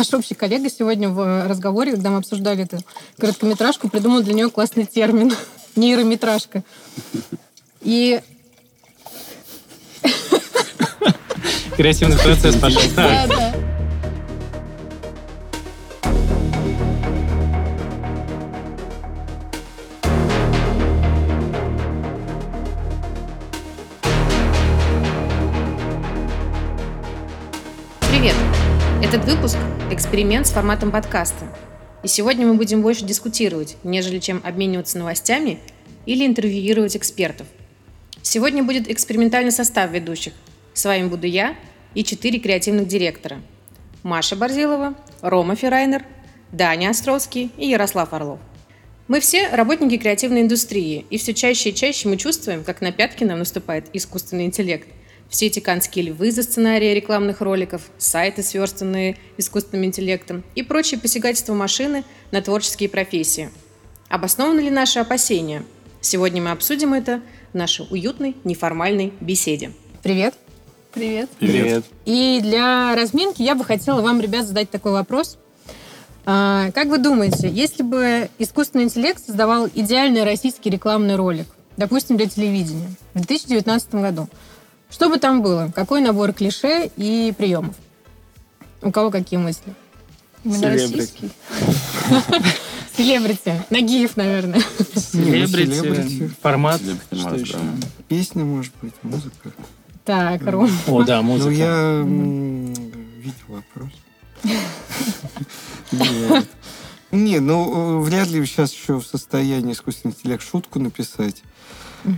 [0.00, 2.78] наш общий коллега сегодня в разговоре, когда мы обсуждали эту
[3.18, 5.30] короткометражку, придумал для нее классный термин—
[5.76, 6.64] нейрометражка.
[7.82, 8.20] И
[11.76, 12.80] Креативный процесс пошел.
[12.96, 13.69] да, да.
[30.10, 31.46] Эксперимент с форматом подкаста.
[32.02, 35.60] И сегодня мы будем больше дискутировать, нежели чем обмениваться новостями
[36.04, 37.46] или интервьюировать экспертов.
[38.20, 40.32] Сегодня будет экспериментальный состав ведущих.
[40.74, 41.54] С вами буду я
[41.94, 43.40] и четыре креативных директора.
[44.02, 46.04] Маша Борзилова, Рома Ферайнер,
[46.50, 48.40] Даня Островский и Ярослав Орлов.
[49.06, 53.22] Мы все работники креативной индустрии, и все чаще и чаще мы чувствуем, как на пятки
[53.22, 54.88] нам наступает искусственный интеллект.
[55.30, 61.54] Все эти канские львы за сценарии рекламных роликов, сайты, сверстанные искусственным интеллектом и прочие посягательства
[61.54, 62.02] машины
[62.32, 63.50] на творческие профессии.
[64.08, 65.62] Обоснованы ли наши опасения?
[66.00, 69.70] Сегодня мы обсудим это в нашей уютной, неформальной беседе.
[70.02, 70.34] Привет.
[70.92, 71.30] Привет.
[71.38, 71.84] привет.
[72.04, 75.38] И для разминки я бы хотела вам, ребят, задать такой вопрос.
[76.26, 81.46] А, Как вы думаете, если бы искусственный интеллект создавал идеальный российский рекламный ролик,
[81.76, 84.28] допустим, для телевидения, в 2019 году,
[84.90, 85.70] что бы там было?
[85.74, 87.74] Какой набор клише и приемов?
[88.82, 89.74] У кого какие мысли?
[90.44, 91.30] Селебрити.
[92.96, 93.62] Селебрити.
[93.70, 94.62] Нагиев, наверное.
[94.96, 96.80] Селебрити, формат.
[97.12, 97.58] Что еще?
[98.08, 99.52] Песня, может быть, музыка.
[100.04, 100.70] Так, Ром.
[100.88, 101.50] О, да, Ну, музыка.
[101.52, 102.72] я м,
[103.20, 103.90] видел вопрос.
[105.92, 106.48] Нет.
[107.12, 111.42] Не, ну, э, вряд ли сейчас еще в состоянии искусственный интеллект шутку написать.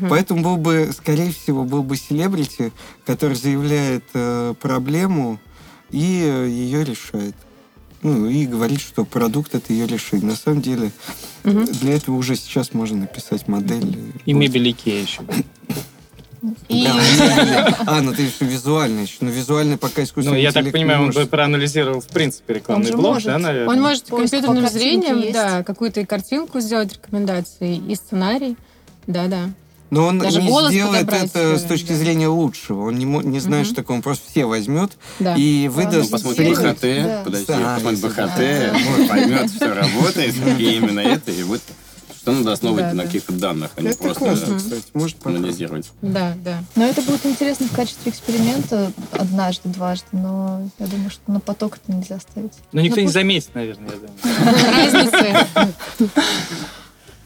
[0.08, 2.72] Поэтому был бы, скорее всего, был бы селебрити,
[3.06, 5.38] который заявляет э, проблему
[5.90, 7.34] и э, ее решает.
[8.02, 10.26] Ну, и говорит, что продукт это ее решение.
[10.26, 10.90] На самом деле,
[11.44, 11.66] Мгм.
[11.66, 13.96] для этого уже сейчас можно написать модель.
[13.96, 15.22] э, И мебель Икея еще.
[16.68, 17.74] И Да, мебель.
[17.86, 19.18] А, ну ты еще визуально еще.
[19.20, 23.14] Ну, визуально пока Ну, искусственный я так понимаю, он бы проанализировал, в принципе, рекламный блок,
[23.14, 23.26] может.
[23.28, 23.68] да, наверное?
[23.76, 28.56] он может компьютерным зрением, да, какую-то картинку сделать, рекомендации, и сценарий.
[29.06, 29.50] Да-да.
[29.92, 31.96] Но он Даже не сделает это с э, точки да.
[31.96, 32.86] зрения лучшего.
[32.86, 33.72] Он не, не знает, Мгм.
[33.72, 33.96] что такое.
[33.98, 35.34] Он просто все возьмет Да.
[35.36, 36.10] и Ну, выдаст...
[36.10, 36.54] Посмотрит Средний.
[36.72, 37.22] БХТ, Да.
[37.24, 41.60] подожди, Да, посмотрит БХТ, вот, поймет, все работает, и именно это, и вот
[42.16, 43.06] что надо основывать Да, на да.
[43.06, 44.84] каких-то данных, а не просто классно, кстати.
[44.94, 45.42] Может, попробовать.
[45.44, 45.90] анализировать.
[46.00, 46.64] Да, да.
[46.74, 51.78] Но это будет интересно в качестве эксперимента однажды, дважды, но я думаю, что на поток
[51.84, 52.52] это нельзя ставить.
[52.72, 54.56] Но никто Ну, не пусть- заметит, наверное, я думаю.
[54.72, 56.16] Разницы.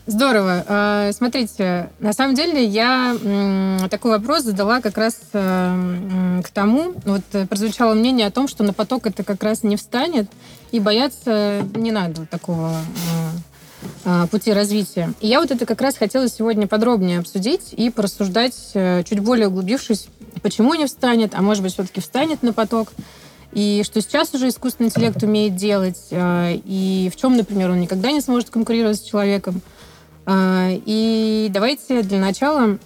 [0.06, 0.64] Здорово.
[0.68, 3.16] А, Смотрите, на самом деле я
[3.90, 8.62] такой вопрос задала как раз э, к тому, вот э, прозвучало мнение о том, что
[8.62, 10.30] на поток это как раз не встанет,
[10.70, 12.72] и бояться не надо такого
[14.04, 15.12] э, э, пути развития.
[15.20, 20.06] И я вот это как раз хотела сегодня подробнее обсудить и порассуждать, чуть более углубившись,
[20.40, 22.92] почему не встанет, а может быть все-таки встанет на поток,
[23.50, 28.20] и что сейчас уже искусственный интеллект умеет делать, и в чем, например, он никогда не
[28.20, 29.62] сможет конкурировать с человеком.
[30.26, 32.78] А, И давайте для начала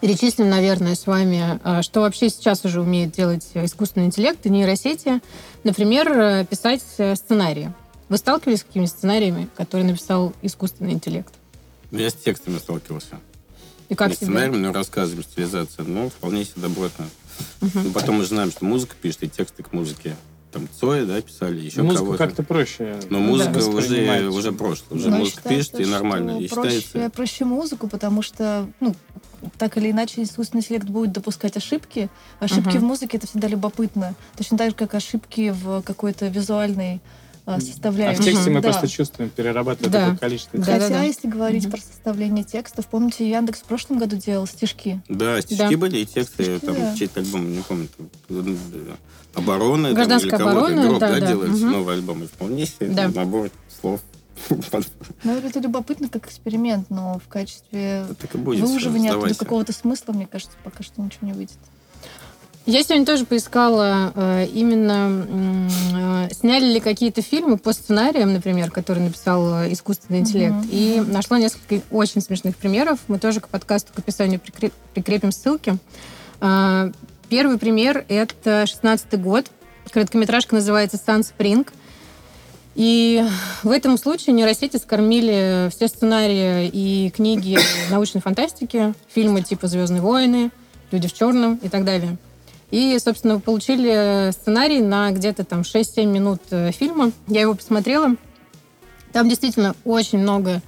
[0.00, 5.20] перечислим, наверное, с вами, а, что вообще сейчас уже умеет делать искусственный интеллект и нейросети.
[5.64, 7.72] Например, э, писать э, сценарии.
[8.08, 11.34] Вы сталкивались с какими-то сценариями, которые написал искусственный интеллект?
[11.90, 13.18] Ну, Я с текстами сталкивался.
[13.88, 14.26] И как не себе?
[14.26, 15.84] сценарием, но рассказами, стилизация.
[15.84, 17.06] Ну, вполне себе добротно.
[17.60, 20.14] Ну, потом мы же знаем, что музыка пишет, и тексты к музыке.
[20.50, 22.18] Там Цоя, да, писали, еще Музыку кого-то.
[22.24, 22.98] как-то проще.
[23.10, 23.66] Но музыка Да.
[23.66, 24.98] уже, уже прошлое.
[24.98, 26.30] Уже Но я музыка считаю, пишет, и что нормально.
[26.40, 27.10] И проще, считается...
[27.14, 28.94] проще музыку, потому что, ну,
[29.58, 32.08] так или иначе, искусственный интеллект будет допускать ошибки.
[32.40, 32.80] Ошибки Мгм.
[32.80, 34.14] в музыке это всегда любопытно.
[34.36, 37.00] Точно так же, как ошибки в какой-то визуальной
[37.48, 38.20] а, А составляющей.
[38.20, 38.68] в тексте мы Да.
[38.70, 40.00] просто чувствуем, перерабатывая Да.
[40.04, 40.58] такое количество.
[40.58, 41.02] Да, Хотя, да, да.
[41.04, 41.72] если говорить Мгм.
[41.72, 45.00] про составление текстов, помните, Яндекс в прошлом году делал стишки.
[45.08, 45.76] Да, стишки Да.
[45.78, 46.94] были, и тексты, Стишки, там, да.
[46.94, 47.88] чей-то альбом, не помню,
[48.28, 48.94] там, э,
[49.34, 51.26] обороны, там, Гражданская или кого-то, оборона, гроб, да, да, да.
[51.26, 51.70] делать Мгм.
[51.72, 53.08] новый альбом, и вполне себе Да.
[53.08, 53.50] набор
[53.80, 54.00] слов.
[55.24, 60.82] Ну, это любопытно как эксперимент, но в качестве выуживания оттуда какого-то смысла, мне кажется, пока
[60.84, 61.56] что ничего не выйдет.
[62.70, 65.26] Я сегодня тоже поискала э, именно,
[66.30, 70.68] э, сняли ли какие-то фильмы по сценариям, например, которые написал э, искусственный интеллект, Мгм.
[70.70, 72.98] и нашла несколько очень смешных примеров.
[73.08, 75.78] Мы тоже к подкасту, к описанию прикре- прикрепим ссылки.
[77.30, 79.46] Первый пример— это 16 год.
[79.90, 81.66] Короткометражка называется «Sun Spring».
[82.74, 83.24] И
[83.62, 87.58] в этом случае нейросети скормили все сценарии и книги
[87.90, 90.50] научной фантастики, фильмы типа «Звездные войны»,
[90.90, 92.18] «Люди в черном» и так далее.
[92.70, 97.12] И, собственно, получили сценарий на где-то там 6-7 минут э, фильма.
[97.26, 98.14] Я его посмотрела.
[99.12, 100.60] Там действительно очень много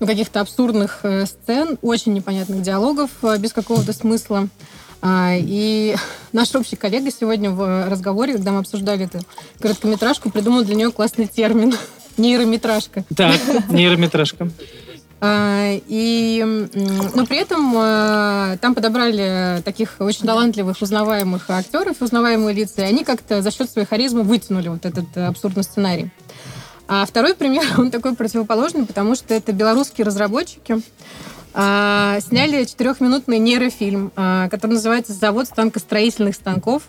[0.00, 4.48] ну, каких-то абсурдных э, сцен, очень непонятных диалогов э, без какого-то смысла.
[5.00, 5.94] А, и
[6.32, 9.20] наш общий коллега сегодня в разговоре, когда мы обсуждали эту
[9.60, 11.74] короткометражку, придумал для нее классный термин
[12.16, 13.04] нейрометражка.
[13.16, 14.50] Так, нейрометражка.
[15.20, 16.68] А, и,
[17.14, 23.04] но при этом а, там подобрали таких очень талантливых, узнаваемых актеров, узнаваемые лица, и они
[23.04, 26.10] как-то за счет своей харизмы вытянули вот этот абсурдный сценарий.
[26.86, 30.82] А второй пример, он такой противоположный, потому что это белорусские разработчики
[31.54, 36.82] а, сняли четырехминутный нейрофильм, а, который называется «Завод станкостроительных станков».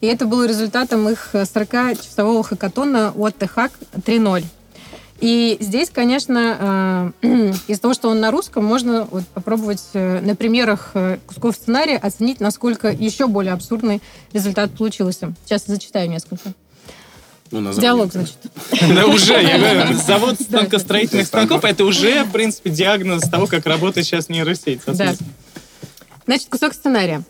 [0.00, 4.44] И это было результатом их 40-часового хакатона от ТХАК 3.0.
[5.20, 10.34] И здесь, конечно, э, из-за того, что он на русском, можно вот попробовать э, на
[10.34, 14.00] примерах э, кусков сценария оценить, насколько еще более абсурдный
[14.32, 15.34] результат получился.
[15.44, 16.54] Сейчас зачитаю несколько.
[17.50, 17.72] Ну.
[17.74, 18.36] Диалог, значит.
[18.94, 24.06] Да уже, я говорю, завод станкостроительных станков, это уже, в принципе, диагноз того, как работает
[24.06, 24.80] сейчас нейросеть.
[24.86, 25.14] Да.
[26.24, 27.22] Значит, кусок сценария.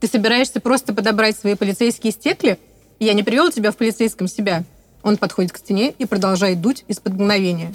[0.00, 2.58] Ты собираешься просто подобрать свои полицейские стекли?
[2.98, 4.64] Я не привел тебя в полицейском себя.
[5.02, 7.72] Он подходит к стене и продолжает дуть из-под мгновения.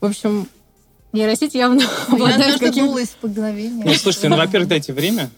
[0.00, 0.46] В общем,
[1.12, 2.90] нейросеть явно Я обладает однажды каким-то...
[2.90, 3.84] дула из мгновения.
[3.84, 5.30] Ну, слушайте, ну, во-первых, дайте время.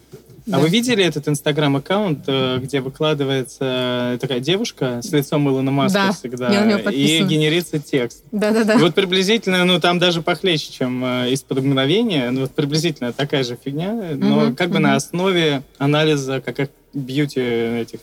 [0.46, 0.56] Да.
[0.56, 6.12] А вы видели этот инстаграм-аккаунт, э, где выкладывается такая девушка с лицом Илона Маска Да,
[6.12, 8.24] всегда, я и генерится текст.
[8.32, 8.78] Да-да-да.
[8.78, 13.56] Вот приблизительно, ну там даже похлеще, чем э, из-под мгновения, ну вот приблизительно такая же
[13.62, 18.00] фигня, но как бы на основе анализа как как бьюти этих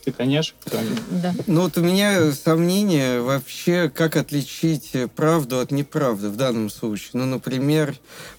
[0.75, 0.89] они.
[1.11, 1.33] Да.
[1.45, 7.09] Ну вот у меня сомнения вообще, как отличить правду от неправды в данном случае.
[7.13, 7.95] Ну, например,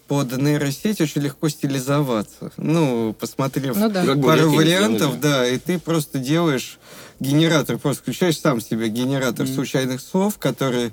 [0.06, 2.50] под нейросеть очень легко стилизоваться.
[2.56, 4.04] Ну, посмотрев Ну да.
[4.16, 6.78] Пару вариантов, да, и ты просто делаешь
[7.20, 9.54] генератор, просто включаешь сам себе генератор Мгм.
[9.54, 10.92] случайных слов, которые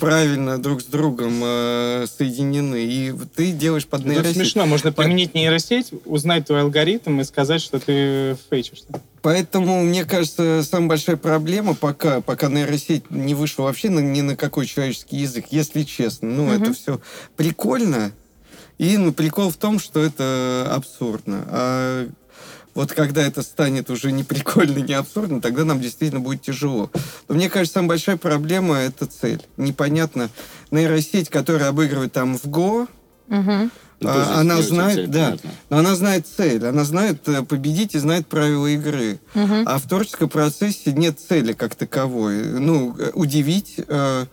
[0.00, 4.36] правильно друг с другом э, соединены, и ты делаешь под Это нейросеть.
[4.36, 8.86] смешно, можно применить нейросеть, узнать твой алгоритм и сказать, что ты фейчишься.
[9.22, 14.36] Поэтому, мне кажется, самая большая проблема, пока, пока нейросеть не вышла вообще на- ни на
[14.36, 16.28] какой человеческий язык, если честно.
[16.28, 16.62] Ну, Мгм.
[16.62, 17.00] это все
[17.36, 18.12] прикольно.
[18.78, 21.44] И ну, прикол в том, что это абсурдно.
[21.48, 22.08] А
[22.76, 26.90] вот когда это станет уже не прикольно, не абсурдно, тогда нам действительно будет тяжело.
[27.28, 29.42] Но мне кажется, самая большая проблема— это цель.
[29.56, 30.28] Непонятно.
[30.70, 32.86] Нейросеть, которая обыгрывает там в Го,
[33.28, 33.72] Мгм.
[33.98, 35.50] Ну, а, она знает, цель, да, понятно.
[35.70, 39.18] но она знает цель, она знает э, победить и знает правила игры.
[39.34, 39.62] Мгм.
[39.66, 42.44] А в творческом процессе нет цели как таковой.
[42.44, 44.26] Ну, э, удивить э,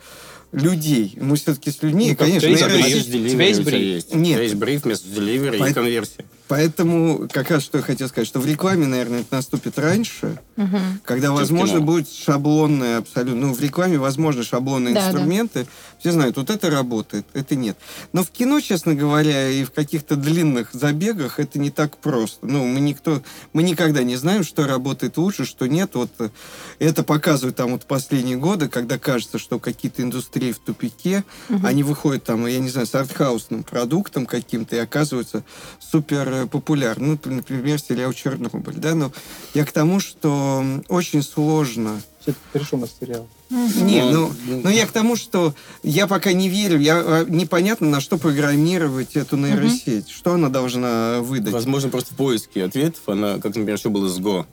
[0.51, 1.17] людей.
[1.19, 2.97] Мы все-таки с людьми, Ну, конечно, тебя бриф?
[2.97, 6.25] У тебя есть бриф вместо delivery Поэт- и конверсия.
[6.47, 10.99] Поэтому как раз что я хотел сказать, что в рекламе, наверное, это наступит раньше, Мгм.
[11.03, 11.85] когда, Чем возможно, кино.
[11.85, 13.47] будет шаблонные абсолютно.
[13.47, 15.07] Ну, в рекламе, возможно, шаблонные Да, да.
[15.07, 15.67] инструменты.
[15.99, 17.77] Все знают, вот это работает, это нет.
[18.11, 22.45] Но в кино, честно говоря, и в каких-то длинных забегах это не так просто.
[22.45, 23.23] Ну, мы никто,
[23.53, 25.91] мы никогда не знаем, что работает лучше, что нет.
[25.95, 26.29] Вот э,
[26.79, 31.23] это показывают там вот последние годы, когда кажется, что какие-то индустрии в тупике,
[31.63, 35.43] они выходят там, я не знаю, с артхаусным продуктом каким-то и оказываются
[35.79, 37.17] супер э, популярны.
[37.23, 38.75] Ну, например, сериал «Чернобыль».
[38.75, 38.95] Да?
[38.95, 39.11] Но
[39.53, 43.27] я к тому, что очень сложно Все-таки перешел на сериал.
[43.49, 45.53] не, Ну, ну, я к тому, что
[45.83, 51.19] я пока не верю, я а, непонятно, на что программировать эту нейросеть, что она должна
[51.21, 51.53] выдать.
[51.53, 54.47] Возможно, просто в поиске ответов, она, как, например, что было с Го.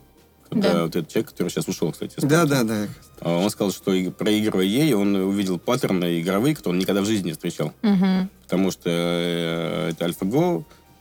[0.51, 0.83] Когда Да.
[0.83, 2.15] вот этот человек, который сейчас ушел, кстати.
[2.19, 2.89] Да, да, да.
[3.21, 7.33] Он сказал, что проигрывая ей, он увидел паттерны игровые, которые он никогда в жизни не
[7.33, 7.73] встречал.
[7.83, 8.29] Мгм.
[8.43, 10.07] Потому что э, это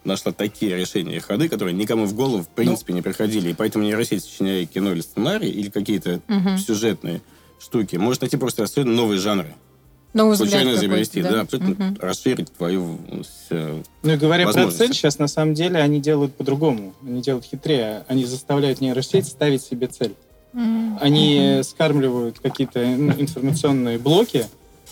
[0.05, 2.53] Нашла такие решения и ходы, которые никому в голову, в Ну.
[2.55, 3.49] принципе, не приходили.
[3.49, 6.57] И поэтому нейросеть, сочиняя кино или сценарий, или какие-то Мгм.
[6.57, 7.21] сюжетные
[7.59, 9.53] штуки, может найти просто абсолютно новые жанры.
[10.13, 11.97] Новый Случайно изобрести, да, абсолютно Мгм.
[12.01, 12.97] расширить твою
[13.51, 16.93] э, Ну и говоря про цель, сейчас на самом деле они делают по-другому.
[17.05, 18.05] Они делают хитрее.
[18.07, 20.15] Они заставляют нейросеть ставить себе цель.
[20.99, 24.45] Они скармливают какие-то ну, информационные блоки,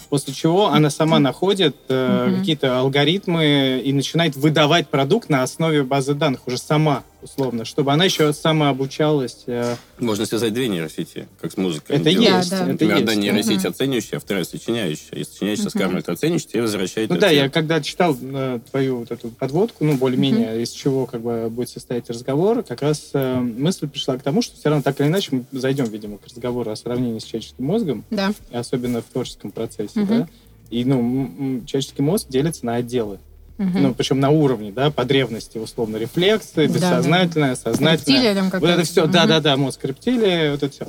[0.08, 2.40] после чего она сама находит э, Мгм.
[2.40, 8.06] какие-то алгоритмы и начинает выдавать продукт на основе базы данных уже сама, условно, чтобы она
[8.06, 9.44] еще самообучалась.
[9.48, 11.98] э, Можно связать две нейросети, как с музыкой.
[11.98, 12.64] Это есть, Да, да.
[12.64, 13.24] это Например, одна есть.
[13.24, 13.70] нейросеть Мгм.
[13.70, 15.18] оценивающая, а вторая сочиняющая.
[15.20, 15.70] И сочиняющая Мгм.
[15.72, 19.96] скармливает оценивающую, тебе возвращает Ну да, я когда читал э, твою вот эту подводку, ну,
[19.98, 24.42] более-менее, из чего как бы будет состоять разговор, как раз э, мысль пришла к тому,
[24.42, 27.66] что все равно так или иначе мы зайдем, видимо, к разговору о сравнении с человеческим
[27.66, 28.34] мозгом, Да.
[28.52, 30.08] и особенно в творческом процессе, Мгм.
[30.08, 30.28] да.
[30.70, 33.20] И, ну, человеческий мозг делится на отделы.
[33.58, 33.82] Мгм.
[33.82, 37.98] Ну, причем на уровне, да, подревности, условно, рефлексы, Да, бессознательное, сознательное.
[37.98, 38.82] Рептилия там Вот какая-то.
[38.82, 39.12] это все, Мгм.
[39.12, 40.88] да-да-да, мозг рептилии, вот это все.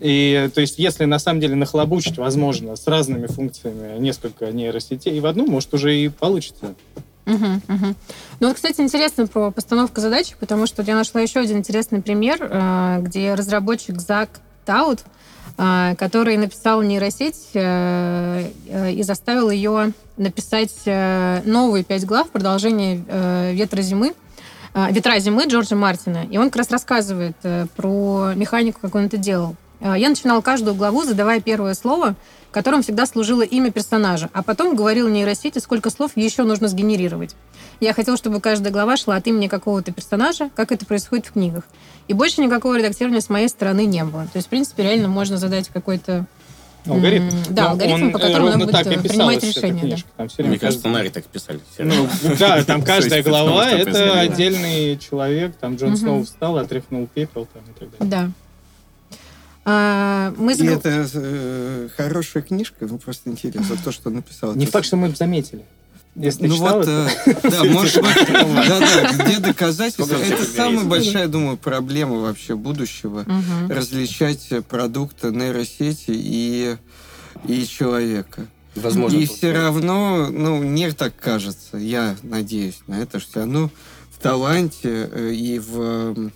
[0.00, 5.26] И, то есть, если на самом деле нахлобучить, возможно, с разными функциями несколько нейросетей в
[5.26, 6.74] одну, может, уже и получится.
[7.26, 7.96] Мгм, мгм.
[8.40, 12.38] Ну вот, кстати, интересно про постановку задач, потому что я нашла еще один интересный пример,
[12.40, 15.00] э, где разработчик Зак Таут,
[15.56, 23.02] который написал нейросеть э, э, и заставил ее написать э, новые пять глав, продолжение
[23.54, 24.14] «Ветра зимы»,
[24.74, 26.26] «Ветра зимы» Джорджа Мартина.
[26.30, 27.36] И он как раз рассказывает
[27.76, 29.56] про механику, как он это делал.
[29.80, 32.14] Э, Я начинал каждую главу, задавая первое слово,
[32.50, 37.36] которым всегда служило имя персонажа, а потом говорил нейросети, сколько слов еще нужно сгенерировать.
[37.80, 41.64] Я хотел, чтобы каждая глава шла от имени какого-то персонажа, как это происходит в книгах.
[42.08, 44.24] И больше никакого редактирования с моей стороны не было.
[44.24, 46.24] То есть, в принципе, реально можно задать какой-то...
[46.86, 47.24] Алгоритм.
[47.24, 49.46] М, да, Но алгоритм, он, по которому ровно надо так будет, и э, принимать эта
[49.48, 50.24] решения, да.
[50.44, 51.60] Мне кажется, сценарий так писали.
[51.78, 55.56] Ну, да, там каждая глава это отдельный человек.
[55.56, 55.96] Там Джон.
[55.96, 58.10] Сноу встал, отряхнул пепел там, и так далее.
[58.10, 58.30] Да.
[59.68, 64.54] А, мы И загов- это э, хорошая книжка, ну просто интересно, то, что написал.
[64.54, 65.64] Не факт, что мы бы заметили.
[66.14, 70.14] Если ну читал вот, это, э, да, может быть, да, да, где доказательства.
[70.14, 73.26] Это самая большая, думаю, проблема вообще будущего.
[73.68, 76.76] Различать продукты нейросети и,
[77.48, 78.46] и человека.
[78.76, 79.16] Возможно.
[79.16, 83.70] и все равно, ну, мне так кажется, я надеюсь на это, что все равно
[84.10, 86.30] в таланте э, и в,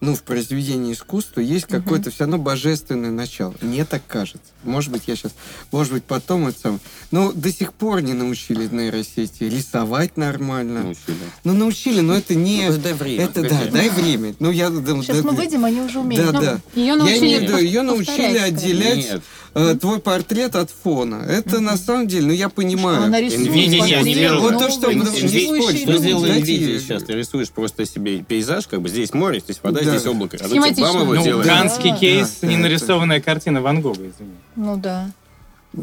[0.00, 3.54] ну, в произведении искусства есть какое-то все равно божественное начало.
[3.60, 4.40] Мне так кажется.
[4.64, 5.32] Может быть, я сейчас,
[5.72, 6.80] может быть, потом это сам.
[7.10, 10.84] Но до сих пор не научили нейросети рисовать нормально.
[10.84, 11.16] научили.
[11.44, 12.68] Ну, научили, но это не...
[12.68, 14.34] Ну, дай время, это, да, дай время.
[14.38, 14.68] Ну, я...
[14.68, 16.26] Сейчас мы выйдем, они уже умеют.
[16.26, 16.60] Да, Ну, да.
[16.74, 19.22] Ее Я научили имею в виду, ее научили отделять Нет.
[19.54, 21.24] Э, твой портрет от фона.
[21.28, 23.04] Это на самом деле, ну, я понимаю.
[23.04, 23.50] Она рисует.
[23.50, 24.32] Не-не-не, не.
[24.40, 27.02] Вот то, что не Что сделала Nvidia сейчас?
[27.04, 29.90] Ты рисуешь просто себе пейзаж, как бы здесь море, здесь вода, Да.
[29.90, 30.36] здесь облако.
[30.40, 31.04] А Схематично.
[31.04, 31.46] ну, делает.
[31.46, 31.60] да.
[31.62, 34.32] Ганский кейс, Да, не это- нарисованная картина Ван Гога, извини.
[34.56, 35.10] Ну да.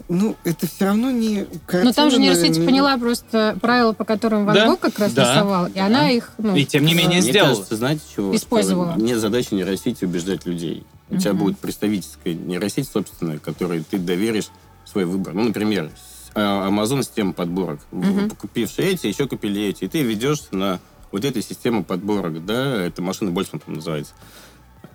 [0.10, 4.46] Ну, это все равно не Но там же нейросеть ну, поняла просто правила, по которым
[4.46, 5.32] Ван Да, Гог как раз да.
[5.34, 6.32] рисовал, и она их...
[6.38, 7.50] Ну, И тем не менее Мне сделала.
[7.52, 8.36] кажется, знаете, чего?
[8.36, 8.92] Использовала.
[8.94, 10.84] Что Нет задачи нейросети убеждать людей.
[11.10, 11.40] У тебя Мгм.
[11.44, 14.50] будет представительская нейросеть собственная, которой ты доверишь
[14.86, 15.34] свой выбор.
[15.34, 15.90] Ну, например,
[16.36, 17.80] а, Amazon система подборок.
[17.92, 18.30] Мгм.
[18.32, 19.86] Купившие эти, еще купили эти.
[19.86, 20.80] И ты ведешься на
[21.12, 24.14] вот этой системе подборок, да, это машина Больцман там называется.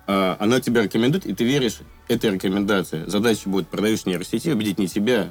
[0.07, 1.79] А, Она тебя рекомендует, и ты веришь
[2.09, 3.05] этой рекомендации.
[3.07, 5.31] Задача будет продающей нейросети убедить не тебя,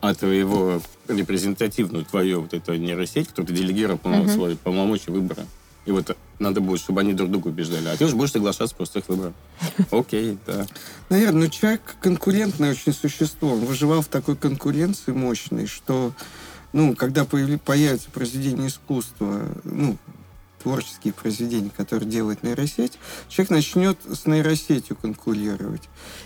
[0.00, 5.46] а твоего репрезентативную твою вот эту нейросеть, которую ты делегировал свои полномочия выбора.
[5.86, 7.88] И вот надо будет, чтобы они друг друга убеждали.
[7.88, 9.34] А ты уже будешь соглашаться просто их выбором.
[9.90, 10.66] Окей, да.
[11.08, 13.52] Наверное, ну, человек конкурентное очень существо.
[13.52, 16.12] Он выживал в такой конкуренции мощной, что,
[16.72, 19.96] ну, когда появи- появится произведение искусства, ну,
[20.62, 25.82] творческие произведения, которые делает нейросеть, человек начнет с нейросетью конкурировать.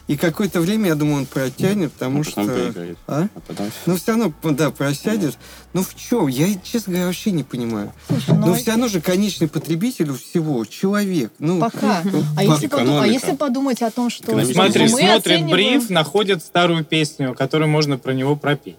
[0.06, 2.34] И какое-то время, я думаю, он протянет, потому А что...
[2.36, 2.98] потом проиграет.
[3.06, 3.28] А?
[3.34, 3.70] А потом...
[3.86, 5.36] Ну, все равно, да, просядет.
[5.72, 6.28] Но в чем?
[6.28, 7.92] Я, честно говоря, вообще не понимаю.
[8.08, 11.32] Слушай, ну Но все равно же конечный потребитель у всего человек.
[11.38, 12.02] Ну, пока.
[12.04, 14.54] ну, А если, подумать, а если подумать о том, что Смотри,
[14.88, 18.76] смотрит оцениваем- бриф, находит старую песню, которую можно про него пропеть.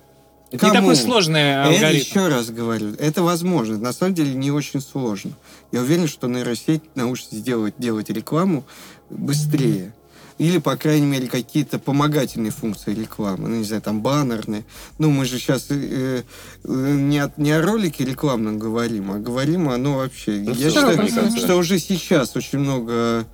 [0.52, 0.90] Это не Кому?
[0.90, 2.06] такой сложный Это алгоритм.
[2.06, 3.78] еще раз говорю, это возможно.
[3.78, 5.32] На самом деле не очень сложно.
[5.72, 8.64] Я уверен, что нейросеть научится сделать, делать рекламу
[9.10, 9.94] быстрее.
[10.38, 13.50] Или, по крайней мере, какие-то помогательные функции рекламы.
[13.50, 14.66] Ну, не знаю, там баннерные.
[15.00, 16.22] Ну, мы же сейчас э,
[16.64, 20.44] э, не, о, не о ролике рекламном говорим, а говорим о, ну, вообще.
[20.46, 23.26] Ну, я считаю, что уже сейчас очень много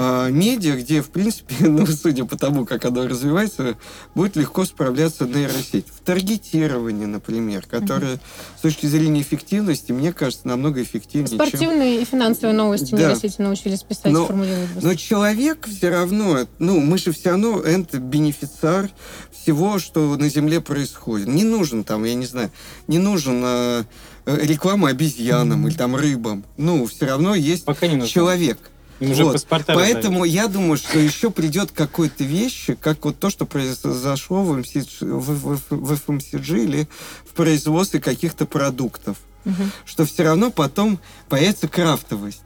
[0.00, 3.76] э, медиа, где, в принципе, ну, судя по тому, как оно развивается,
[4.14, 5.86] будет легко справляться нейросеть.
[5.88, 8.20] В таргетировании, например, которое
[8.56, 11.38] с точки зрения эффективности, мне кажется, намного эффективнее, чем...
[11.48, 12.98] Спортивные и финансовые новости Да.
[12.98, 14.70] нейросети научились писать, Но- формулировать.
[14.70, 14.88] быстро.
[14.88, 18.90] Но человек все равно, ну, мы же все равно это бенефициар
[19.32, 21.26] всего, что на Земле происходит.
[21.26, 22.50] Не нужен там, я не знаю,
[22.86, 23.84] не нужен э,
[24.26, 26.44] э, реклама обезьянам или там рыбам.
[26.56, 28.08] Ну, все равно есть Пока не нужно.
[28.08, 28.58] человек.
[29.00, 29.32] Им уже Вот.
[29.34, 34.58] паспорта Поэтому я думаю, что еще придет какой-то вещи, как вот то, что произошло в
[34.58, 36.88] FMCG, в, в- в FMCG или
[37.24, 39.16] в производстве каких-то продуктов.
[39.44, 39.70] Мгм.
[39.84, 42.42] Что все равно потом появится крафтовость.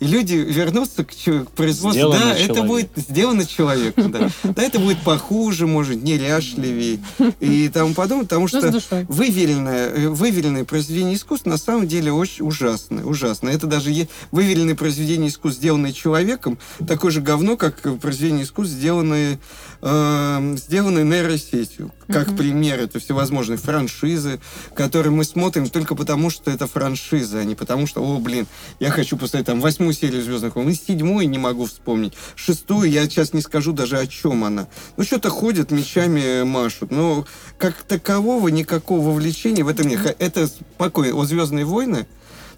[0.00, 1.92] И люди вернутся к, к производству.
[1.92, 2.66] Сделано да, это человеком.
[2.66, 4.30] будет сделано человеком, да.
[4.42, 7.00] Да, это будет похуже, может, неряшливее
[7.40, 13.04] и тому подобное, потому что выверенное, выверенное произведение искусства на самом деле очень ужасное.
[13.04, 13.48] Ужасно.
[13.48, 13.90] Это даже
[14.30, 19.38] выверенное произведение искусства, сделанное человеком, такое же говно, как произведение искусства, сделанное,
[19.82, 21.92] э, сделанное нейросетью.
[22.08, 24.40] Как пример, это всевозможные франшизы,
[24.74, 28.46] которые мы смотрим только потому, что это франшиза, а не потому, что, о, блин,
[28.80, 33.04] я хочу посмотреть там восьмую серию «Звездных войн», и седьмую не могу вспомнить, шестую я
[33.04, 34.66] сейчас не скажу даже о чем она.
[34.96, 37.26] Ну, что-то ходят, мечами машут, но
[37.58, 40.16] как такового никакого вовлечения в этом нет.
[40.18, 41.16] Это спокойно.
[41.16, 42.06] О «Звездные войны»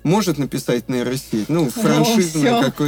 [0.07, 1.49] может написать нейросеть.
[1.49, 1.69] Ну.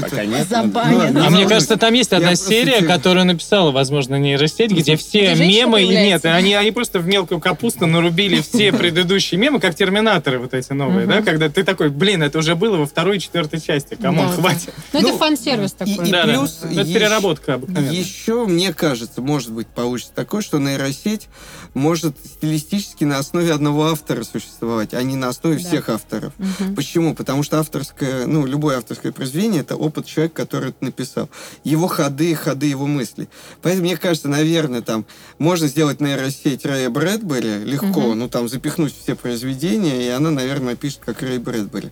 [0.01, 0.49] Пока нет.
[0.49, 1.13] Забанен.
[1.15, 4.97] Ну, А Ну, мне может кажется, там есть одна серия, которую написала, возможно, нейросеть, где
[4.97, 5.83] все мемы...
[5.83, 10.55] и Нет, они, они просто в мелкую капусту нарубили все предыдущие мемы, как терминаторы вот
[10.55, 11.23] эти новые, да?
[11.23, 13.97] Когда ты такой, блин, это уже было во второй и четвертой части.
[13.99, 14.73] Да, хватит.
[14.93, 16.09] Ну, Ну, это фан-сервис такой.
[16.09, 17.93] и плюс Ну, Это переработка обыкновенная.
[17.93, 21.29] Еще, мне кажется, может быть, получится такое, что нейросеть
[21.75, 26.33] может стилистически на основе одного автора существовать, а не на основе всех авторов.
[26.39, 26.75] Мгм.
[27.09, 27.15] Почему?
[27.15, 31.29] Потому что авторское, ну, любое авторское произведение это опыт человека, который это написал.
[31.65, 33.29] Его ходы, ходы его мыслей.
[33.63, 35.07] Поэтому, мне кажется, наверное, там
[35.39, 38.19] можно сделать нейросеть Рэя Брэдбери легко, Мгм.
[38.19, 41.91] ну, там, запихнуть все произведения, и она, наверное, пишет как Рэй Брэдбери.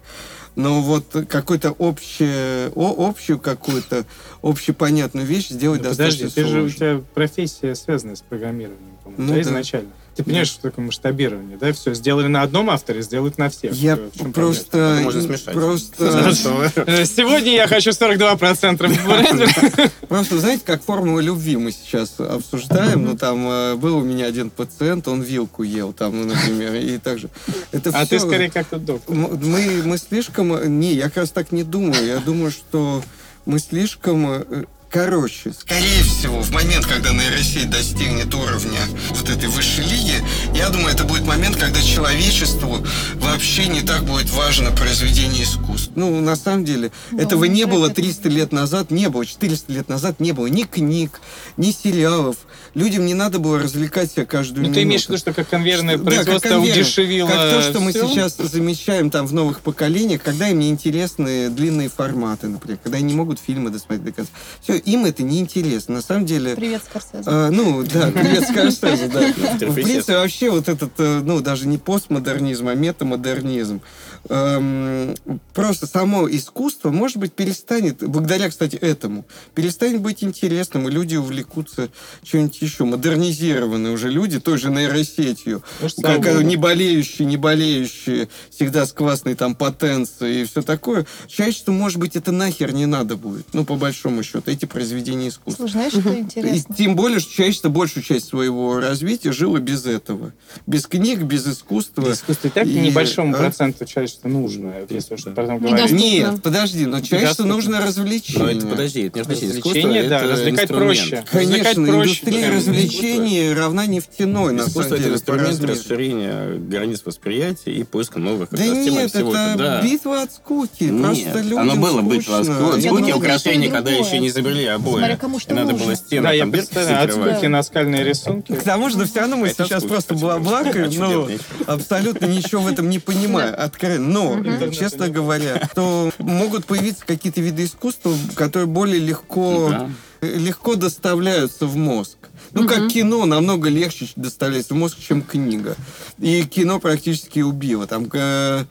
[0.54, 4.06] Но вот какую-то общее, о- общую какую-то
[4.42, 6.76] общепонятную вещь сделать Ну, Подожди, достаточно ты же, у сложно.
[6.76, 9.40] тебя профессия связана с программированием, по-моему, Ну да, да.
[9.42, 9.90] изначально.
[10.16, 11.72] Ты понимаешь, что такое масштабирование, да?
[11.74, 13.74] Все, сделали на одном авторе, сделают на всех.
[13.74, 13.98] Я
[14.32, 15.00] просто...
[15.02, 15.52] Можно смешать.
[15.52, 16.72] Просто...
[16.86, 19.90] Э, Сегодня я хочу 42% Брэдбери.
[20.08, 23.04] Просто, знаете, как формула любви мы сейчас обсуждаем.
[23.04, 26.96] Ну, там э, был у меня один пациент, он вилку ел, там, ну, например, и
[26.96, 27.28] так же.
[27.72, 29.14] Это А ты всё- скорее как тут доктор.
[29.14, 30.78] Мы, мы слишком...
[30.80, 32.06] Не, я как раз так не думаю.
[32.06, 33.02] Я думаю, что
[33.44, 34.46] мы слишком...
[34.88, 38.78] Короче, скорее всего, в момент, когда нейросеть достигнет уровня
[39.10, 40.14] вот этой высшей лиги,
[40.54, 42.78] я думаю, это будет момент, когда человечеству
[43.16, 45.92] вообще не так будет важно произведение искусства.
[45.96, 47.96] Ну, на самом деле, Да, этого не было так.
[47.96, 51.20] 300 лет назад, не было, 400 лет назад не было ни книг,
[51.56, 52.36] ни сериалов.
[52.74, 54.74] Людям не надо было развлекать себя каждую Ну, минуту.
[54.76, 56.76] ты имеешь в виду, что как конвейерное Да, как производство конвейер.
[56.76, 58.08] удешевило Как то, что мы всё?
[58.08, 63.06] сейчас замечаем там в новых поколениях, когда им не интересны длинные форматы, например, когда они
[63.08, 64.30] не могут фильмы досмотреть до конца.
[64.62, 65.96] Все, им это не интересно.
[65.96, 66.54] На самом деле...
[66.54, 67.22] Привет, Скорсезе.
[67.26, 69.66] а, ну, да, привет, Скорсезе, да.
[69.66, 73.80] В принципе, вообще вот этот, э, ну, даже не постмодернизм, а метамодернизм.
[74.28, 75.14] Эм,
[75.54, 81.88] Просто само искусство, может быть, перестанет, благодаря, кстати, этому, перестанет быть интересным, и люди увлекутся
[82.22, 82.84] чем-нибудь еще.
[82.84, 86.46] Модернизированные уже люди, той же нейросетью, Ну, слава как богу.
[86.46, 91.06] не болеющие, не болеющие, всегда с классной там потенцией и все такое.
[91.26, 93.46] Человечеству, может быть, это нахер не надо будет.
[93.54, 95.62] Ну, по большому счету, эти произведения искусства.
[95.66, 96.74] Слушай, знаешь, что И интересно?
[96.76, 100.32] тем более, что человечество большую часть своего развития жило без этого.
[100.66, 102.12] Без книг, без искусства.
[102.12, 103.38] Искусство и так И, небольшому а?
[103.38, 105.76] проценту человечества нужно, если уж потом Недоступно.
[105.76, 106.00] говорить.
[106.00, 108.56] Нет, подожди, но человечеству нужно Но развлечение.
[108.58, 110.98] это, подожди, это не искусство, Развлечение, да, это развлекать инструмент.
[110.98, 111.24] проще.
[111.30, 117.02] Конечно, проще, индустрия что развлечений равна нефтяной, на Искусство самом это деле, инструмент расширения границ
[117.04, 120.84] восприятия и поиска новых Да нет, всего это битва от скуки.
[120.84, 122.38] Нет, Просто людям оно было скучно.
[122.38, 124.98] от скуки, это украшения, когда еще не изобрели обои.
[124.98, 128.52] Смотря кому что надо было стены Да, я представляю, от скуки наскальные рисунки.
[128.54, 131.28] К тому же, но все равно мы Это сейчас просто блаблакаем, но
[131.66, 134.05] абсолютно ничего в этом не понимаю, откровенно.
[134.06, 139.90] Но, Интернета честно говоря, то могут появиться какие-то виды искусства, которые более легко, Да.
[140.22, 142.16] легко доставляются в мозг.
[142.52, 145.76] Ну, как кино намного легче доставляется в мозг, чем книга.
[146.18, 147.86] И кино практически убило.
[147.86, 148.64] Там, э,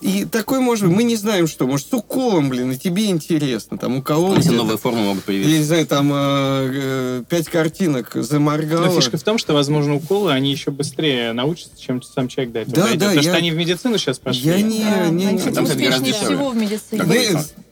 [0.00, 1.66] и такой, может быть, мы не знаем, что.
[1.66, 3.76] Может, с уколом, блин, и тебе интересно.
[3.78, 4.32] Там уколол.
[4.34, 4.56] Эти где-то.
[4.56, 5.64] новые формы могут Я не появиться.
[5.66, 8.86] знаю, там э, э, пять картинок заморгало.
[8.86, 12.74] Но фишка в том, что, возможно, уколы, они еще быстрее научатся, чем сам человек этого
[12.76, 14.42] Да, да, Потому я- что они в медицину сейчас пошли.
[14.42, 14.82] Я не...
[14.84, 17.02] Да, не- они, не- кстати, Там, кстати, всего в медицине.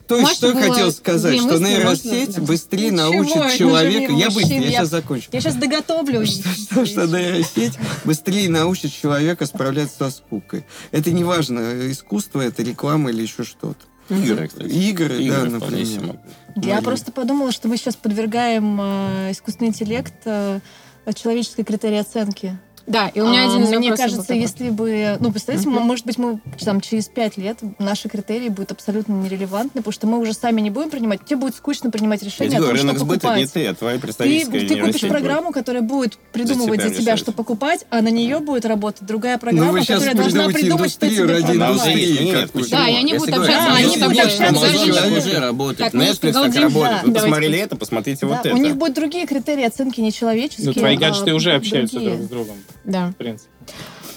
[0.09, 4.13] То есть, что я хотел сказать, что нейросеть быстрее научит человека...
[4.13, 5.29] Я быстро, я сейчас закончу.
[5.33, 6.25] Я сейчас доготовлю.
[6.27, 10.65] Что, нейросеть быстрее научит человека справляться со скукой.
[10.91, 13.77] Это не важно, искусство это, реклама или еще что-то.
[14.09, 14.69] Игры, кстати.
[14.69, 16.19] Игры, да, Игры себе например.
[16.57, 16.81] Я Мария.
[16.81, 20.61] просто подумала, что мы сейчас подвергаем э, искусственный интеллект э,
[21.15, 22.59] человеческой критерии оценки.
[22.89, 24.41] Да, и у меня А, один из Мне был кажется, такой.
[24.41, 25.17] если бы...
[25.21, 25.83] Ну, представьте, Мгм.
[25.83, 30.19] может быть, мы там через пять лет наши критерии будут абсолютно нерелевантны, потому что мы
[30.19, 31.25] уже сами не будем принимать.
[31.25, 33.41] Тебе будет скучно принимать Я решение тебе о говорю, том, рынок что сбыта покупать.
[33.41, 35.11] не ты, а твоя Ты, представительская ты купишь нейросеть будет.
[35.11, 37.19] программу, которая будет придумывать тебя за тебя, решать.
[37.21, 41.09] что покупать, а на нее будет работать другая программа, Ну, щас которая должна придумать, что
[41.11, 41.85] тебе продавать.
[42.71, 46.55] Да, и они Я будут говорю, общаться, они будут общаться, уже работает, мы Netflix так
[46.57, 46.75] работает.
[46.75, 47.03] да.
[47.05, 48.55] Вы посмотрели это, посмотрите вот это.
[48.55, 50.67] у них будут другие критерии оценки, не человеческие.
[50.67, 52.57] Ну, твои а гаджеты уже общаются друг с другом,
[52.89, 53.11] Да.
[53.11, 53.51] в принципе.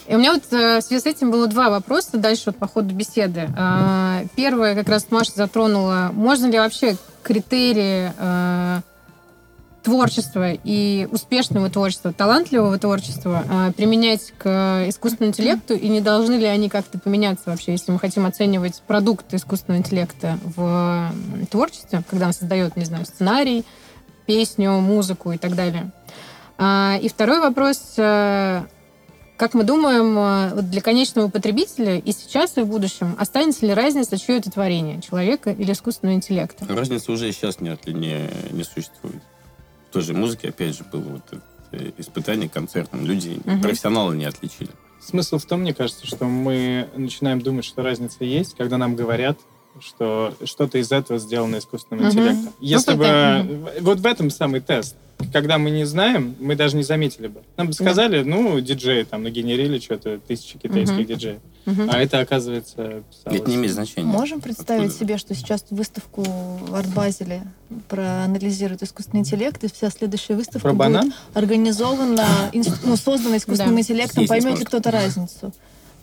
[0.07, 2.67] И у меня вот э, в связи с этим было два вопроса дальше вот по
[2.67, 3.47] ходу беседы.
[3.55, 8.81] А, Первое, как раз Маша затронула, можно ли вообще критерии э,
[9.84, 16.45] творчества и успешного творчества, талантливого творчества э, применять к искусственному интеллекту, и не должны ли
[16.45, 21.12] они как-то поменяться вообще, если мы хотим оценивать продукт искусственного интеллекта в
[21.49, 23.65] творчестве, когда он создает, не знаю, сценарий,
[24.25, 25.91] песню, музыку и так далее.
[26.63, 28.62] А, И второй вопрос, э,
[29.36, 33.74] как мы думаем, э, вот для конечного потребителя и сейчас, и в будущем останется ли
[33.74, 36.63] разница, чье это творение, человека или искусственного интеллекта?
[36.69, 39.24] Разницы уже сейчас нет, не, не существует.
[39.89, 43.08] В той же музыке, опять же, было вот это э, испытание концертным.
[43.08, 43.62] Люди, Мгм.
[43.63, 44.69] профессионалы не отличили.
[45.02, 49.39] Смысл в том, мне кажется, что мы начинаем думать, что разница есть, когда нам говорят,
[49.79, 52.12] что что-то из этого сделано искусственным Мгм.
[52.12, 52.53] интеллектом.
[52.60, 53.03] Если Ну, бы...
[53.03, 53.69] понятно.
[53.81, 54.95] Вот в этом самый тест.
[55.31, 57.41] Когда мы не знаем, мы даже не заметили бы.
[57.55, 61.05] Нам бы сказали, ну, диджеи там нагенерили что-то, тысячи китайских Мгм.
[61.05, 61.39] диджеев.
[61.65, 61.89] Мгм.
[61.91, 63.39] А это, оказывается, писалось.
[63.41, 64.07] Это не имеет значения.
[64.07, 64.99] Можем представить Откуда?
[65.05, 67.43] себе, что сейчас выставку в Арт-Базеле
[67.88, 71.13] проанализирует искусственный интеллект, и вся следующая выставка Про будет банан?
[71.36, 73.81] организована, инс- ну, создана искусственным Да.
[73.81, 75.53] интеллектом, Съесть поймет ли кто-то разницу.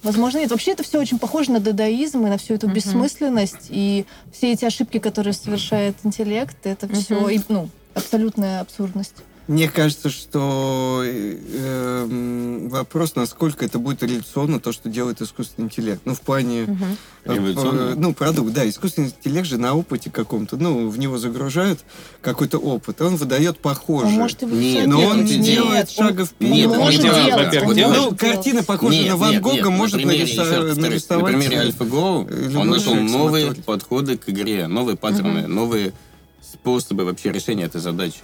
[0.02, 0.50] Возможно, нет.
[0.50, 2.74] Вообще это все очень похоже на дадаизм и на всю эту Мгм.
[2.76, 3.66] бессмысленность.
[3.68, 7.44] И все эти ошибки, которые совершает интеллект, это все Мгм.
[7.48, 9.14] ну, абсолютная абсурдность.
[9.48, 16.02] Мне кажется, что э, эм, вопрос, насколько это будет реляционно, то, что делает искусственный интеллект.
[16.04, 16.64] Ну, в плане...
[16.64, 16.96] Мгм.
[17.24, 17.94] э, Революционно?
[17.96, 18.68] Ну, продукт, да.
[18.68, 21.80] Искусственный интеллект же на опыте каком-то, ну, в него загружают
[22.20, 24.12] какой-то опыт, и он выдает похожее.
[24.12, 25.30] Он может Нет, но он эволюционировать.
[25.30, 26.52] не Нет, делает он- шага вперед.
[26.52, 27.98] он Нет, он может делать, во-первых, он делает.
[28.11, 31.32] Ну, картина, похожая Нет, на Ван нет, Гога, нет, может примере, нариса- нарисовать...
[31.34, 35.94] На примере AlphaGo любой он нашел новые подходы к игре, новые паттерны, новые
[36.42, 38.20] способы вообще решения этой задачи.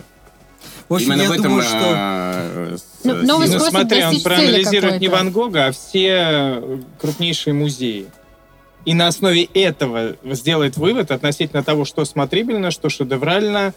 [0.88, 1.79] В общем, Именно я в этом думаю, что...
[1.83, 3.59] а, с- Ну, новый сила.
[3.59, 5.09] Ну, смотри, он проанализирует не.
[5.09, 6.62] Ван Гога, а все
[7.01, 8.07] крупнейшие музеи.
[8.85, 13.73] И на основе этого сделает вывод относительно того, что смотрибельно, что шедеврально, э,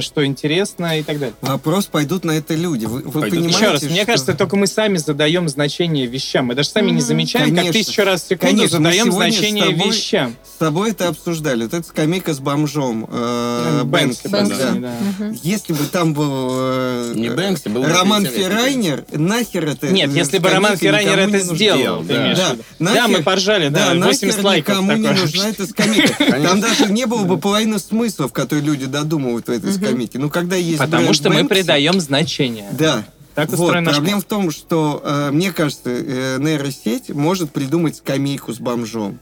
[0.00, 1.34] что интересно и так далее.
[1.40, 2.86] Вопрос, пойдут на это люди.
[2.86, 3.30] Вы, вы Пойдут.
[3.30, 6.46] понимаете, Еще раз, мне что- кажется, только мы сами задаем значение вещам.
[6.46, 7.02] Мы даже сами не Мгм.
[7.02, 7.72] замечаем, как Конечно.
[7.80, 10.36] тысячу раз в секунду Конечно, мы задаем сегодня с значение тобой- вещам.
[10.44, 11.62] С тобой это обсуждали.
[11.64, 13.08] Вот эта скамейка с бомжом.
[13.10, 14.72] э, Бэнкси, Бэнкси, да.
[15.18, 15.32] да.
[15.42, 18.26] Если бы там был э, Не Бэнкси, был бы Роман.
[18.26, 19.88] Феррайнер, нахер это...
[19.88, 22.14] Нет, э, если бы Роман Феррайнер не это сделал, Да.
[22.14, 22.62] Да, виду.
[22.80, 26.24] Да, мы поржали, да, да, 80 нахер лайков никому не нужна эта скамейка.
[26.42, 30.18] Там даже не было бы половины смыслов, которые люди додумывают в этой скамейке.
[30.18, 32.68] Ну, когда есть Потому бренд что мы Бэнкси- придаем значение.
[32.72, 33.04] Да.
[33.34, 38.58] Так вот, проблема в том, что, э, мне кажется, э, нейросеть может придумать скамейку с
[38.58, 39.20] бомжом.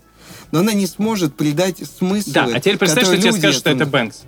[0.52, 2.30] Но она не сможет придать смысл.
[2.32, 4.22] Да, а теперь представь, что тебе скажут, что это Бэнкс.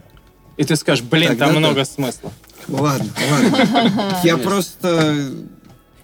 [0.58, 1.60] И ты скажешь, блин, Тогда там да.
[1.60, 2.32] много смысла.
[2.66, 4.20] Ладно, ладно.
[4.24, 5.30] Я просто...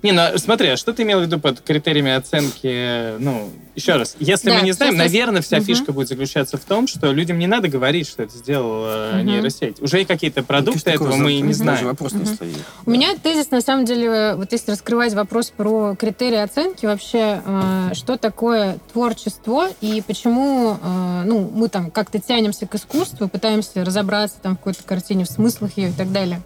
[0.04, 3.16] Не, ну смотри, а что ты имел в виду под критериями оценки?
[3.20, 5.64] Ну, еще раз, если Да, мы не знаем, сейчас- наверное, вся Мгм.
[5.64, 9.26] фишка будет заключаться в том, что людям не надо говорить, что это сделал э, Мгм.
[9.26, 9.80] нейросеть.
[9.80, 11.86] Уже и какие-то продукты Конечно, такого этого мы и не знаем.
[11.86, 12.54] вопрос не стоит.
[12.84, 17.90] У меня тезис, на самом деле, вот если раскрывать вопрос про критерии оценки, вообще, э,
[17.94, 24.36] что такое творчество и почему э, ну, мы там как-то тянемся к искусству, пытаемся разобраться
[24.42, 26.42] там в какой-то картине, в смыслах ее и так далее.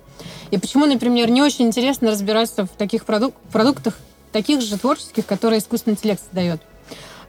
[0.51, 3.99] И почему, например, не очень интересно разбираться в таких продук- продуктах,
[4.33, 6.61] таких же творческих, которые искусственный интеллект создает.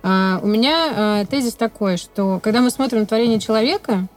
[0.02, 4.08] А, у меня э, тезис такой, что когда мы смотрим творение человека,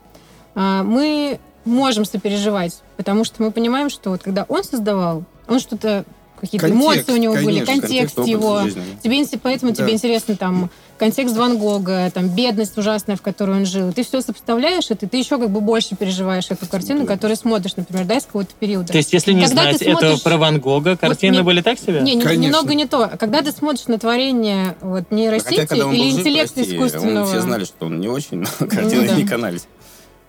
[0.55, 6.05] а, мы можем сопереживать, потому что мы понимаем, что вот когда он создавал, он что-то
[6.43, 8.61] какие-то Контекст, эмоции у него были, конечно, контекст, опыт его.
[8.63, 8.83] жизни.
[9.01, 9.83] Тебе поэтому Да.
[9.83, 13.91] тебе интересно там контекст Ван Гога, там бедность ужасная, в которой он жил.
[13.91, 18.05] Ты все сопоставляешь это, ты еще как бы больше переживаешь эту картину, которую смотришь, например,
[18.05, 18.87] да, из какого-то периода.
[18.91, 21.61] То есть, если не Когда знать ты этого смотришь- про Ван Гога, картины не- были
[21.61, 22.01] так себе?
[22.01, 23.09] Не, не- немного не то.
[23.19, 27.41] Когда ты смотришь на творение вот, нейросети Хотя, или жив, интеллекта прости, искусственного, он- все
[27.41, 29.15] знали, что он не очень, но картины да.
[29.15, 29.65] не канались.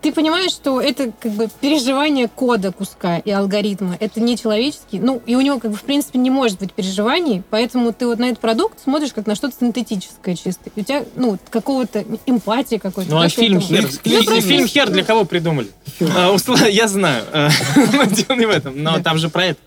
[0.05, 3.97] Ты понимаешь, что это как бы переживание кода куска и алгоритма.
[4.01, 4.99] Это не человеческий.
[4.99, 8.19] Ну, и у него как бы в принципе не может быть переживаний, поэтому ты вот
[8.19, 10.69] на этот продукт смотришь как на что-то синтетическое чисто.
[10.77, 13.11] И у тебя, ну, какого-то эмпатии какой-то.
[13.11, 13.62] Ну, а фильм.
[13.62, 15.69] «Хер», Ну, фильм «Хер» для кого придумали?
[16.03, 16.37] А,
[16.69, 17.25] Я знаю.
[18.11, 19.61] Дело не в этом, но там же про это.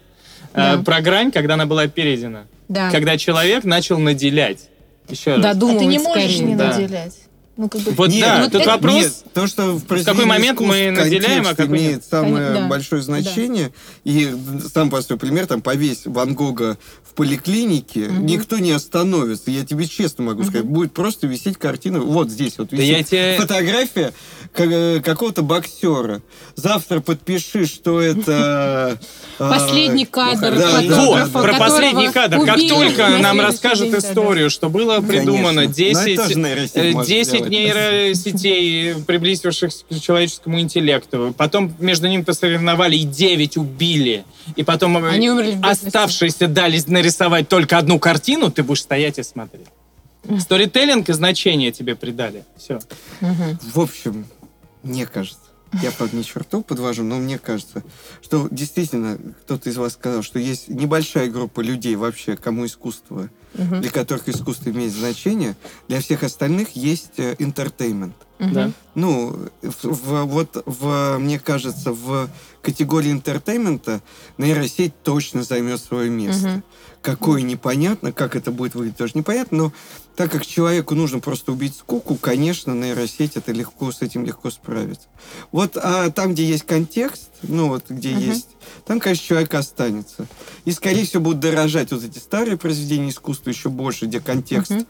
[0.53, 0.77] Да.
[0.85, 2.45] про грань, когда она была передана.
[2.67, 2.91] Да.
[2.91, 4.69] Когда человек начал наделять.
[5.09, 5.39] Еще раз.
[5.39, 6.47] А ты Додумывать не можешь скорее.
[6.47, 6.77] не да.
[6.77, 7.15] наделять.
[7.57, 7.91] Ну, как бы...
[7.91, 8.95] Вот Нет, да, вот тут это- вопрос...
[9.03, 11.81] Нет, то, что в, произведении момент мы наделяем, а какой нет.
[11.87, 12.67] имеет самое Кон- да.
[12.67, 13.71] большое значение.
[14.03, 14.31] И
[14.73, 19.49] сам простой пример, там, повесь Ван Гога в поликлинике, никто не остановится.
[19.49, 21.99] Я тебе честно могу сказать, будет просто висеть картина.
[21.99, 24.13] Вот здесь вот Да висит я тебе- фотография
[24.53, 26.21] какого-то боксера.
[26.55, 28.99] Завтра подпиши, что это...
[29.39, 32.45] э, Последний кадр да, фотографа, да, Вот, да, про последний кадр.
[32.45, 35.83] Как только на нам расскажут историю, что было придумано Конечно.
[35.83, 37.49] Ну, это 10, тоже нейросеть э, может 10 сделать.
[37.49, 45.09] нейросетей, приблизившихся к человеческому интеллекту, потом между ними посоревновали и 9 убили, и потом э,
[45.09, 45.29] Они
[45.61, 49.67] оставшиеся дали нарисовать только одну картину, ты будешь стоять и смотреть.
[50.39, 52.43] Сторителлинг и значение тебе придали.
[52.57, 52.79] Все.
[53.21, 54.25] В общем,
[54.83, 55.39] мне кажется,
[55.81, 57.83] я под не черту подвожу, но мне кажется,
[58.21, 63.81] что действительно кто-то из вас сказал, что есть небольшая группа людей вообще, кому искусство, Мгм.
[63.81, 65.55] для которых искусство имеет значение,
[65.87, 68.13] для всех остальных есть э, entertainment.
[68.39, 68.53] Мгм.
[68.53, 68.71] Да.
[68.95, 72.29] Ну, в- в- вот в, мне кажется, в
[72.61, 74.01] категории entertainment а
[74.37, 76.47] нейросеть точно займет свое место.
[76.47, 76.63] Мгм.
[77.01, 79.73] Какое непонятно, как это будет выглядеть, тоже непонятно, но
[80.17, 85.07] так как человеку нужно просто убить скуку, конечно, нейросеть это легко, с этим легко справиться.
[85.51, 88.21] Вот а там, где есть контекст, ну вот где Мгм.
[88.21, 88.49] есть,
[88.87, 90.27] там, конечно, человек останется.
[90.65, 94.87] И, скорее всего, будут дорожать вот эти старые произведения искусства еще больше, где контекст Мгм.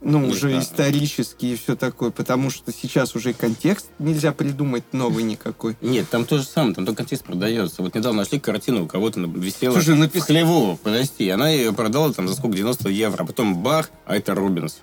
[0.00, 0.60] Ну, Нет, уже да.
[0.60, 5.76] исторический и все такое, потому что сейчас уже и контекст нельзя придумать новый никакой.
[5.80, 7.82] Нет, там то же самое, там только контекст продается.
[7.82, 11.72] Вот недавно нашли картину, у кого-то на- висела Слушай, в напис- хлеву, подожди, она ее
[11.72, 14.78] продала там за сколько, 90 евро, а потом бах, а это Рубинс.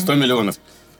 [0.00, 0.56] 100 миллионов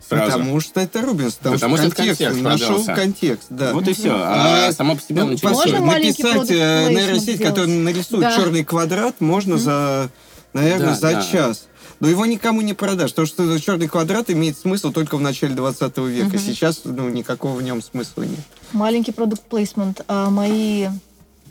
[0.07, 0.33] сразу.
[0.33, 2.95] Потому что это Рубинс, потому, Потому что что контекст, контекст нашел продался.
[2.95, 3.73] контекст, да.
[3.73, 4.11] Вот и все.
[4.15, 7.43] А, А, сама по себе Ну, не послушай, Можно написать э, нейросеть, сделать?
[7.43, 8.37] которая нарисует Да.
[8.37, 10.11] черный квадрат, можно за,
[10.53, 11.23] наверное, Да, за да.
[11.23, 11.67] час.
[12.03, 15.99] Но его никому не продашь, потому что черный квадрат имеет смысл только в начале 20
[15.99, 16.37] века.
[16.37, 18.41] Сейчас ну, никакого в нем смысла нет.
[18.73, 20.01] Маленький продукт плейсмент.
[20.09, 20.89] А мои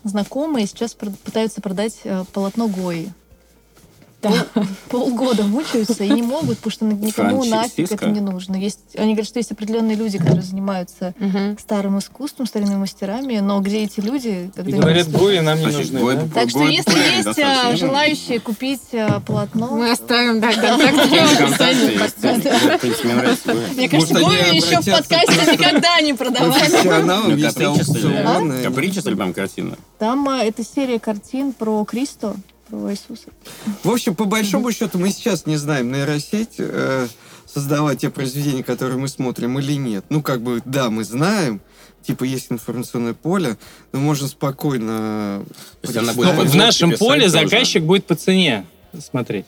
[0.04, 3.14] знакомые сейчас пытаются продать э, полотно Гои.
[4.22, 8.56] Пол- Полгода мучаются и не могут, потому что никому нафиг это не нужно.
[8.56, 11.58] Есть, они говорят, что есть определенные люди, которые занимаются Мгм.
[11.60, 14.52] старым искусством, старыми мастерами, но где эти люди?
[14.56, 15.10] когда И говорят?
[15.12, 16.00] Гои нам не нужны.
[16.00, 16.28] Гои да?
[16.34, 21.12] Так что если есть а, желающие купить а, полотно, Мы оставим, да, контакт
[23.76, 26.62] мне кажется, Гои еще в подкасте никогда не продавали.
[27.02, 28.64] Ну, или-.
[28.64, 29.78] Капричес или там картина?
[30.00, 32.36] Там а, это серия картин про Кристо,
[32.72, 33.28] про Иисуса.
[33.84, 37.08] В общем, по большому счету, мы сейчас не знаем, нейросеть э,
[37.46, 40.06] создавать те произведения, которые мы смотрим, или нет.
[40.10, 41.62] Ну, как бы, да, мы знаем,
[42.02, 43.58] типа, есть информационное поле,
[43.92, 45.44] но можно спокойно...
[45.84, 48.66] есть она будет Но в нашем поле заказчик будет по цене
[49.00, 49.46] смотреть.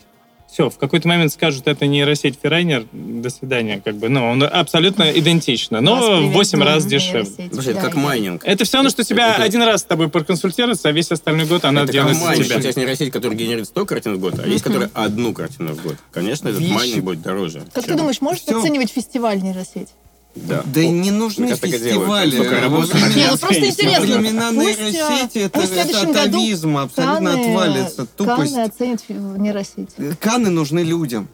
[0.54, 4.08] Все, в какой-то момент скажут, это нейросеть Феррайнер, до свидания, как бы.
[4.08, 7.48] Ну, он абсолютно идентично, но в привет, 8 раз дешевле.
[7.52, 8.42] Слушай, это Да, как майнинг.
[8.44, 11.64] Это все равно, что тебя Это- один раз с тобой проконсультироваться, а весь остальной год
[11.64, 12.40] она это как делает за майнинг.
[12.40, 12.56] У тебя.
[12.58, 15.82] тебя есть нейросеть, которая генерирует 100 картин в год, а есть, которая одну картину в
[15.82, 15.96] год.
[16.12, 17.64] Конечно, этот Вещи- майнинг будет дороже.
[17.72, 19.88] Как ты думаешь, может оценивать фестиваль нейросеть?
[20.34, 20.62] Да.
[20.64, 22.36] Да и не нужны так фестивали.
[22.36, 24.04] Не, ну просто интересно.
[24.04, 28.06] времена нейросети а, это, это следующем году атовизм, абсолютно отвалится.
[28.06, 28.52] Тупость.
[28.52, 29.90] Канны оценят нейросеть.
[30.20, 31.28] Каны нужны людям.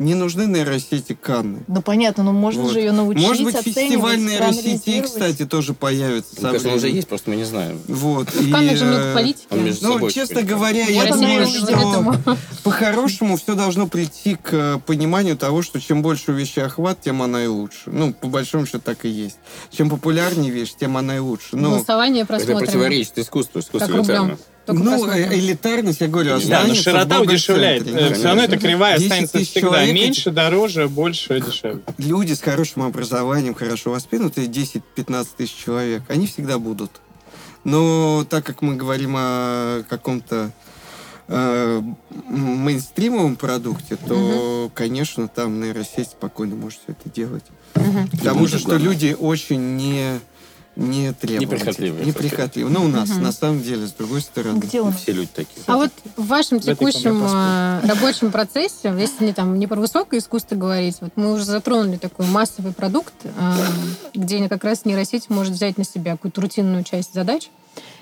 [0.00, 1.62] Не нужны нейросети Канны.
[1.68, 2.72] Ну понятно, но можно Вот.
[2.72, 5.04] же ее научить Может быть, фестиваль проанализировать.
[5.04, 6.36] кстати, тоже появится.
[6.38, 7.78] Мне кажется, он уже есть, просто мы не знаем.
[7.86, 8.30] Вот.
[8.30, 9.46] В и, Каннах же много э, политики.
[9.82, 12.26] Ну, честно говоря, я думаю, что
[12.64, 17.20] по-хорошему все должно прийти к э, пониманию того, что чем больше у вещи охват, тем
[17.20, 17.90] она и лучше.
[17.90, 19.36] Ну, по большому счету так и есть.
[19.70, 21.56] Чем популярнее вещь, тем она и лучше.
[21.56, 22.58] Ну, Голосование Это просмотрим.
[22.58, 24.38] противоречит искусству, искусству Как.
[24.66, 25.30] Только ну, просмотрим.
[25.30, 27.84] э, элитарность, я говорю, Да, но широта удешевляет.
[27.84, 28.14] Конечно.
[28.14, 29.60] Все равно эта кривая 10 останется всегда.
[29.60, 31.82] человек Меньше, дороже, больше, дешевле.
[31.98, 36.90] Люди с хорошим образованием, хорошо воспитанные, 10-15 тысяч человек, они всегда будут.
[37.64, 40.50] Но так как мы говорим о каком-то
[41.28, 41.82] э,
[42.28, 47.44] мейнстримовом продукте, то, конечно, там нейросеть спокойно может все это делать.
[47.74, 48.08] Мгм.
[48.08, 48.88] Потому будет, что главное.
[48.88, 50.20] люди очень не
[50.80, 51.56] не требовательны.
[51.56, 52.72] Неприхотливые, Неприхотливые.
[52.72, 54.58] Ну, у нас, на самом деле, с другой стороны.
[54.58, 55.00] Где у нас?
[55.00, 55.62] Все люди такие.
[55.66, 60.56] А вот в вашем текущем а, рабочем процессе, если не, там, не про высокое искусство
[60.56, 63.56] говорить, вот мы уже затронули такой массовый продукт, а,
[64.14, 67.50] где как раз нейросеть может взять на себя какую-то рутинную часть задач.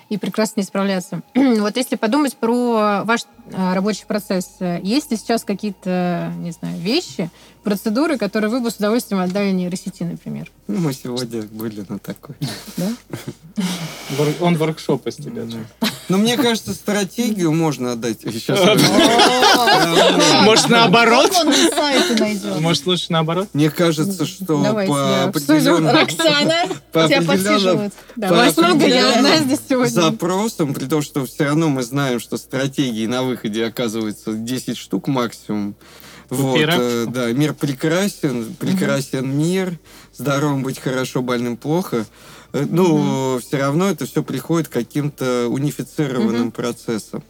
[0.08, 1.20] и прекрасно не справляться.
[1.34, 6.78] вот если подумать про ваш а, рабочий процесс, э, есть ли сейчас какие-то, не знаю,
[6.78, 7.28] вещи,
[7.62, 10.50] процедуры, которые вы бы с удовольствием отдали нейросети, например?
[10.66, 12.36] Ну, мы сегодня были на такой.
[12.76, 12.88] Да?
[14.40, 15.44] Он воркшоп из тебя.
[16.08, 18.20] Ну, мне кажется, стратегию можно отдать.
[18.22, 18.58] Сейчас
[20.44, 21.30] Может, наоборот?
[22.60, 23.48] Может, лучше наоборот?
[23.52, 26.54] Мне кажется, что Давайте по определенным Оксана,
[26.92, 27.92] по тебя подсиживают.
[28.16, 29.90] Да, По вас много, я одна определенным здесь сегодня.
[29.90, 35.08] запросам, при том, что все равно мы знаем, что стратегии на выходе оказывается 10 штук
[35.08, 35.74] максимум.
[36.30, 39.78] Вот, э, да, мир прекрасен, прекрасен мир,
[40.14, 42.06] здоровым быть хорошо, больным плохо.
[42.52, 46.52] Э, Ну, все равно это все приходит к каким-то унифицированным Мгм.
[46.52, 47.22] процессам.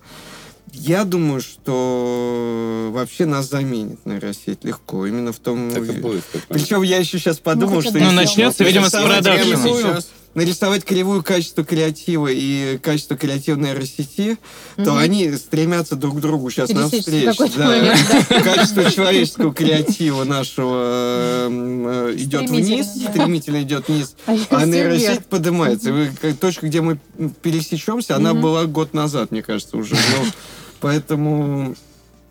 [0.72, 5.06] Я думаю, что вообще нас заменит нейросеть легко.
[5.06, 5.70] Именно в том...
[5.70, 6.24] Так и будет.
[6.48, 7.98] Причем я еще сейчас подумал, хоть что...
[7.98, 14.38] Ну, начнется, видимо, с Сейчас нарисовать кривую качества креатива и качество креативной нейросети,
[14.76, 14.96] то Мгм.
[14.98, 17.44] они стремятся друг к другу сейчас навстречу.
[17.56, 17.66] Да.
[17.66, 23.10] момент, Качество человеческого креатива нашего э, идет вниз, да.
[23.10, 25.92] стремительно идет вниз, А а нейросеть поднимается.
[26.40, 26.98] Точка, где мы
[27.42, 29.94] пересечемся, она была год назад, мне кажется, уже.
[29.94, 30.26] Ну,
[30.80, 31.74] Поэтому,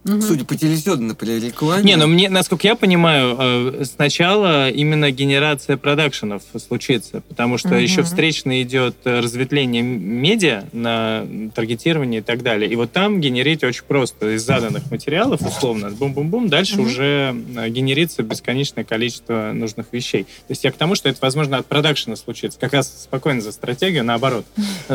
[0.04, 0.22] Мгм.
[0.22, 1.84] судя по телевизионной, например, рекламе...
[1.84, 7.78] Не, ну мне, насколько я понимаю, э, сначала именно генерация продакшенов случится, потому что Мгм.
[7.80, 12.72] еще встречно идет э, разветвление медиа на таргетирование и так далее.
[12.72, 16.86] И вот там генерить очень просто из заданных материалов, условно, бум-бум-бум, дальше Мгм.
[16.86, 20.24] уже э, генерится бесконечное количество нужных вещей.
[20.24, 22.58] То есть я к тому, что это, возможно, от продакшена случится.
[22.60, 24.46] Как раз спокойно за стратегию, наоборот.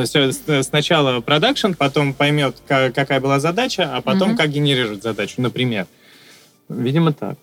[0.05, 0.31] Все,
[0.63, 4.37] сначала продакшн, потом поймет, ка- какая была задача, а потом Мгм.
[4.39, 5.87] как генерировать задачу, например.
[6.69, 7.37] Видимо, так.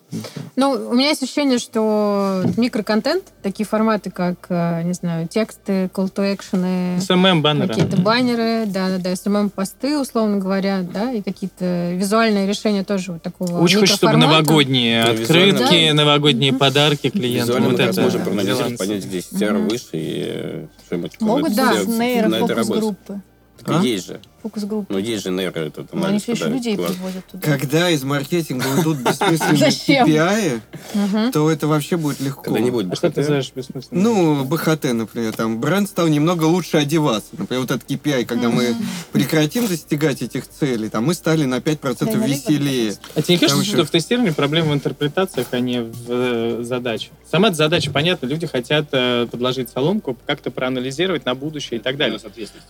[0.56, 6.12] Ну, у меня есть ощущение, что микроконтент, такие форматы, как, э, не знаю, тексты, call
[6.12, 7.68] to action, SMM баннеры.
[7.68, 13.60] какие-то баннеры, да-да-да, SMM -посты, условно говоря, да, и какие-то визуальные решения тоже вот такого
[13.60, 15.94] Очень хочется, чтобы новогодние визуально, открытки, да.
[15.94, 16.60] новогодние Мгм.
[16.60, 17.48] подарки клиентам.
[17.58, 19.68] Визуально Вот мы это можем проанализировать, понять, где CTR Мгм.
[19.68, 21.74] выше и э, что-нибудь Могут Да.
[21.74, 22.00] это работать.
[22.00, 23.22] нейрофокус-группы.
[23.64, 23.84] Так А?
[23.84, 24.20] есть же.
[24.42, 24.86] Фокус-группы.
[24.94, 26.92] Ну, есть же нейро этот Но они анализ, все еще когда людей класс.
[26.92, 27.44] приводят туда.
[27.58, 30.62] Когда из маркетинга уйдут бессмысленные?
[30.64, 32.44] KPI, то это вообще будет легко.
[32.44, 33.28] Когда не будет А что ты БХТ.
[33.28, 34.02] знаешь бессмысленно?
[34.02, 37.30] Ну, БХТ, например, там бренд стал немного лучше одеваться.
[37.38, 38.76] Например, вот этот KPI, когда мы
[39.12, 42.94] прекратим достигать этих целей, там мы стали на 5% Да, веселее.
[43.16, 47.10] А тебе не кажется, что в тестировании проблема в интерпретациях, а не в э, задаче?
[47.30, 51.98] Сама эта задача понятна, люди хотят э, подложить соломку, как-то проанализировать на будущее и так
[51.98, 52.20] далее.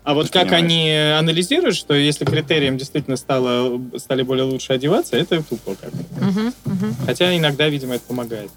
[0.03, 5.43] А вот как они анализируют, что если критерием действительно стало, стали более лучше одеваться, это
[5.43, 5.91] тупо как.
[6.21, 6.53] Мгм.
[6.65, 6.95] Мгм.
[7.05, 8.51] Хотя иногда, видимо, это помогает.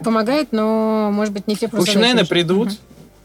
[0.00, 2.76] Помогает, но, может быть, не те В просто общем, наверное, придут, Мгм.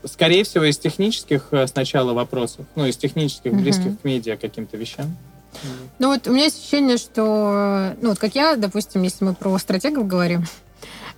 [0.10, 3.62] скорее всего, из технических э, сначала вопросов, ну, из технических, Мгм.
[3.62, 5.16] близких к медиа каким-то вещам.
[6.00, 9.58] Ну вот у меня есть ощущение, что, ну вот как я, допустим, если мы про
[9.58, 10.46] стратегов говорим,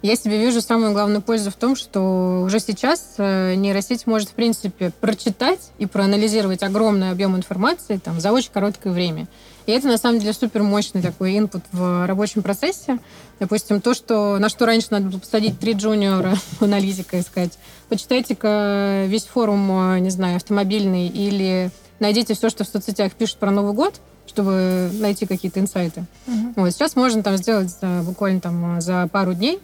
[0.02, 4.34] я себе вижу самую главную пользу в том, что уже сейчас э, нейросеть может, в
[4.34, 9.28] принципе, прочитать и проанализировать огромный объем информации там, за очень короткое время.
[9.66, 12.98] И это, на самом деле, супер мощный такой инпут в рабочем процессе.
[13.40, 17.60] Допустим, то, что, на что раньше надо было посадить три джуниора аналитика и сказать,
[17.90, 23.52] почитайте-ка весь форум, э, не знаю, автомобильный или найдите все, что в соцсетях пишут про
[23.52, 26.06] Новый год, чтобы найти какие-то инсайты.
[26.26, 26.54] Мгм.
[26.56, 29.60] Вот, сейчас можно там сделать э, буквально там э, за пару дней.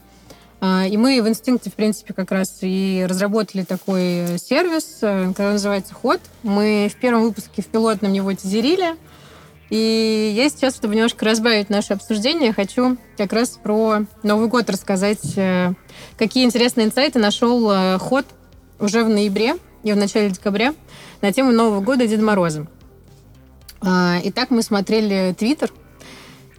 [0.67, 5.28] А, И мы в инстинкте, в принципе, как раз и разработали такой э, сервис, э,
[5.28, 6.19] который называется Ход.
[6.41, 8.95] Мы в первом выпуске в пилотном его тизерили.
[9.69, 15.38] И я сейчас, чтобы немножко разбавить наше обсуждение, хочу как раз про Новый год рассказать,
[15.38, 15.73] э,
[16.17, 18.25] какие интересные инсайты нашел Ход
[18.80, 20.73] уже в ноябре и в начале декабря
[21.21, 22.65] на тему Нового года и Деда Мороза.
[23.82, 25.71] А, Итак, мы смотрели Твиттер,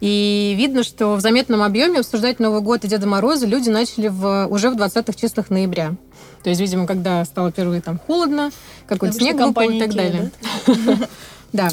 [0.00, 4.46] и видно, что в заметном объеме обсуждать Новый год и Деда Мороза люди начали в,
[4.48, 5.94] уже в 20-х числах ноября.
[6.42, 8.50] То есть, видимо, когда стало впервые там холодно,
[8.86, 10.30] какой-то Потому снег выпал и так далее.
[10.66, 10.98] Да.
[11.52, 11.68] Да.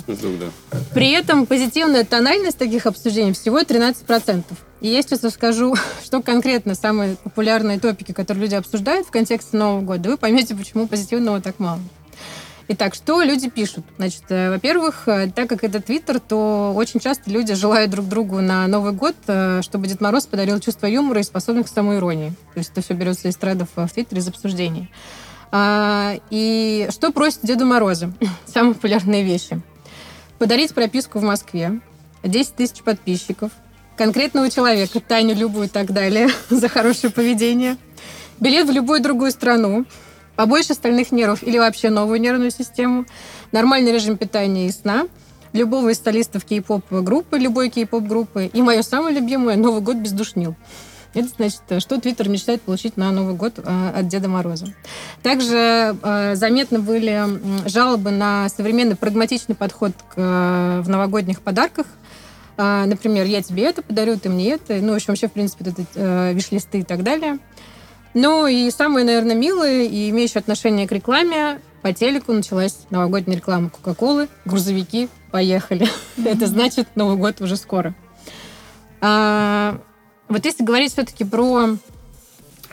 [0.94, 4.44] При этом позитивная тональность таких обсуждений всего 13%.
[4.80, 9.82] И я сейчас расскажу, что конкретно самые популярные топики, которые люди обсуждают в контексте Нового
[9.82, 11.80] года, вы поймете, почему позитивного так мало.
[12.70, 13.84] Итак, что люди пишут?
[13.98, 18.40] Значит, э, во-первых, э, так как это Твиттер, то очень часто люди желают друг другу
[18.40, 22.30] на Новый год, э, чтобы Дед Мороз подарил чувство юмора и способность к самоиронии.
[22.54, 24.90] То есть это все берется из тредов в Твиттере, из обсуждений.
[25.52, 28.14] А, И что просят Деду Морозу?
[28.46, 29.62] Самые популярные вещи.
[30.40, 31.80] Подарить прописку в Москве,
[32.24, 33.52] 10 тысяч подписчиков,
[33.98, 37.78] конкретного человека, Таню Любу и так далее, за хорошее поведение,
[38.40, 39.86] билет в любую другую страну,
[40.36, 43.06] побольше стальных нервов или вообще новую нервную систему,
[43.52, 45.08] нормальный режим питания и сна,
[45.54, 50.12] любого из солистов кей-поп группы, любой кей-поп группы, и мое самое любимое Новый год без
[50.12, 50.56] душнил.
[51.14, 54.74] Это значит, что Твиттер мечтает получить на Новый год э, от Деда Мороза.
[55.22, 61.86] Также э, заметны были жалобы на современный прагматичный подход к, э, в новогодних подарках.
[62.58, 64.74] Э, например, я тебе это подарю, ты мне это.
[64.74, 67.38] Ну, в общем, вообще, в принципе, это э, виш-листы и так далее.
[68.14, 73.70] Ну и самое, наверное, милое и имеющее отношение к рекламе, по телеку началась новогодняя реклама
[73.70, 74.30] Кока-Колы.
[74.46, 75.88] Грузовики, поехали.
[76.26, 77.94] Это значит, Новый год уже скоро.
[79.02, 79.80] А,
[80.30, 81.76] вот если говорить все-таки про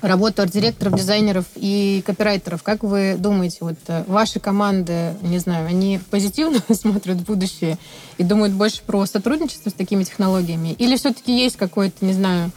[0.01, 6.01] работу арт-директоров, дизайнеров и копирайтеров, как вы думаете, вот э, ваши команды, не знаю, они
[6.11, 7.79] позитивно смотрят в будущее
[8.17, 10.75] и думают больше про сотрудничество с такими технологиями?
[10.79, 12.51] Или все-таки есть какой-то, не знаю,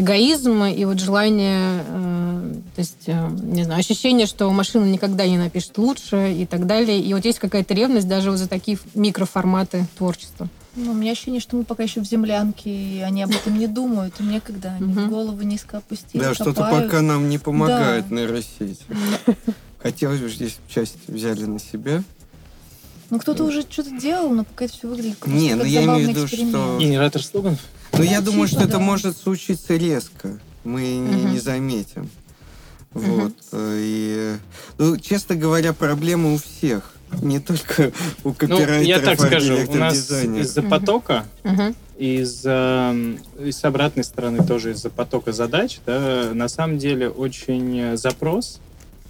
[0.00, 5.38] эгоизм и вот желание, э, то есть, э, не знаю, ощущение, что машина никогда не
[5.38, 7.00] напишет лучше и так далее.
[7.00, 10.48] И вот есть какая-то ревность даже вот за такие микроформаты творчества.
[10.76, 13.66] Ну, у меня ощущение, что мы пока еще в землянке, и они об этом не
[13.66, 14.14] думают.
[14.20, 15.08] И некогда, они Мгм.
[15.10, 18.14] голову низко опустили, Да, что-то пока нам не помогает Да.
[18.14, 18.80] нейросеть.
[19.78, 22.02] Хотелось бы здесь часть взяли на себя.
[23.10, 25.82] Ну, кто-то уже что-то делал, но пока это все выглядит Не, как ну я имею
[25.82, 26.54] в забавный виду, эксперимент.
[26.54, 27.58] что- Генератор слоганов?
[27.92, 30.38] Но я Ну, думаю, что это может случиться резко.
[30.64, 32.08] Мы не, заметим.
[32.92, 33.32] Вот.
[33.52, 34.36] э, И,
[34.78, 36.92] ну, честно говоря, проблемы у всех.
[37.22, 37.92] Не только
[38.24, 41.74] у Ну, копирайтеров, я так скажу, у нас из-за потока Мгм.
[41.98, 47.78] из, эм, и с обратной стороны тоже из-за потока задач, да, на самом деле очень
[47.78, 48.60] э, запрос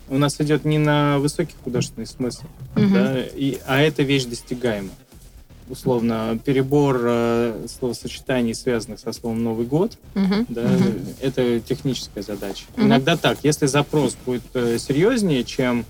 [0.09, 2.43] у нас идет не на высокий художественный смысл,
[2.75, 4.91] да, и, а эта вещь достигаема.
[5.71, 10.47] Условно, перебор э, словосочетаний, связанных со словом «Новый год», Мгм.
[10.49, 10.95] да, Мгм.
[11.21, 12.65] это техническая задача.
[12.77, 12.87] Мгм.
[12.89, 13.39] Иногда так.
[13.45, 15.85] Если запрос будет э, серьезнее, чем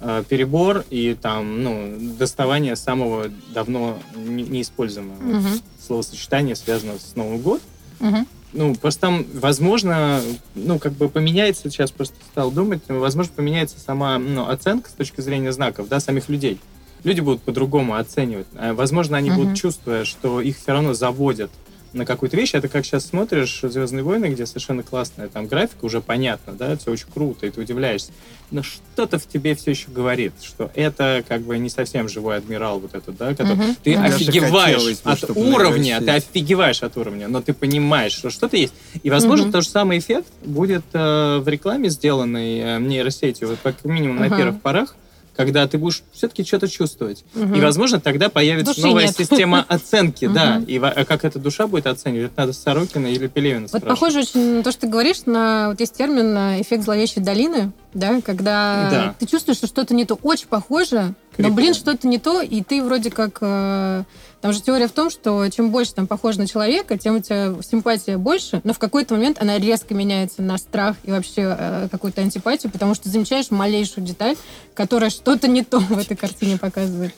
[0.00, 5.48] э, перебор и там, ну, доставание самого давно не- неиспользуемого Мгм.
[5.84, 7.60] словосочетания, связанного с Новым год,
[8.00, 8.26] Мгм.
[8.52, 10.20] ну, просто там, возможно,
[10.54, 15.20] ну, как бы поменяется, сейчас просто стал думать, возможно, поменяется сама ну, оценка с точки
[15.22, 16.60] зрения знаков, да, самих людей.
[17.04, 18.46] Люди будут по-другому оценивать.
[18.56, 19.38] А, Возможно, они Мгм.
[19.40, 21.50] будут чувствуя, что их все равно заводят
[21.92, 22.54] на какую-то вещь.
[22.54, 26.90] Это как сейчас смотришь «Звездные войны», где совершенно классная там графика, уже понятно, да, все
[26.90, 28.10] очень круто, и ты удивляешься.
[28.50, 32.80] Но что-то в тебе все еще говорит, что это как бы не совсем живой адмирал
[32.80, 33.54] вот этот, да, который...
[33.56, 33.76] Мгм.
[33.84, 33.94] Ты.
[33.96, 38.74] Даже офигеваешь бы, от уровня, ты офигеваешь от уровня, но ты понимаешь, что что-то есть.
[39.04, 39.52] И, возможно, Мгм.
[39.52, 44.26] тот же самый эффект будет э, в рекламе, сделанной э, нейросетью, вот как минимум на
[44.26, 44.36] Ага.
[44.36, 44.96] первых порах,
[45.36, 47.24] когда ты будешь все-таки что-то чувствовать.
[47.34, 47.54] Мгм.
[47.54, 49.16] И, возможно, тогда появится Души новая нет.
[49.16, 50.62] система оценки, да.
[50.66, 54.56] И а как эта душа будет оценивать, это надо Сорокина или Пелевина Вот похоже очень
[54.56, 58.88] на то, что ты говоришь, на вот есть термин э, эффект зловещей долины, да, когда
[58.90, 59.14] Да.
[59.18, 62.82] ты чувствуешь, что что-то не то, очень похоже, но, блин, что-то не то, и ты
[62.82, 63.38] вроде как...
[64.44, 67.54] Там же теория в том, что чем больше там похож на человека, тем у тебя
[67.62, 72.20] симпатия больше, но в какой-то момент она резко меняется на страх и вообще э, какую-то
[72.20, 74.36] антипатию, потому что замечаешь малейшую деталь,
[74.74, 77.14] которая что-то не то в этой картине показывает.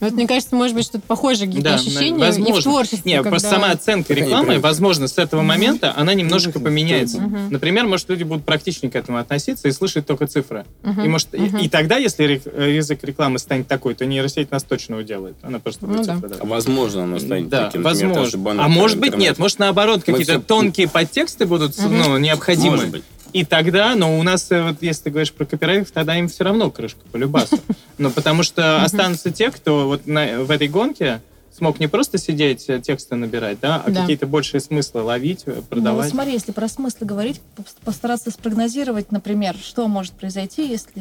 [0.00, 2.60] Вот мне кажется, может быть, что-то похожее какие-то Да, ощущения и возможно.
[2.60, 3.02] в творчестве.
[3.04, 6.62] Нет, просто когда- сама оценка рекламы, возможно, с этого момента она немножко Мгм.
[6.64, 7.20] поменяется.
[7.20, 7.50] Мгм.
[7.50, 10.64] Например, может, люди будут практичнее к этому относиться и слышать только цифры.
[10.82, 11.04] Мгм.
[11.04, 11.58] И, может, и- Мгм.
[11.58, 15.36] и, тогда, если рек- э, язык рекламы станет такой, то нейросеть нас точно уделает.
[15.42, 16.14] Она просто будет Ну да.
[16.14, 16.48] цифры А давать.
[16.48, 17.82] возможно, оно станет Да, таким.
[17.82, 18.38] например, возможно.
[18.38, 19.30] банка А может быть, интернета.
[19.32, 19.38] нет.
[19.38, 21.98] Может, наоборот, какие-то всё- тонкие подтексты будут Мгм.
[21.98, 22.70] ну, необходимы.
[22.76, 23.02] Может быть.
[23.32, 26.44] И тогда, но у нас, э, вот если ты говоришь про копирайтинг, тогда им все
[26.44, 27.58] равно крышка по любасу.
[27.98, 31.20] Но потому что останутся те, кто вот на- в этой гонке
[31.56, 34.02] смог не просто сидеть, э, тексты набирать, да, а Да.
[34.02, 36.10] какие-то большие смыслы ловить, э, Ну, продавать.
[36.10, 40.92] смотри, если про смыслы говорить, пос- постараться спрогнозировать, например, что может произойти, если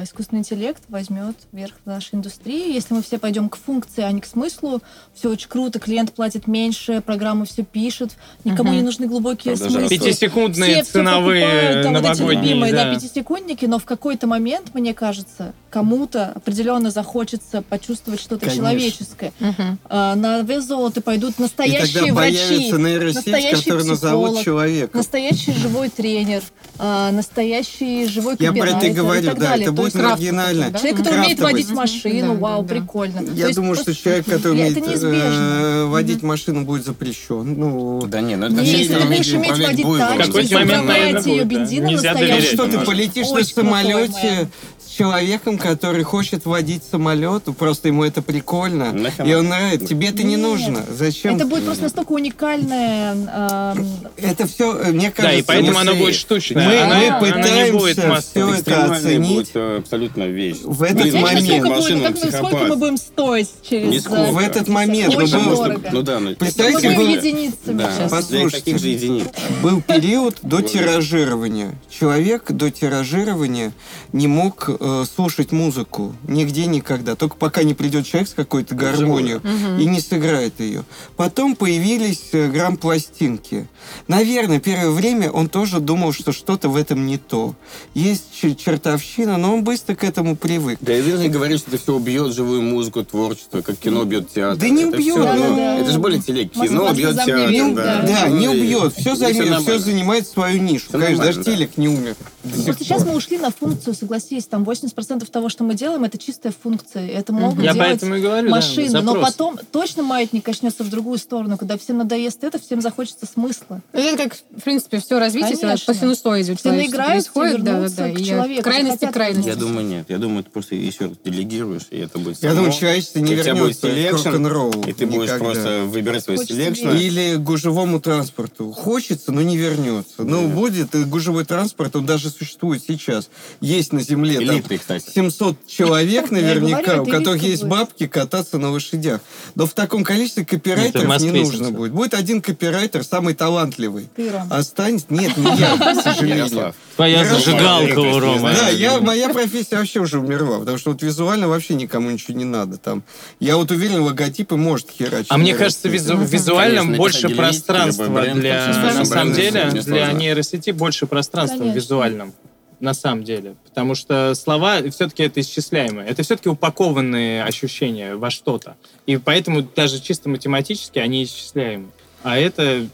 [0.00, 4.10] э, искусственный интеллект возьмет верх в нашей индустрии, если мы все пойдем к функции, а
[4.12, 4.82] не к смыслу,
[5.14, 8.78] все очень круто, клиент платит меньше, программа все пишет, никому Мгм.
[8.78, 9.88] не нужны глубокие Правда, смыслы.
[9.98, 12.42] Пятисекундные Все ценовые покупают, да, вот эти новогодние.
[12.44, 12.94] любимые, да, да.
[12.94, 18.56] пятисекундники, но в какой-то момент, мне кажется, кому-то определенно захочется почувствовать что-то Конечно.
[18.62, 19.32] человеческое.
[19.40, 19.75] Мгм.
[19.88, 24.96] А, на вес золота пойдут И настоящие тогда врачи, настоящий которая назовут человека.
[24.96, 26.42] настоящий живой тренер,
[26.78, 29.66] а, настоящий живой Я про это и говорю, и да, далее.
[29.66, 30.70] это То будет есть маргинально.
[30.70, 30.78] да?
[30.78, 33.24] Человек, который умеет водить машину, Да, вау, да, прикольно.
[33.24, 37.54] То Я есть думаю, просто- что человек, который И умеет э, водить машину, будет запрещен.
[37.58, 41.32] Ну, Да не, ну это Не, если ты будешь уметь управлять водить момент, управляете наверное,
[41.32, 42.54] ее бензином Нельзя настоящим.
[42.54, 44.48] что ты полетишь на самолете
[44.86, 49.88] с человеком, который хочет водить самолет, просто ему это прикольно, и он собирает.
[49.88, 50.40] Тебе это не Нет.
[50.40, 50.84] нужно.
[50.90, 51.36] Зачем?
[51.36, 53.14] Это будет просто настолько уникальное...
[53.14, 53.86] эм,
[54.16, 55.22] Это все, мне кажется...
[55.22, 56.66] Да, и поэтому мы- оно будет штучное.
[56.68, 58.20] Мы, она, мы она не будет пытаемся массовой.
[58.22, 59.34] все это Экстремальная оценить.
[59.36, 60.56] будет э, абсолютно вещь.
[60.64, 61.64] В этот Блин, Знаешь, момент.
[61.64, 63.88] насколько будет, как мы- сколько мы будем стоить через...
[63.88, 64.22] Нисколько.
[64.22, 65.88] э, В этот момент Очень ну, был, дорого.
[65.92, 68.10] Ну да, ну, Представляете, Мы будем был- единицами Да, сейчас.
[68.10, 68.48] Послушайте.
[68.50, 69.26] для каких же единиц?
[69.62, 71.74] был период до тиражирования.
[71.90, 73.72] Человек до тиражирования
[74.12, 77.14] не мог э, слушать музыку нигде никогда.
[77.16, 79.40] Только пока не придет человек с какой-то гармонией
[79.78, 80.84] и не сыграет ее.
[81.16, 83.66] Потом появились э, грамм-пластинки.
[84.08, 87.54] Наверное, первое время он тоже думал, что что-то в этом не то.
[87.94, 90.78] Есть чер- чертовщина, но он быстро к этому привык.
[90.80, 94.58] Да и не говорит, что это все убьет живую музыку, творчество, как кино бьет театр.
[94.58, 95.78] Да не Это убьет, всё, ну, ну, да.
[95.78, 96.18] Это же более.
[96.18, 96.34] Масло
[96.66, 97.74] Кино просто бьет забьет, театр.
[97.74, 98.02] да.
[98.06, 98.94] Да, Ну не убьет.
[98.96, 100.86] Все, займет, все занимает свою нишу.
[100.88, 101.52] Всё Конечно, даже да.
[101.52, 102.16] телек не умер.
[102.42, 103.12] Просто сейчас пор.
[103.12, 107.06] мы ушли на функцию, согласись, там 80% того, что мы делаем, это чистая функция.
[107.08, 109.00] Это могут Я делать поэтому и говорю, да, машины.
[109.00, 109.28] но запрос.
[109.46, 113.82] Потом точно маятник качнется в другую сторону, когда всем надоест это, всем захочется смысла.
[113.92, 115.92] Ну, Это как, в принципе, все развитие Конечно.
[115.92, 117.62] по синусоиде Все и происходит.
[117.62, 118.10] Да, да, да.
[118.10, 119.48] к человеку, крайности хотят крайности.
[119.48, 120.06] Я думаю, нет.
[120.08, 122.62] Я думаю, ты просто еще делегируешь, и это будет Я само.
[122.62, 124.82] думаю, человечество не вернется к рок-н-роллу.
[124.86, 125.44] И ты будешь никогда.
[125.44, 126.88] просто выбирать свой selection.
[126.90, 128.72] Или к гужевому транспорту.
[128.72, 130.22] Хочется, но не вернется.
[130.24, 130.54] Ну, Да.
[130.54, 133.28] будет и гужевой транспорт, он даже существует сейчас.
[133.60, 135.10] Есть на Земле там Элитный, кстати.
[135.10, 139.20] 700 человек наверняка, у которых есть бабки кататься на лошадях.
[139.54, 141.92] Но в таком количестве копирайтеров не Москве нужно будет.
[141.92, 144.08] Будет один копирайтер, самый талантливый.
[144.16, 144.30] Ты.
[144.50, 145.06] Останется...
[145.10, 146.74] Нет, не я, к сожалению.
[146.96, 148.52] Твоя зажигалка у Ромы.
[148.52, 152.44] Да, я, моя профессия вообще уже умерла, потому что вот визуально вообще никому ничего не
[152.44, 152.78] надо.
[152.78, 153.02] Там.
[153.40, 155.30] Я вот уверен, логотипы может херачить.
[155.30, 158.92] А мне кажется, визу- визуально Конечно, больше пространства для...
[158.94, 162.34] На самом деле, не для нейросети больше пространства в визуальном.
[162.78, 163.56] На самом деле.
[163.64, 166.06] Потому что слова все-таки это исчисляемые.
[166.08, 168.76] Это все-таки упакованные ощущения во что-то.
[169.06, 171.88] И поэтому даже чисто математически они исчисляемы.
[172.22, 172.86] А это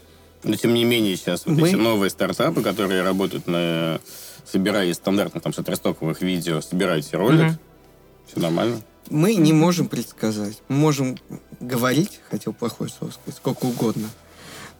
[0.43, 3.99] Но тем не менее сейчас вот Мы- эти новые стартапы, которые работают на
[4.45, 7.59] собирая из стандартных там шаттерстоковых видео, собирают себе ролик, Мгм.
[8.27, 8.81] все нормально.
[9.09, 10.61] Мы не можем предсказать.
[10.69, 11.17] Мы можем
[11.59, 14.09] говорить, хотел плохое слово сказать, сколько угодно.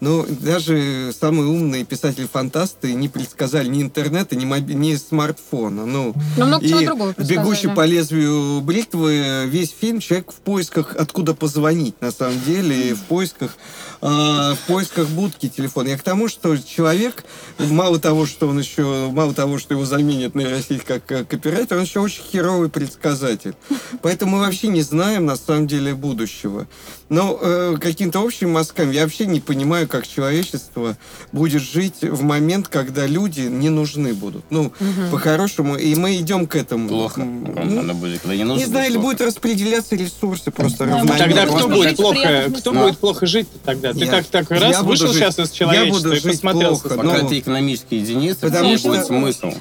[0.03, 5.85] Но даже самые умные писатели-фантасты не предсказали ни интернета, ни, моби- ни смартфона.
[5.85, 7.39] Ну, Но много чего и другого предсказали.
[7.39, 13.03] «Бегущий по лезвию бритвы» весь фильм человек в поисках, откуда позвонить, на самом деле, в
[13.03, 13.55] поисках,
[14.01, 15.87] а, в поисках будки телефона.
[15.87, 17.23] Я к тому, что человек,
[17.57, 21.83] мало того, что он еще, мало того, что его заменят нейросеть как э, копирайтер, он
[21.83, 23.53] еще очень херовый предсказатель.
[24.01, 26.67] Поэтому мы вообще не знаем, на самом деле, будущего.
[27.07, 30.97] Но э, каким-то общим мазками я вообще не понимаю, как человечество
[31.31, 34.43] будет жить в момент, когда люди не нужны будут.
[34.49, 34.73] Ну,
[35.11, 36.89] по-хорошему, и мы идем к этому.
[36.89, 37.21] Плохо.
[37.23, 38.59] Ну, Она будет, когда не нужно.
[38.59, 41.17] не знаю, или будет распределяться ресурсы просто Да, равномерно.
[41.19, 42.19] Тогда кто будет плохо,
[42.49, 42.73] кто местах.
[42.73, 43.93] будет плохо жить тогда?
[43.93, 46.19] Ты Я- так, так я раз буду вышел жить- сейчас из я человечества буду и
[46.19, 46.81] жить посмотрелся.
[46.81, 49.53] плохо, Пока но- ты экономические единицы, Потому потому что- будет смысл.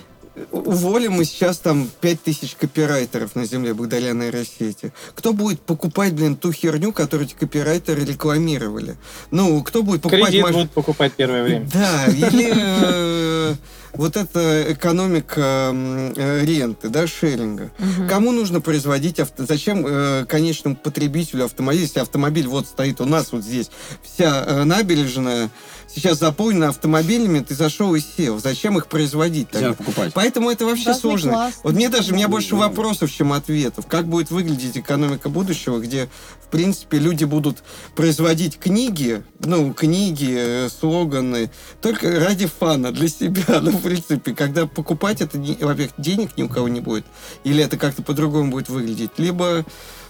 [0.51, 4.93] Уволим мы сейчас там 5000 копирайтеров на земле благодаря нейросети.
[5.15, 8.97] Кто будет покупать, блин, ту херню, которую эти копирайтеры рекламировали?
[9.31, 10.27] Ну, кто будет покупать...
[10.27, 11.69] Кредит маш- будут покупать первое время.
[11.73, 13.55] Да, или э,
[13.95, 17.71] вот эта экономика м, э, ренты, да, шеринга.
[18.09, 19.45] Кому нужно производить авто?
[19.47, 23.71] Зачем э, конечному потребителю автомобиля, если автомобиль вот стоит у нас вот здесь,
[24.03, 25.51] вся э, набережная
[25.95, 28.39] сейчас заполнена автомобилями, ты зашел и сел.
[28.39, 29.85] Зачем их производить Зачем тогда?
[29.85, 30.13] покупать?
[30.15, 31.33] Поэтому это вообще Разный сложно.
[31.33, 31.55] класс.
[31.63, 33.87] Вот мне даже, у меня больше вопросов, чем ответов.
[33.87, 36.09] Как будет выглядеть экономика будущего, где,
[36.43, 37.63] в принципе, люди будут
[37.95, 43.61] производить книги, ну, книги, э, слоганы, только ради фана, для себя.
[43.61, 47.05] Ну, в принципе, когда покупать это, во-первых, денег ни у кого не будет,
[47.45, 49.65] или это как-то по-другому будет выглядеть, либо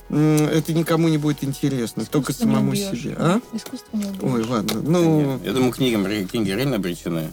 [0.09, 3.15] это никому не будет интересно, только Искусство не самому себе.
[3.19, 3.41] А?
[3.53, 4.23] Искусство не убьешь.
[4.23, 4.81] Ой, ладно.
[4.83, 7.31] Ну, Я думаю, книгам, книги реально обречены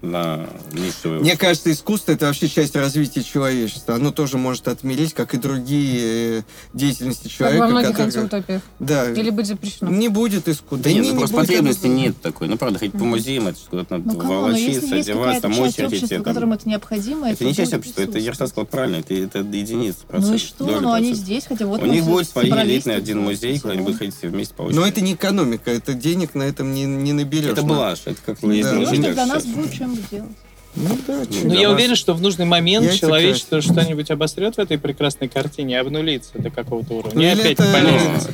[0.00, 1.20] на низшую...
[1.22, 3.96] Мне кажется, искусство это вообще часть развития человечества.
[3.96, 6.42] Оно тоже может отмереть, как и другие э,
[6.72, 7.60] деятельности Как человека.
[7.64, 8.62] во многих которые- антиутопиях.
[8.78, 9.10] Да.
[9.10, 9.90] Или быть запрещено.
[9.90, 10.78] Не будет искусства.
[10.78, 11.92] Да нет, не, ну не просто будет потребности этого.
[11.94, 12.48] нет такой.
[12.48, 14.22] Ну, правда, ходить по музеям, это куда-то надо Ну?
[14.22, 16.16] Но волочиться, есть одеваться, там очередь идти.
[16.18, 16.52] которым там.
[16.52, 18.18] это необходимо, Это не часть будет общества, это.
[18.18, 19.98] Ярослав сказал правильно, это, это единицы.
[20.12, 20.64] Ну и что?
[20.80, 23.82] Ну они здесь, хотя вот У мы них будет свои элитный один музей, куда они
[23.82, 24.88] будут ходить все вместе по Но очереди.
[24.90, 27.50] это не экономика, это денег на этом не, не наберешь.
[27.50, 29.12] Это блажь, это как есть Да.
[29.12, 30.32] для нас будет чем делать.
[30.76, 34.58] Ну да, для я вас уверен, что в нужный момент яйца человечество что-нибудь обосрет в
[34.60, 37.14] этой прекрасной картине и обнулится до какого-то уровня.
[37.14, 37.64] Ну, и опять это-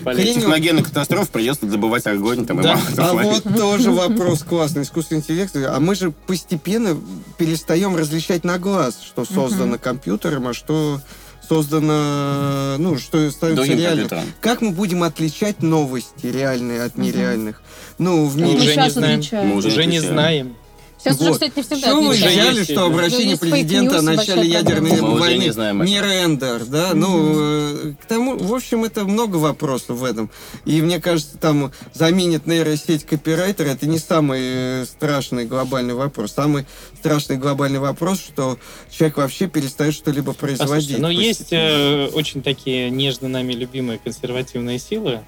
[0.04, 2.78] по Ну, лестнице техногенных катастроф придется добывать огонь там, и Да.
[2.98, 5.54] мало А вот тоже вопрос классный, искусственный интеллект.
[5.56, 6.98] А мы же постепенно
[7.38, 11.00] перестаем различать на глаз, что создано компьютером, а что
[11.48, 14.08] создано, ну, что становится Другим реальным.
[14.08, 14.24] компьютером.
[14.40, 17.62] Как мы будем отличать новости реальные от нереальных?
[17.98, 18.58] Ну, в Мы мире...
[18.58, 19.22] уже не знаем.
[19.32, 20.56] Мы уже Уже не знаем.
[21.04, 21.34] Сейчас уже, Вот.
[21.34, 25.02] кстати, не всегда Что вы взяли, что обращение президента о начале ядерной.
[25.02, 25.90] Мы уже войны не знаем это.
[25.90, 26.92] не рендер, да?
[26.94, 30.30] Ну, э, к тому, в общем, это много вопросов в этом.
[30.64, 36.32] И мне кажется, там заменит нейросеть копирайтера, это не самый э, страшный глобальный вопрос.
[36.32, 36.64] Самый
[36.98, 38.58] страшный глобальный вопрос, что
[38.90, 40.70] человек вообще перестает что-либо производить.
[40.70, 45.20] Послушайте, но есть э, очень такие нежно нами любимые консервативные силы,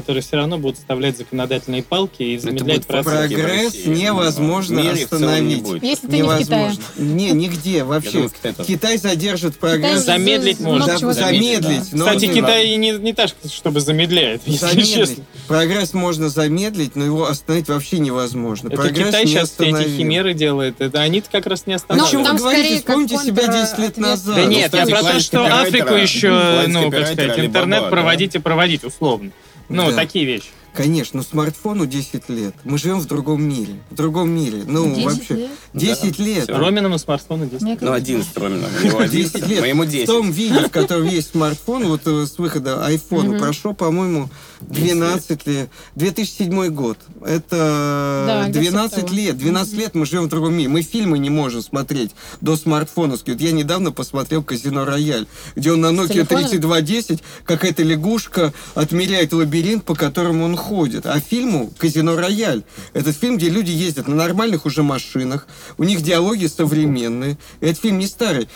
[0.00, 3.12] которые все равно будут вставлять законодательные палки и замедлять процесс.
[3.12, 3.88] Прогресс России.
[3.88, 5.62] невозможно мире остановить.
[5.82, 5.88] не.
[5.88, 6.62] Если ты не в Китае.
[6.64, 6.82] Невозможно.
[6.96, 8.10] Не, нигде вообще.
[8.12, 8.54] думаю, тоже.
[8.66, 10.02] Китай задержит прогресс.
[10.02, 10.98] Китай Замедлить можно.
[10.98, 14.94] чего Замедлить, замедлит, но Кстати, Китай и не, не так, чтобы замедляет, если Замедлить.
[14.94, 15.24] честно.
[15.46, 18.68] Прогресс можно замедлить, но его остановить вообще невозможно.
[18.68, 20.80] Это Прогресс Китай не сейчас все эти химеры делает.
[20.80, 22.10] Это они-то как раз не Ну, останавливают.
[22.12, 22.76] чем там вы говорите?
[22.78, 24.36] Вспомните себя контр- 10 лет назад.
[24.36, 27.88] Да Ну, нет, я про то, что Африку еще, ну, как сказать, интернет да.
[27.90, 29.30] проводить и проводить, условно.
[29.70, 29.96] Ну, Да.
[29.96, 30.48] такие вещи.
[30.74, 32.54] Конечно, но смартфону 10 лет.
[32.64, 33.74] Мы живем в другом мире.
[33.90, 34.62] В другом мире.
[34.66, 35.34] Ну, 10 вообще.
[35.34, 35.50] лет?
[35.74, 36.48] 10 лет.
[36.48, 37.62] Роминому смартфону 10.
[37.62, 38.66] Мне Ну, кажется, 11 Ромина.
[38.82, 39.60] У него 10 11, лет.
[39.60, 40.06] моему В 10.
[40.06, 45.70] том виде, в котором есть смартфон, вот э, с выхода айфона, прошло, по-моему, 12 лет.
[45.96, 46.98] 2007 год.
[47.24, 49.14] Это Да, где-то 12 того.
[49.14, 49.38] лет.
[49.38, 50.68] 12 лет мы живем в другом мире.
[50.68, 53.34] Мы фильмы не можем смотреть до смартфоновских.
[53.34, 56.40] Вот Я недавно посмотрел «Казино Рояль», где он на Nokia телефона?
[56.48, 61.06] 3210, какая-то лягушка отмеряет лабиринт, по которому он ходит.
[61.06, 65.46] А фильму «Казино Рояль» это фильм, где люди ездят на нормальных уже машинах,
[65.78, 67.38] у них диалоги современные.
[67.60, 68.48] Этот фильм не старый.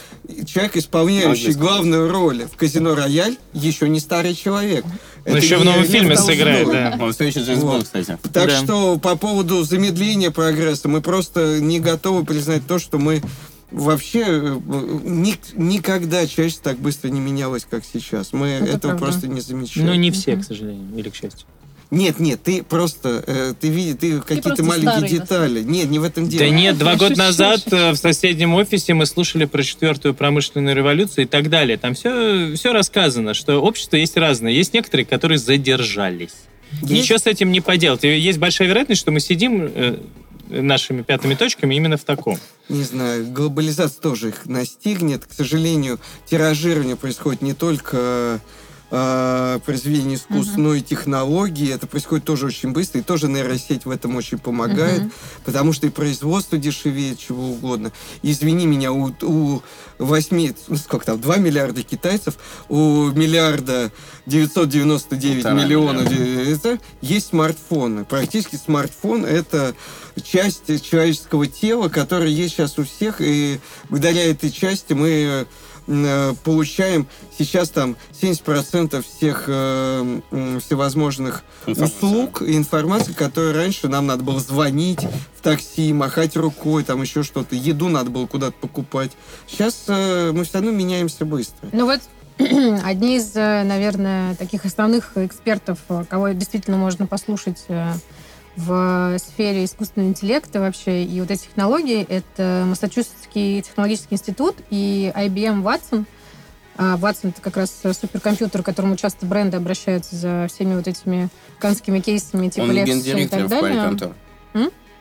[0.46, 4.84] Человек, исполняющий главную роль в «Казино Рояль», еще не старый человек.
[5.26, 6.98] Ну, Это еще в новом фильме сыграет, да.
[7.00, 7.72] Он все еще Джеймс Вот.
[7.72, 8.18] Бонд, кстати.
[8.32, 8.58] Так Да.
[8.62, 13.22] что по поводу замедления прогресса мы просто не готовы признать то, что мы
[13.70, 14.58] вообще э,
[15.04, 18.32] ни- никогда человечество так быстро не менялось, как сейчас.
[18.32, 18.98] Мы Это этого правда.
[18.98, 19.86] просто не замечаем.
[19.86, 21.46] Ну, не все, к сожалению, или к счастью.
[21.90, 25.62] Нет, нет, ты просто, э, ты видишь, ты какие-то просто маленькие старый, детали.
[25.62, 26.44] Нет, не в этом дело.
[26.44, 31.24] Да нет, два года назад э, в соседнем офисе мы слушали про четвертую промышленную революцию
[31.26, 31.76] и так далее.
[31.76, 34.50] Там все, все рассказано, что общество есть разное.
[34.50, 36.32] Есть некоторые, которые задержались.
[36.82, 38.02] Есть- Ничего с этим не поделать.
[38.02, 39.98] Есть большая вероятность, что мы сидим э,
[40.48, 42.38] нашими пятыми точками именно в таком.
[42.68, 45.24] Не знаю, глобализация тоже их настигнет.
[45.26, 48.38] К сожалению, тиражирование происходит не только э,
[49.64, 51.72] произведение искусств, но и технологии.
[51.72, 55.02] Это происходит тоже очень быстро, и тоже нейросеть в этом очень помогает,
[55.44, 57.92] потому что и производство дешевеет, чего угодно.
[58.22, 59.62] Извини меня, у, у
[59.98, 62.38] 8, ну, сколько там, 2 миллиарда китайцев,
[62.68, 63.90] у миллиарда
[64.26, 66.40] 999 Полтора миллионов миллиарда.
[66.40, 68.04] э, это есть смартфоны.
[68.04, 69.74] Практически смартфон это
[70.22, 75.44] часть человеческого тела, которая есть сейчас у всех, и благодаря этой части мы э,
[75.86, 77.06] получаем
[77.36, 80.20] сейчас там 70% всех э,
[80.64, 81.84] всевозможных Информация.
[81.84, 85.06] услуг и информации, которые раньше нам надо было звонить
[85.36, 89.12] в такси, махать рукой, там еще что-то, еду надо было куда-то покупать.
[89.46, 91.68] Сейчас э, мы все равно меняемся быстро.
[91.72, 92.00] Ну вот
[92.84, 97.92] одни из, э, наверное, таких основных экспертов, э, кого действительно можно послушать э,
[98.56, 105.62] в сфере искусственного интеллекта вообще и вот эти технологии, это Массачусетский технологический институт и IBM
[105.62, 106.04] Watson.
[106.76, 111.28] А Watson это как раз суперкомпьютер, к которому часто бренды обращаются за всеми вот этими
[111.58, 114.14] канскими кейсами, типа Он и так далее.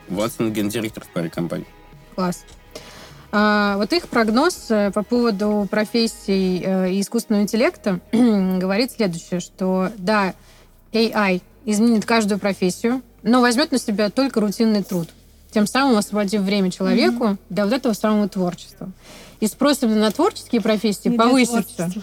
[0.08, 1.66] Ватсон гендиректор в паре компаний.
[2.14, 2.44] Класс.
[3.32, 9.90] А, вот их прогноз э, по поводу профессий э, и искусственного интеллекта говорит следующее, что
[9.96, 10.34] да,
[10.92, 15.08] AI изменит каждую профессию, но возьмет на себя только рутинный труд,
[15.50, 18.90] тем самым освободив время человеку для вот этого самого творчества.
[19.40, 21.62] И спрос именно на творческие профессии Не повысится.
[21.74, 22.02] творчества.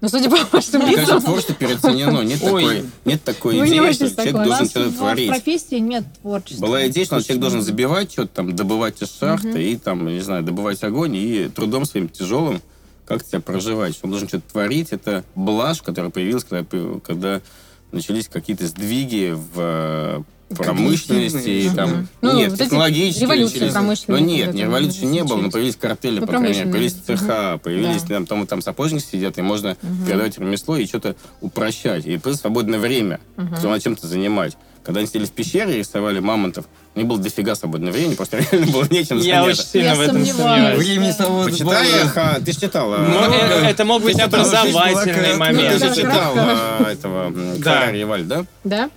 [0.00, 2.20] Ну, судя по вашим Мне кажется, лицам, творчество переоценено.
[2.20, 2.62] Нет Ой.
[2.62, 5.28] такой, нет такой Вы не идеи, что человек должен что-то в творить.
[5.28, 6.66] профессии нет творчества.
[6.66, 10.44] Была идея, что человек должен забивать что-то там, добывать из шахты и там, не знаю,
[10.44, 12.62] добывать огонь и трудом своим тяжелым
[13.06, 13.98] как тебя проживать.
[14.02, 14.88] Он должен что-то творить.
[14.92, 16.64] Это блажь, которая появилась, когда,
[17.00, 17.40] когда
[17.90, 20.22] начались какие-то сдвиги в э,
[20.56, 22.08] промышленности и там...
[22.20, 25.76] Ну, нет, вот эти технологически революции промышленные, Ну нет, не революции не было, но появились
[25.76, 28.14] картели, Ну, по крайней мере, появились цеха, появились Да.
[28.16, 29.76] там, там, там сапожники сидят, и можно
[30.06, 32.06] передавать ремесло и что-то упрощать.
[32.06, 34.56] И плюс свободное время, которое надо чем-то занимать.
[34.84, 38.38] Когда они сидели в пещере и рисовали мамонтов, у них было дофига свободного времени, просто
[38.50, 39.66] реально было нечем Я очень заняться.
[39.72, 40.78] сильно Я в этом сомневаюсь.
[40.78, 42.96] Времени свободы Почитай, ха, ты ж читала.
[42.96, 45.78] Но а, э, это мог быть Ты образовательный Ну, момент.
[45.78, 47.34] ты же читал а, этого.
[47.62, 48.46] Кара Реваль, да?
[48.64, 48.88] да?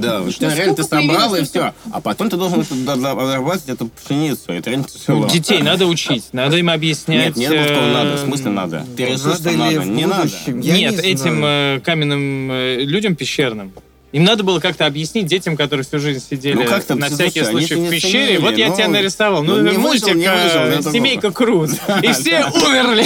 [0.00, 1.72] Да, вот Ну, реально ты собрал, и все.
[1.92, 4.52] А потом ты должен обрабатывать эту пшеницу.
[4.52, 5.26] Это реально тяжело.
[5.28, 7.36] Детей надо учить, надо им объяснять.
[7.36, 8.16] Нет, нет, э, надо.
[8.16, 8.86] В смысле надо?
[8.96, 10.30] Ты решил, Надо что Не надо.
[10.46, 11.78] Нет, не этим знаю.
[11.78, 13.72] э, каменным э, людям пещерным.
[14.14, 17.40] Им надо было как-то объяснить детям, которые всю жизнь сидели Ну, как-то, на слушай, всякий
[17.40, 18.26] они случай в пещере.
[18.26, 19.42] ценили, вот я ну, тебя нарисовал.
[19.42, 21.72] Ну, ну, не мультик выжил, не э, выжил, «Семейка Круз».
[22.02, 23.04] И все умерли.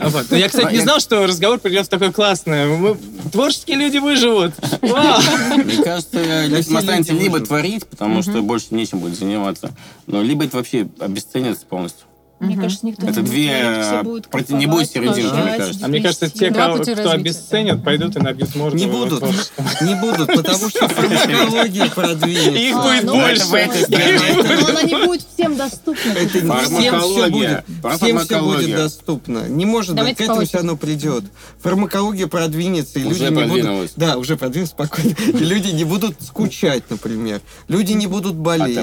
[0.00, 0.26] Вот.
[0.30, 2.66] Но Я, кстати, не знал, что разговор придет в такое классное.
[2.66, 2.98] Мы-
[3.32, 4.52] Творческие люди выживут.
[4.82, 5.22] Вау.
[5.56, 6.20] Мне кажется,
[6.60, 9.70] все останется люди либо творить, потому что больше нечем будет заниматься,
[10.06, 12.07] но либо это вообще обесценится полностью.
[12.40, 15.84] Мне кажется, никто Это не будет две, будут проти- не будет серединки, мне кажется.
[15.84, 18.76] А мне кажется, те, Два кого- пути кто развития, обесценят, пойдут и набьют морду.
[18.76, 19.22] Не будут,
[19.82, 22.82] не будут, потому что фармакология Их продвинется.
[22.82, 23.44] будет ну, больше.
[23.44, 24.20] в этой стране.
[24.60, 26.10] Но она не будет всем доступна.
[26.12, 27.64] Это всем все Фармакология.
[27.82, 29.48] будет, всем все будет доступно.
[29.48, 31.24] Не может быть, к этому все равно придет.
[31.60, 33.92] Фармакология продвинется, и люди не будут...
[33.96, 35.14] Да, уже продвинулась спокойно.
[35.26, 37.40] И люди не будут скучать, например.
[37.66, 38.78] Люди не будут А болеть.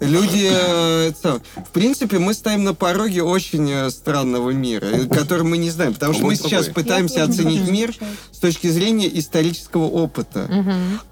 [0.00, 5.44] Люди, э, это в принципе, мы стоим на пороге очень э, странного мира, э, который
[5.44, 7.94] мы не знаем, потому что мы сейчас пытаемся оценить мир
[8.30, 10.48] с точки зрения исторического опыта.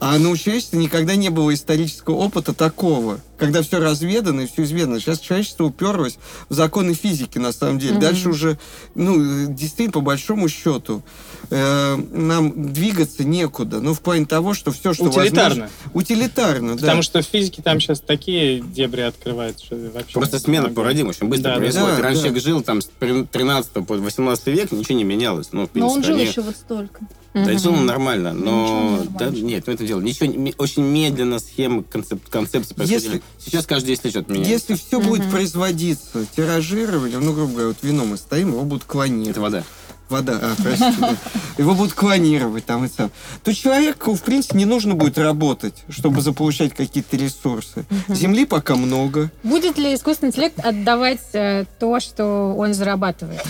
[0.01, 5.01] А на человечестве никогда не было исторического опыта такого, когда все разведано и все изведано.
[5.01, 6.19] Сейчас человечество уперлось
[6.49, 7.99] в законы физики, на самом деле.
[7.99, 8.59] Дальше уже,
[8.95, 11.03] ну, действительно, по большому счету,
[11.51, 13.81] э, нам двигаться некуда.
[13.81, 15.69] Ну, в плане того, что все, что Утилитарно.
[15.69, 16.81] возможно- Утилитарно, да.
[16.81, 20.13] Потому что в физике там сейчас такие дебри открывают, что вообще...
[20.15, 21.97] Просто смена парадигм очень быстро Да, да, происходит.
[21.97, 22.03] да.
[22.03, 25.49] Раньше Да, человек жил там с 13 по 18 век, ничего не менялось.
[25.53, 27.01] Ну, в Но он принципе, жил они- еще вот столько.
[27.33, 28.99] Да, жил он нормально, но...
[29.03, 29.45] не Да, нормально.
[29.47, 30.01] нет, ну это дело.
[30.01, 33.05] Ничего, не- очень медленно схемы, концеп, концепции происходили.
[33.07, 34.53] Если- Сейчас каждый 10 лет что-то меняется.
[34.53, 39.31] Если все будет производиться тиражированием, ну, грубо говоря, вот вино мы стоим, его будут клонировать.
[39.31, 39.65] Это вода.
[40.11, 40.97] Вода, а, простите.
[41.01, 41.17] да.
[41.57, 43.11] Его будут клонировать там и сам.
[43.45, 47.85] То человеку, в принципе, не нужно будет работать, чтобы заполучать какие-то ресурсы.
[48.09, 49.31] Земли пока много.
[49.45, 53.41] Будет ли искусственный интеллект отдавать э, то, что он зарабатывает?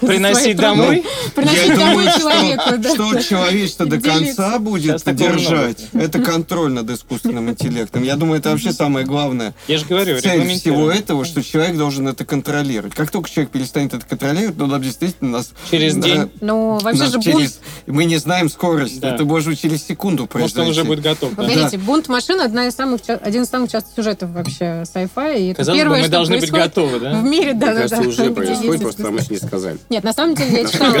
[0.00, 1.04] Приносить домой?
[1.34, 2.94] Приносить Я домой думаю, человеку, что, да.
[2.94, 5.86] что человечество до конца будет держать.
[5.92, 8.02] Это контроль над искусственным интеллектом.
[8.02, 9.54] Я думаю, это вообще самое главное.
[9.68, 12.94] Я же говорю, Цель всего этого, что человек должен это контролировать.
[12.94, 15.50] Как только человек перестанет это контролировать, то нам действительно нас...
[15.70, 16.30] Через день.
[16.40, 17.60] Ну, вообще же бунт...
[17.86, 18.98] Мы не знаем скорость.
[19.02, 20.88] Это может быть через секунду Может, он уже произойти.
[20.88, 21.34] будет готов.
[21.34, 21.42] да.
[21.42, 25.54] Погодите, бунт машин одна из самых, один из самых частых сюжетов вообще sci-fi.
[25.54, 27.20] Казалось бы, мы должны быть готовы, да?
[27.20, 28.00] В мире, да, да, да.
[28.00, 29.78] уже происходит, просто не сказали.
[29.88, 30.92] Нет, на самом деле я читала.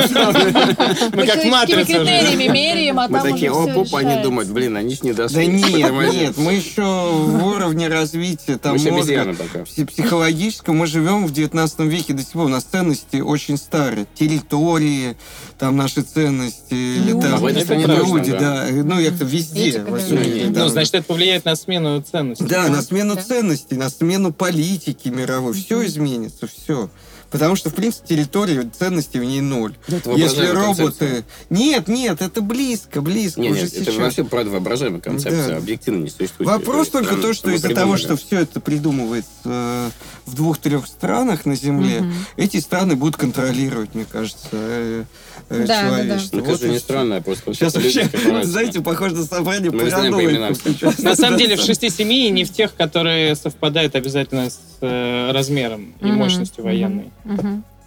[1.12, 4.76] Мы как матрица критериями меряем, а Мы такие, уже всё оп, оп, они думают, блин,
[4.76, 5.46] они ж не Да дошли.
[5.46, 9.60] нет, нет, мы еще в уровне развития там Мы мозга обезьяны пока.
[9.60, 10.76] пси- психологическом.
[10.76, 12.44] Мы живем в 19 веке до сих пор.
[12.46, 14.06] У нас ценности очень старые.
[14.14, 15.16] Территории,
[15.58, 16.74] там наши ценности.
[16.74, 17.22] или Люди.
[17.22, 18.66] там А в этой стране люди, точно, да.
[18.70, 19.68] Ну, это везде.
[19.70, 20.04] Этика, во да.
[20.04, 20.60] всем Ну, мире, да.
[20.64, 22.44] Ну, значит, это повлияет на смену ценностей.
[22.46, 23.22] Да, на смену Да.
[23.22, 25.54] ценностей, на смену политики мировой.
[25.54, 26.88] Все изменится, все.
[27.30, 29.74] Потому что, в принципе, территория ценностей в ней ноль.
[29.86, 30.74] Это Если роботы...
[30.82, 31.24] концепция.
[31.48, 33.40] Нет, нет, это близко, близко.
[33.40, 33.96] Нет, уже нет, это сейчас.
[33.96, 35.56] вообще правда воображаемая концепция, Да.
[35.58, 36.50] объективно не существует.
[36.50, 39.90] Вопрос То только то, что из-за того, что все это придумывается э,
[40.26, 42.12] в двух-трех странах на Земле, Мгм.
[42.36, 45.04] эти страны будут контролировать, мне кажется, э,
[45.50, 46.18] э, Да, да, да.
[46.32, 47.52] Ну, Вот это и не странно, а просто...
[47.52, 48.08] Сейчас вообще,
[48.44, 50.54] знаете, похоже на собрание Мы знаем по именам.
[50.98, 55.94] На самом деле в шести семьи не в тех, которые совпадают обязательно с э, размером
[56.00, 57.10] и мощностью военной.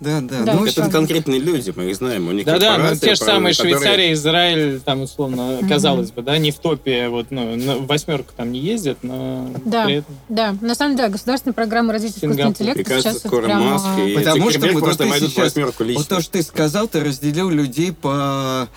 [0.04, 0.44] Да, да.
[0.44, 2.28] Да, Ну, это конкретные люди, мы их знаем.
[2.28, 5.70] У них Да-да, ну, корпорации, те же самые которые- Швейцария, Израиль, там, условно, Мгм.
[5.70, 9.50] казалось бы, да, не в топе, вот, ну, на- в восьмерку там не ездят, но
[9.66, 9.86] Да.
[9.86, 10.16] при этом...
[10.30, 12.54] Да, на самом деле, государственная программа развития искусственного Сингапур.
[12.54, 15.56] интеллекта Мне кажется, сейчас скоро прямо- Маск и Потому что вот просто ты сейчас-.
[15.56, 18.68] Вот то, что ты сказал, ты разделил людей по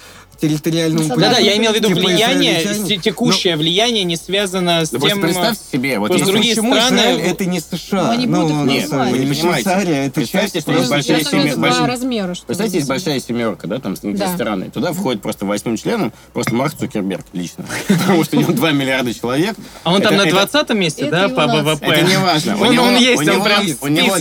[0.41, 2.89] территориальному Да-да, Да-да, я имел в виду Типа влияние, израильтяне.
[2.89, 5.21] те- текущее влияние не связано с Да тем...
[5.21, 8.03] представьте себе, вот если- другие Почему страны- Израиль это не США?
[8.05, 9.35] Но они будут их на Нет, вы не понимаете.
[9.41, 12.35] Швейцария это Представьте, часть что есть просто- большая размеру.
[12.35, 14.35] что Представьте, есть большая семерка, да, там с Да.
[14.35, 14.71] страны.
[14.71, 17.65] Туда входит просто восьмым членом просто Марк Цукерберг лично.
[17.89, 19.57] Потому что у него 2 миллиарда человек.
[19.85, 21.47] А он там на это- 20 месте, да, по.
[21.47, 21.87] ВВП?
[21.87, 22.57] Это не важно.
[22.61, 24.17] Он- есть, он прям у него,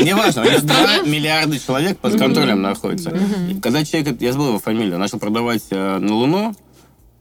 [0.00, 3.12] не важно, у него 2 миллиарда человек под контролем находится.
[3.62, 6.54] Когда человек, я забыл его фамилию, начал продавать э, на Луну,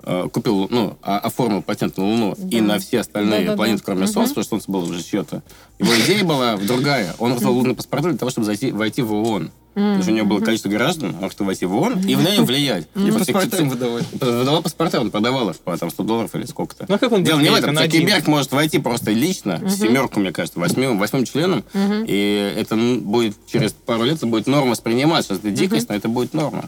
[0.03, 3.57] э, купил, ну, а- оформил патент на Луну и на все остальные Да-да-да.
[3.57, 4.13] планеты, кроме Мгм.
[4.13, 5.43] Солнца, потому что Солнце было уже чье-то.
[5.79, 7.15] Его идея была другая.
[7.19, 9.51] Он раздал лунный паспорт для того, чтобы зайти, войти в ООН.
[9.73, 12.45] Потому что у него было количество граждан, он хотел войти в ООН и в нем
[12.45, 12.87] влиять.
[12.95, 14.05] И паспорта им выдавать.
[14.11, 16.87] Выдавал паспорта, он продавал их по там, 100 долларов или сколько-то.
[16.89, 17.77] Ну, а как он Дело не в этом.
[17.77, 23.01] Цукерберг может войти просто лично, с семерку, мне кажется, восьмым, восьмым членом, и это м,
[23.01, 25.35] будет через пару лет это будет норма восприниматься.
[25.35, 26.63] Это дикость, но это будет норма.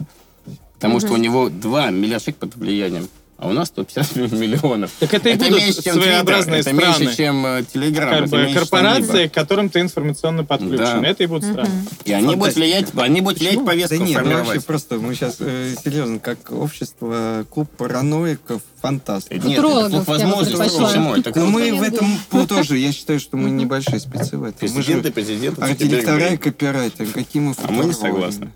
[0.80, 3.06] Потому что у него 2 миллиарда под влиянием.
[3.36, 4.90] а у нас 150 миллионов.
[4.98, 6.98] Так это и Это будут меньше, чем своеобразные Twitter, это страны.
[7.04, 11.00] меньше, чем э, Telegram, как это бы корпорации, к которым ты информационно подключен.
[11.02, 11.08] Да.
[11.08, 11.70] Это и будут страны.
[12.04, 14.46] И они будут влиять, они будут влиять повестку Да нет, ну формировать.
[14.46, 19.42] вообще просто мы сейчас серьезно, как общество, клуб параноиков, фантастов.
[19.42, 20.56] Нет, клуб возможностей.
[20.78, 21.14] Почему?
[21.14, 21.46] Это Но круто.
[21.50, 24.68] мы в этом ну, тоже, я считаю, что мы небольшие спецы в этом.
[24.68, 27.08] Мы Президенты, же президенты, арт-директора и копирайтеры.
[27.10, 28.52] Какие мы А мы не согласны.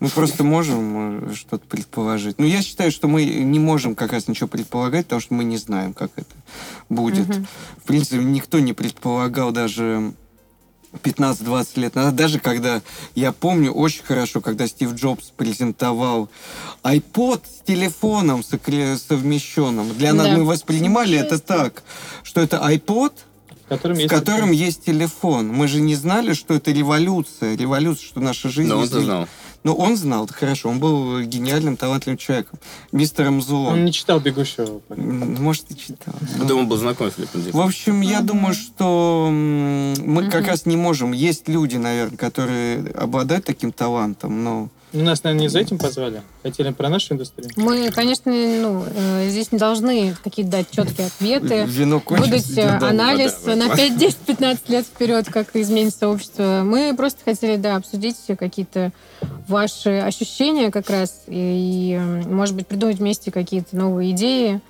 [0.00, 2.38] Мы просто можем э, что-то предположить.
[2.38, 5.56] Но я считаю, что мы не можем как раз ничего предполагать, потому что мы не
[5.56, 6.34] знаем, как это
[6.88, 7.26] будет.
[7.82, 10.12] В принципе, никто не предполагал даже
[11.02, 12.80] 15-20 лет назад, даже когда,
[13.14, 16.28] я помню очень хорошо, когда Стив Джобс презентовал
[16.82, 19.94] iPod с телефоном совмещенным.
[19.94, 20.36] Для нас Да.
[20.36, 21.82] мы воспринимали это так,
[22.22, 23.12] что это iPod,
[23.66, 25.48] В котором в есть котором есть телефон.
[25.48, 28.70] Мы же не знали, что это революция, революция, что наша жизнь...
[28.70, 29.04] Но он-то изменит.
[29.06, 29.28] знал.
[29.64, 30.68] Ну, он знал, это хорошо.
[30.68, 32.58] Он был гениальным, талантливым человеком.
[32.92, 33.74] Мистером злом.
[33.74, 34.80] Он не читал «Бегущего».
[34.90, 36.14] М, Может, и читал.
[36.36, 40.64] Я думаю, он был знаком с Филиппом В общем, я думаю, что мы как раз
[40.66, 41.12] не можем.
[41.12, 44.68] Есть люди, наверное, которые обладают таким талантом, но...
[44.92, 46.22] Ну, Нас, наверное, не за этим позвали.
[46.42, 47.50] Хотели про нашу индустрию.
[47.56, 51.64] Мы, конечно, ну, э, здесь не должны какие-то дать четкие ответы.
[51.66, 53.76] Вино кончится, выдать э, анализ на да.
[53.76, 56.62] 5, 10, 15 лет вперед, как изменится общество.
[56.64, 58.92] Мы просто хотели, да, обсудить какие-то
[59.46, 64.60] ваши ощущения как раз и, м, может быть, придумать вместе какие-то новые идеи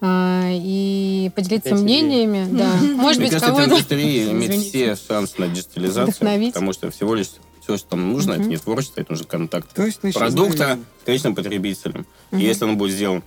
[0.00, 1.82] а, и поделиться идей.
[1.82, 2.46] мнениями.
[2.50, 2.70] Да.
[2.96, 3.64] Может Мне быть, кажется, кого-то...
[3.66, 4.94] индустрия имеет Извините.
[4.94, 6.52] все шансы на диджитализацию, Вдохновить.
[6.54, 7.28] потому что всего лишь
[7.66, 11.34] все, что нам нужно, это не творчество, это нужен контакт То есть, продукта с конечным
[11.34, 12.06] потребителем.
[12.32, 13.22] И если он будет сделан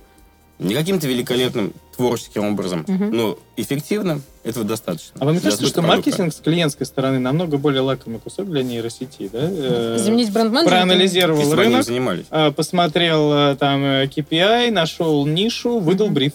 [0.58, 5.18] не каким-то великолепным творческим образом, но эффективным, этого достаточно.
[5.20, 5.96] А вам не кажется, что продукта.
[6.10, 9.40] маркетинг с клиентской стороны намного более лакомый кусок для нейросети, да?
[9.42, 10.76] Э, Заменить бренд-менеджера?
[10.76, 12.26] Проанализировал Если рынок, занимались.
[12.30, 16.32] а, посмотрел э, там э, KPI, нашел нишу, выдал бриф.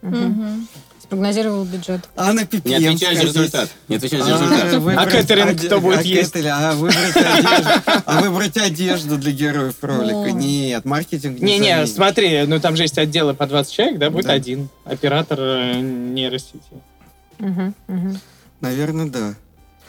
[0.00, 0.68] Мгм.
[1.14, 2.00] Спрогнозировал бюджет.
[2.16, 3.70] А на PPM Не отвечаешь за результат.
[3.86, 4.98] Не отвечаешь за А, результат.
[4.98, 6.36] А кэтеринг оде- кто будет а есть?
[6.36, 7.70] А выбрать одежду.
[8.04, 10.32] А выбрать одежду для героев ролика.
[10.32, 14.26] Нет, маркетинг не Не-не, смотри, ну там же есть отделы по 20 человек, да, будет
[14.26, 16.58] один оператор э, нейросети.
[18.60, 19.34] Наверное, да.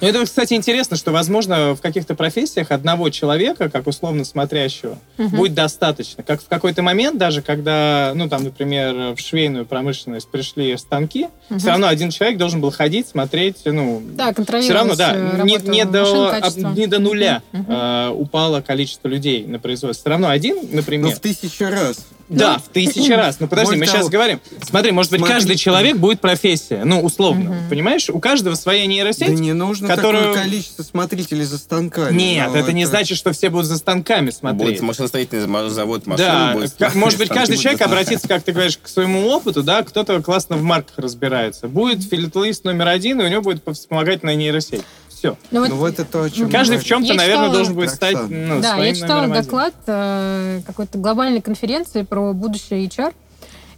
[0.02, 5.54] Ну, Это, кстати, интересно, что, возможно, в каких-то профессиях одного человека, как условно смотрящего, будет
[5.54, 6.22] достаточно.
[6.22, 11.28] Как в какой-то момент, даже когда, ну, там, например, в швейную промышленность пришли станки,
[11.58, 15.43] все равно один человек должен был ходить, смотреть, ну, Да, контролировать все равно, да, э,
[15.46, 17.66] не, не до, об- не до нуля Мгм.
[17.72, 20.02] э, упало количество людей на производстве.
[20.02, 22.06] Все равно один, Ну, например, в тысячу раз.
[22.28, 23.39] да, в тысячи раз.
[23.39, 24.41] Ну подожди, мы того, сейчас говорим.
[24.62, 25.36] Смотри, может быть, смотри.
[25.36, 26.82] каждый человек будет профессия.
[26.84, 27.56] Ну, условно.
[27.70, 28.10] Понимаешь?
[28.10, 29.30] У каждого своя Да нейросеть.
[29.39, 32.16] не нужно которую- такое количество смотрителей за станками.
[32.16, 34.62] Нет, Ну, это не значит, что все будут за станками смотреть.
[34.72, 36.28] Будет машиностроительный ма- завод машины.
[36.28, 39.84] Да, будет как- может быть, каждый человек обратится, как ты говоришь, к своему опыту, да,
[39.84, 41.68] кто-то классно в марках разбирается.
[41.68, 44.82] Будет филателист номер один, и у него будет вспомогательная нейросеть.
[45.10, 45.38] Все.
[45.50, 47.74] Ну, вот Ну вот это то, о чем Каждый в чем-то, Я наверное, читала- должен
[47.74, 53.14] будет стать ну, Да, я читала доклад э, какой-то глобальной конференции про будущее HR,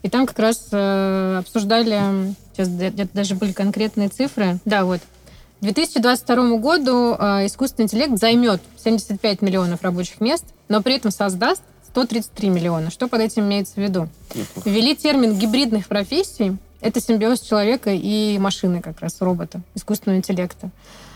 [0.01, 2.69] и там как раз э, обсуждали, сейчас
[3.13, 4.99] даже были конкретные цифры, да, вот,
[5.59, 11.63] к 2022 году э, искусственный интеллект займет 75 миллионов рабочих мест, но при этом создаст
[11.87, 12.91] 133 миллиона.
[12.91, 14.07] Что под этим имеется в виду?
[14.65, 16.57] Ввели термин гибридных профессий.
[16.79, 20.69] Это симбиоз человека и машины, как раз робота, искусственного интеллекта.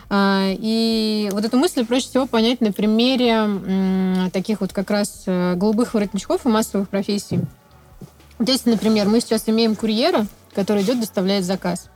[0.09, 5.53] А, И вот эту мысль проще всего понять на примере таких вот как раз э,
[5.55, 7.41] голубых воротничков и массовых профессий.
[8.39, 10.25] Вот если, например, мы сейчас имеем курьера,
[10.55, 11.89] который идет, доставляет заказ,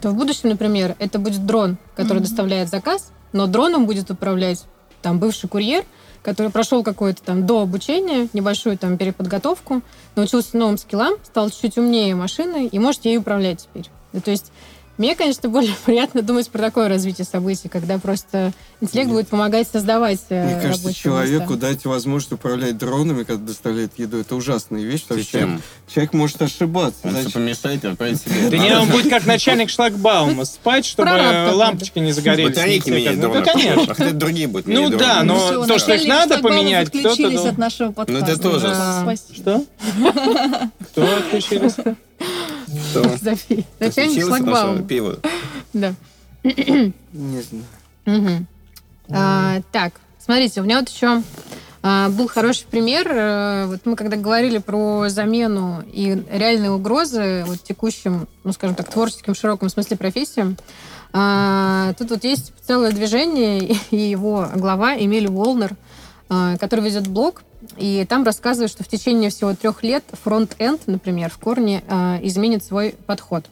[0.00, 4.64] то в будущем, например, это будет дрон, который доставляет заказ, но дроном будет управлять
[5.02, 5.84] там бывший курьер,
[6.22, 9.82] который прошел какое-то там до обучения, небольшую там переподготовку,
[10.16, 13.90] научился новым скиллам, стал чуть-чуть умнее машины и может ей управлять теперь.
[14.22, 14.52] То есть
[15.00, 20.20] мне, конечно, более приятно думать про такое развитие событий, когда просто интеллект будет помогать создавать
[20.28, 21.66] э, Мне кажется, человеку места.
[21.68, 25.04] дать возможность управлять дронами, когда доставляет еду, это ужасная вещь.
[25.04, 25.48] потому что Зачем?
[25.48, 26.98] Человек, человек может ошибаться.
[27.04, 27.32] Он Зачем?
[27.32, 28.50] помешает и отправит себе.
[28.50, 32.50] Да не, он будет как начальник шлагбаума спать, чтобы лампочки не загорелись.
[32.50, 34.10] Батарейки менять Ну, конечно.
[34.12, 38.32] Другие будут Ну да, но то, что их надо поменять, кто-то от нашего подкаста.
[38.32, 38.76] это тоже.
[39.34, 39.64] Что?
[40.92, 41.74] Кто отключились?
[43.80, 44.82] Наше шлагбаума.
[44.82, 45.18] пиво.
[45.72, 45.94] Да.
[46.42, 46.92] Не
[47.42, 48.46] знаю.
[49.12, 51.22] А, так, смотрите, у меня вот еще
[51.82, 53.08] а, был хороший пример.
[53.10, 58.88] Э, Вот мы когда говорили про замену и реальные угрозы вот текущим, ну, скажем так,
[58.90, 60.56] творческим в широком смысле профессиям,
[61.12, 65.74] а, тут вот есть целое движение, и его глава Эмиль Волнер,
[66.28, 67.42] а, который ведет блог
[67.76, 72.64] и там рассказывают, что в течение всего трех лет front-end, например, в корне э, изменит
[72.64, 73.44] свой подход.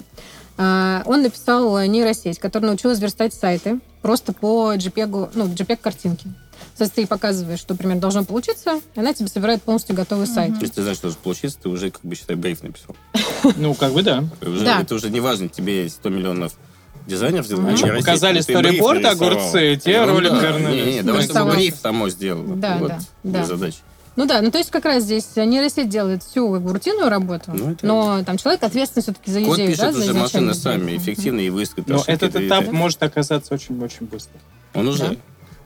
[0.57, 6.29] Э, он написал нейросеть, которая научилась верстать сайты просто по JPEG, ну, JPEG-картинке.
[6.75, 10.55] Соответственно, ты показываешь, что, например, должно получиться, и она тебе собирает полностью готовый сайт.
[10.55, 12.97] То есть ты знаешь, что должно получиться, ты уже, как бы, считай, бриф написал.
[13.57, 14.25] Ну, как бы да.
[14.41, 16.53] Это уже не важно, тебе 100 миллионов
[17.07, 17.65] дизайнеров сделали.
[17.65, 17.75] Мгм.
[17.75, 20.81] а нейросеть, показали storyboard, огурцы, те ролик вернули.
[20.81, 22.55] Не, не, давай, чтобы бриф само сделала.
[22.57, 23.45] Да, да, да.
[23.45, 23.75] задач.
[24.19, 27.53] Ну да, ну то есть как раз здесь нейросеть делает всю как бы, рутинную работу,
[27.55, 30.55] Ну, это- но там человек ответственный все-таки за Код идею, пишет да, за уже машины
[30.55, 30.99] сами, идею.
[30.99, 34.33] эффективно и выискивает Но этот это- этап это- может оказаться очень-очень быстро.
[34.75, 35.17] Он уже...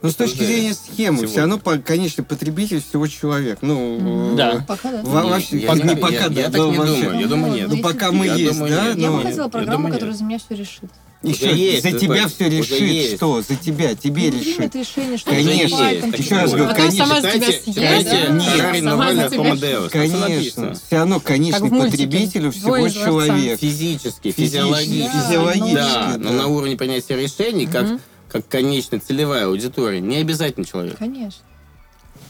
[0.03, 1.29] Ну, с точки зрения схемы, сегодня.
[1.29, 3.61] все равно, по- конечно, потребитель всего человек.
[3.63, 4.57] Ну, Да.
[4.57, 5.01] э, Пока, да.
[5.03, 7.03] во- Не, вообще, я- не я- пока, я- да, я так да, не вообще.
[7.05, 7.21] думаю.
[7.21, 7.69] Я думаю, нет.
[7.69, 8.89] Ну, Если- пока мы Я есть, думаю, да?
[8.89, 10.91] Я ну, бы хотела программу, думаю, которая за меня все решит.
[11.23, 12.81] Еще Уже есть, за это тебя все решит.
[12.81, 13.17] есть.
[13.17, 13.43] Что?
[13.43, 13.95] За тебя.
[13.95, 14.75] Тебе Ну, решит.
[14.75, 15.83] решение, что Конечно.
[15.91, 17.07] Есть, Еще раз говорю, А конечно.
[17.07, 18.29] сама тебя съест, читайте да?
[18.35, 18.45] Нет.
[18.57, 19.79] Сама Навальный за тебя.
[19.89, 20.75] Конечно.
[20.75, 23.07] Все равно конечный в потребитель всего Двое из дворца.
[23.07, 23.61] человек.
[23.61, 25.11] Физически, физиологически.
[25.17, 27.87] физиологически, Да, но на уровне понятия решений, как,
[28.29, 30.99] как конечная целевая аудитория, не обязательно человек.
[30.99, 31.41] Конечно.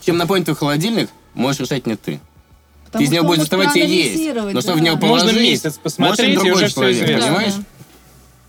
[0.04, 2.20] Чем наполнить твой холодильник, можешь решать не ты.
[2.86, 4.34] Потому из него он доставать тебе есть.
[4.52, 4.80] Но что в да.
[4.82, 7.26] него Можно положить, месяц посмотреть, и другой уже все человек, известно.
[7.26, 7.54] понимаешь?
[7.54, 7.62] Да.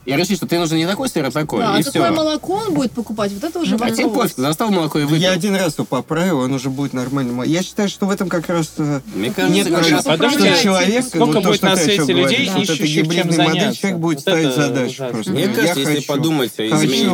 [0.05, 2.11] И решить, что ты нужен не такой сыр, а такой, Да, и а какое все.
[2.11, 5.15] молоко он будет покупать, вот это уже А тебе пофиг, достал молоко и выпил.
[5.21, 7.41] Я один раз его поправил, он уже будет нормальным.
[7.43, 10.01] Я считаю, что в этом как раз э, Мне кажется, нет как раз-
[10.33, 13.37] что человек, сколько ну, то, будет что на свете людей, вот эта ищущих чем гибридная
[13.47, 13.79] модель, заняться.
[13.81, 15.13] человек будет Вот ставить задачу ужасно.
[15.13, 15.31] просто.
[15.31, 16.07] Мне Я кажется, если хочу.
[16.07, 16.67] подумать не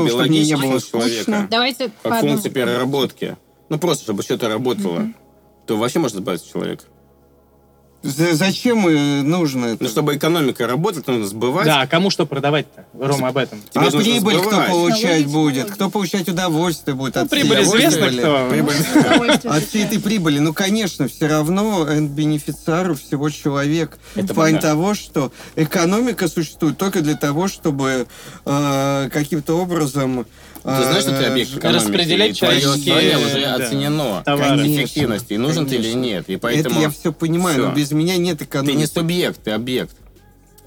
[0.07, 1.47] биологического было человека.
[1.51, 3.37] Давайте по функции переработки,
[3.69, 5.09] ну просто, чтобы что-то работало,
[5.67, 6.83] то вообще можно избавиться от человека.
[8.01, 9.83] За- Зачем э, нужно это?
[9.83, 11.65] Ну, чтобы экономика работала, то нужно сбывать.
[11.65, 12.85] Да, а кому что продавать-то?
[12.97, 13.59] Рома, об этом.
[13.71, 14.69] Тебе а прибыль кто сбывать.
[14.69, 15.71] получать Налоги будет?
[15.71, 18.19] Кто получать удовольствие будет Ну, от прибыль всей известно, прибыли?
[18.21, 18.49] кто.
[18.49, 19.31] Прибыль.
[19.43, 23.97] От всей этой прибыли, ну, конечно, все равно бенефициару всего человек.
[24.15, 24.69] Это в плане понятно.
[24.69, 28.07] того, что экономика существует только для того, чтобы
[28.45, 30.25] э, каким-то образом...
[30.63, 34.23] Ты знаешь, что ты э, объект экономики, распределять человеческие, уже да, оценено.
[34.25, 34.67] товары.
[34.67, 35.25] Эффективность.
[35.29, 36.25] И нужен ты или нет.
[36.29, 38.85] И поэтому Это я все понимаю, но без меня нет ты не экономики.
[38.85, 39.95] субъект, ты объект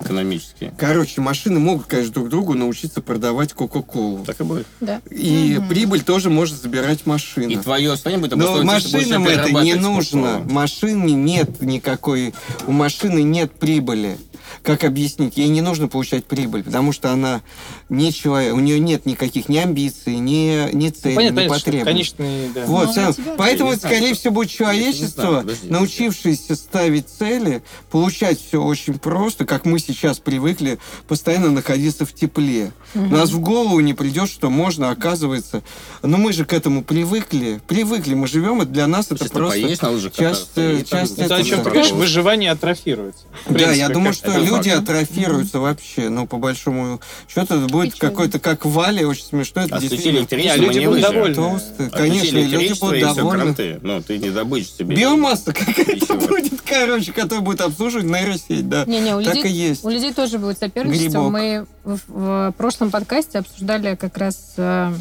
[0.03, 0.71] экономический.
[0.79, 4.25] Короче, машины могут, конечно, друг другу научиться продавать Кока-Колу.
[4.25, 4.67] Так и будет.
[4.81, 5.01] Да.
[5.11, 7.51] И прибыль тоже может забирать машина.
[7.51, 10.23] И твое состояние будет Но машинам это не нужно.
[10.23, 10.53] Кока-Колу.
[10.53, 12.35] Машине нет никакой...
[12.67, 14.19] У машины нет прибыли.
[14.63, 15.37] Как объяснить?
[15.39, 17.41] Ей не нужно получать прибыль, потому что она
[17.89, 21.85] не человек, у нее нет никаких ни амбиций, ни, ни Понятно, ни понятно, что потребностей.
[21.85, 22.67] конечный, да.
[22.67, 27.63] Вот, Ну, она тебя- поэтому, скорее что- всего, будет человечество, знаю, подожди, научившееся ставить цели,
[27.91, 29.92] получать все очень просто, как мы сейчас
[30.25, 30.79] привыкли
[31.09, 32.73] постоянно находиться в тепле.
[32.95, 35.63] У нас в голову не придет, что можно, оказывается.
[36.03, 37.61] Но мы же к этому привыкли.
[37.67, 41.01] Привыкли, мы живем, и для нас это Чисто просто поесть на часть, и э, там
[41.01, 41.65] часть это Это о это чем да.
[41.65, 41.93] ты говоришь?
[41.93, 43.23] Выживание атрофируется.
[43.47, 44.83] В Да, принципе, я думаю, что люди факт.
[44.83, 46.09] атрофируются вообще.
[46.09, 49.63] Ну, по большому счету, это будет какой-то как Вали, очень смешно.
[49.63, 51.35] Это Отключили действительно электричество, люди не будут довольны.
[51.35, 51.91] толстые.
[51.91, 53.31] Конечно, и люди будут и довольны.
[53.43, 53.81] кранты.
[53.83, 54.97] Ну, ты не добычишь себе.
[54.97, 58.85] Биомасса какая-то будет, короче, которая будет обслуживать нейросеть, да.
[58.87, 59.82] Не-не, у Так людей, и есть.
[59.83, 61.31] У людей тоже будет соперничество.
[61.31, 61.33] Грибок.
[61.33, 64.93] Мы в, в прошлом подкасте обсуждали как раз, э,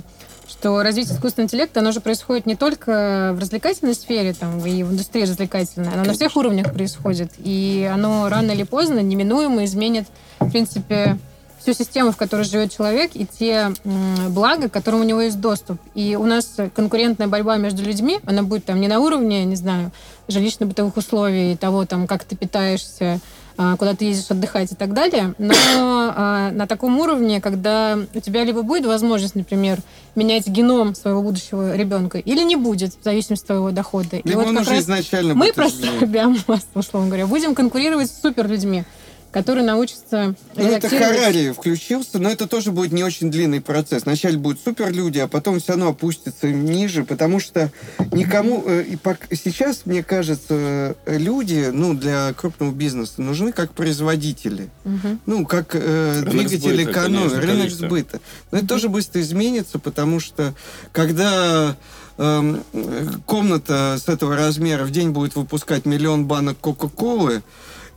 [0.48, 4.92] что развитие искусственного интеллекта, оно же происходит не только в развлекательной сфере, там, и в
[4.92, 7.32] индустрии развлекательной, оно на всех уровнях происходит.
[7.38, 10.08] И оно рано или поздно неминуемо изменит,
[10.40, 11.18] в принципе,
[11.62, 13.72] всю систему, в которой живет человек, и те
[14.30, 15.78] блага, к которым у него есть доступ.
[15.94, 19.92] И у нас конкурентная борьба между людьми, она будет там не на уровне, не знаю,
[20.28, 23.20] жилищно-бытовых условий, того, там, как ты питаешься,
[23.56, 25.54] куда ты ездишь отдыхать и так далее, но
[26.16, 29.80] а, на таком уровне, когда у тебя либо будет возможность, например,
[30.16, 34.18] менять геном своего будущего ребенка, или не будет, в зависимости от твоего дохода.
[34.18, 38.48] И Либо вот он уже изначально мы просто биомасса, условно говоря, будем конкурировать с супер
[38.48, 38.84] людьми,
[39.32, 40.90] которые научатся Ну, это.
[40.90, 44.04] Харари включился, но это тоже будет не очень длинный процесс.
[44.04, 47.72] Вначале будут суперлюди, а потом все равно опустится ниже, потому что
[48.12, 48.64] никому...
[48.66, 48.84] э,
[49.30, 54.70] и сейчас, мне кажется, люди, ну, для крупного бизнеса нужны как производители.
[54.84, 55.20] Мгм.
[55.26, 58.20] Ну, как э, Рынок двигатель сбыта, конечно, рынок сбыта.
[58.52, 60.54] Но это тоже быстро изменится, потому что
[60.92, 61.76] когда
[62.18, 62.64] эм,
[63.26, 67.44] комната с этого размера в день будет выпускать миллион банок Кока-Колы,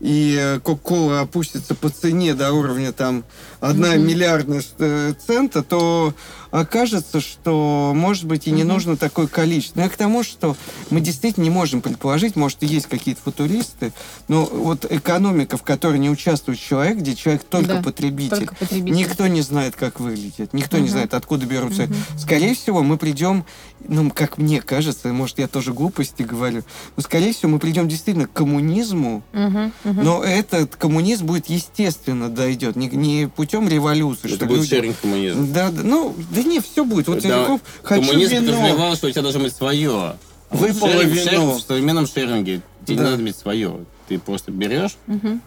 [0.04, 3.24] и э, Кока-Кола опустится по цене до уровня там
[3.64, 6.14] одна миллиардная э, цента, то
[6.50, 9.80] окажется, что, может быть, и не нужно такое количество.
[9.80, 10.56] Но я к тому, что
[10.90, 13.92] мы действительно не можем предположить, может, и есть какие-то футуристы,
[14.28, 18.96] но вот экономика, в которой не участвует человек, где человек только Да, потребитель, Только потребитель.
[18.96, 20.90] Никто не знает, как выглядит, никто не Мгм.
[20.92, 21.84] знает, откуда берутся.
[21.84, 21.94] Мгм.
[22.18, 23.44] Скорее всего, мы придем,
[23.88, 26.62] ну, как мне кажется, может, я тоже глупости говорю,
[26.96, 29.72] но, скорее всего, мы придем действительно к коммунизму, мгм.
[29.84, 34.26] но этот коммунизм будет естественно дойдет, не, не путем революции.
[34.26, 35.52] Это что будет люди- шеринг коммунизм.
[35.52, 37.06] Да, да, ну, да не, все будет.
[37.08, 38.46] Вот Да, Тинькофф, хочу Коммунизм вино.
[38.52, 39.90] подразумевал, что у тебя должно быть свое.
[39.90, 40.16] А
[40.50, 41.54] вот Выпало шеринг- шеринг- вино.
[41.54, 43.04] В современном шеринге тебе Да.
[43.04, 43.76] не надо иметь свое.
[44.08, 45.40] Ты просто берешь Мгм.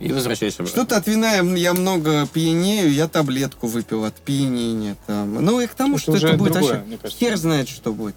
[0.00, 0.72] и возвращаешь обратно.
[0.72, 4.96] Что-то от вина я, я много пьянею, я таблетку выпил от пьянения.
[5.06, 5.42] Там.
[5.44, 7.16] Ну и к тому, Это что это будет другое, вообще...
[7.16, 8.14] Хер знает, что будет.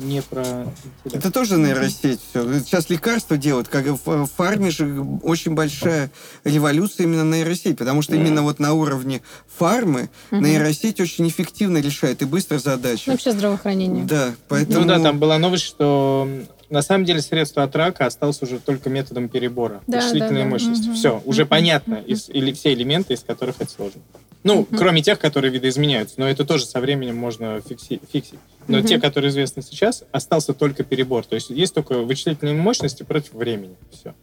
[0.00, 0.42] Не про...
[0.42, 1.24] интеллект.
[1.24, 2.58] Это тоже нейросеть все.
[2.60, 6.10] Сейчас лекарства делают, как в фарме же очень большая
[6.44, 9.22] революция именно нейросеть, потому что именно вот на уровне
[9.58, 10.44] фармы Мгм.
[10.44, 13.04] нейросеть очень эффективно решает и быстро задачи.
[13.06, 14.04] Ну, Вообще здравоохранение.
[14.04, 14.80] Да, поэтому...
[14.80, 16.28] Ну да, там была новость, что
[16.70, 19.82] на самом деле средство от рака осталось уже только методом перебора.
[19.86, 20.50] Да, вычислительной да, да.
[20.50, 20.86] мощности.
[20.86, 20.94] Мгм.
[20.94, 22.04] Все, уже понятно, Мгм.
[22.06, 24.00] из, или все элементы, из которых это сложно.
[24.42, 24.78] Ну, Мгм.
[24.78, 28.38] кроме тех, которые видоизменяются, но это тоже со временем можно фикси- фиксить.
[28.68, 28.86] Но Мгм.
[28.86, 31.24] те, которые известны сейчас, остался только перебор.
[31.26, 33.76] То есть есть только вычислительные мощности против времени.
[33.90, 34.14] Все.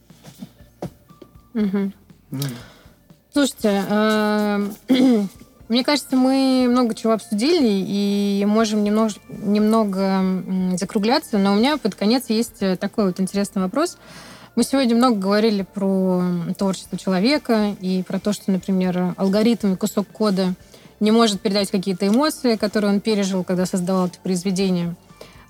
[1.54, 1.92] Мгм.
[2.30, 2.40] Ну,
[3.32, 4.68] Слушайте, э,
[5.68, 11.76] мне кажется, мы много чего обсудили и можем немного, немного м, закругляться, но у меня
[11.76, 13.98] под конец есть э, такой вот интересный вопрос.
[14.58, 16.20] Мы сегодня много говорили про
[16.58, 20.54] творчество человека и про то, что, например, алгоритм и кусок кода
[20.98, 24.96] не может передать какие-то эмоции, которые он пережил, когда создавал это произведение.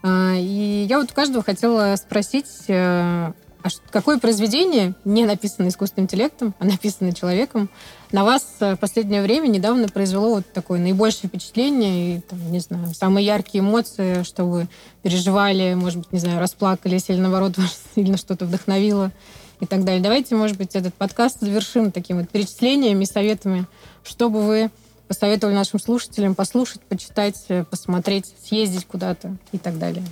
[0.02, 6.04] А, И я вот у каждого хотела спросить, э, а какое произведение, не написанное искусственным
[6.04, 7.70] интеллектом, а написанное человеком,
[8.12, 12.60] на вас э, в последнее время недавно произвело вот такое наибольшее впечатление и, там, не
[12.60, 14.68] знаю, самые яркие эмоции, что вы
[15.02, 19.12] переживали, может быть, не знаю, расплакались или, наоборот, вас сильно что-то вдохновило
[19.60, 20.02] и так далее.
[20.02, 23.66] Давайте, может быть, этот подкаст завершим такими вот перечислениями и советами,
[24.02, 24.70] чтобы вы
[25.06, 30.04] посоветовали нашим слушателям послушать, почитать, э, посмотреть, съездить куда-то и так далее.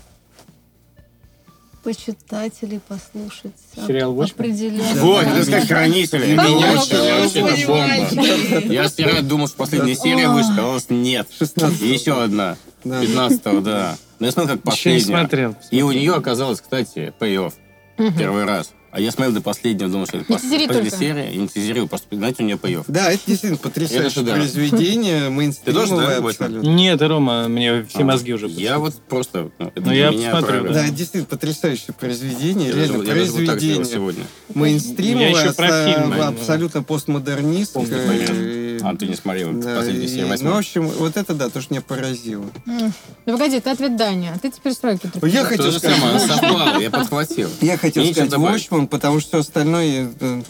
[1.86, 3.52] Почитать или послушать.
[3.86, 4.32] Сериал Watchmen?
[4.32, 5.00] Определенно.
[5.02, 6.32] Вот, это сказать хранители.
[6.32, 6.96] Меня вообще
[7.38, 8.72] это бомба.
[8.72, 11.28] Я вчера думал, что последняя серия вышла, оказалось, нет.
[11.38, 12.56] 16 И еще одна.
[12.82, 13.00] Да.
[13.02, 13.96] 15 да.
[14.18, 15.20] Но я смотрел, как Еще не последняя.
[15.20, 15.56] смотрел.
[15.70, 17.38] И у нее оказалось, кстати, пей.
[18.18, 18.72] Первый раз.
[18.96, 21.30] А я смотрел до последнего, думал, что это последняя серия.
[21.30, 26.16] И не тизерил, просто, знаете, у нее пей Да, это действительно потрясающее произведение, Ты мейнстримовое
[26.16, 26.66] абсолютно.
[26.66, 29.50] Нет, Рома, мне все мозги уже Я вот просто...
[29.58, 30.72] ну, Ну, я посмотрю.
[30.72, 34.26] Да, это действительно потрясающее произведение, Я реально я произведение.
[34.54, 36.28] Мейнстримовое, Я еще про аса- фильм, наверное.
[36.28, 37.84] абсолютно постмодернистское.
[38.76, 41.48] И- А, ты не смотрел Да, последнюю и- серию, ну, в общем, вот это да,
[41.48, 42.44] то, что меня поразило.
[42.66, 42.92] Ну,
[43.26, 45.26] погоди, это ответ Дани, а ты теперь строй какие-то.
[45.26, 47.48] Я хотел сказать, самое, совпало, я подхватил.
[47.60, 48.32] я хотел Мне сказать.
[48.32, 50.42] Watchmen, потому что все остальное, э,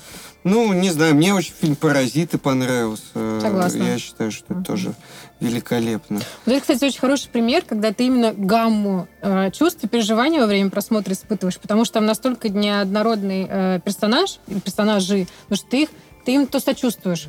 [0.44, 3.04] ну, не знаю, мне очень фильм «Паразиты» понравился.
[3.14, 3.82] Э, Согласна.
[3.82, 4.94] Я считаю, что это тоже
[5.40, 6.20] великолепно.
[6.46, 10.46] Вот это, кстати, очень хороший пример, когда ты именно гамму э, чувств и переживаний во
[10.46, 15.88] время просмотра испытываешь, потому что там настолько неоднородный э, персонаж, персонажи, потому что ты их,
[16.24, 17.26] ты им то сочувствуешь,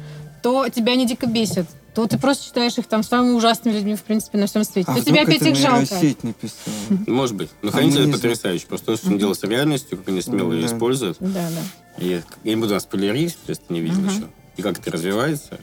[0.47, 4.03] то тебя они дико бесят, то ты просто считаешь их там самыми ужасными людьми, в
[4.03, 4.91] принципе, на всем свете.
[4.91, 5.79] А то тебе вдруг опять их жалко.
[5.81, 6.75] нейросеть написала?
[7.07, 7.49] Может быть.
[7.61, 8.67] Но А хранители потрясающе.
[8.67, 11.17] Просто то, что он делает с реальностью, как они смело ее используют.
[11.19, 12.03] Да, да.
[12.03, 14.27] И я не буду вас спойлерить, если ты не видел еще.
[14.57, 15.59] И как это развивается,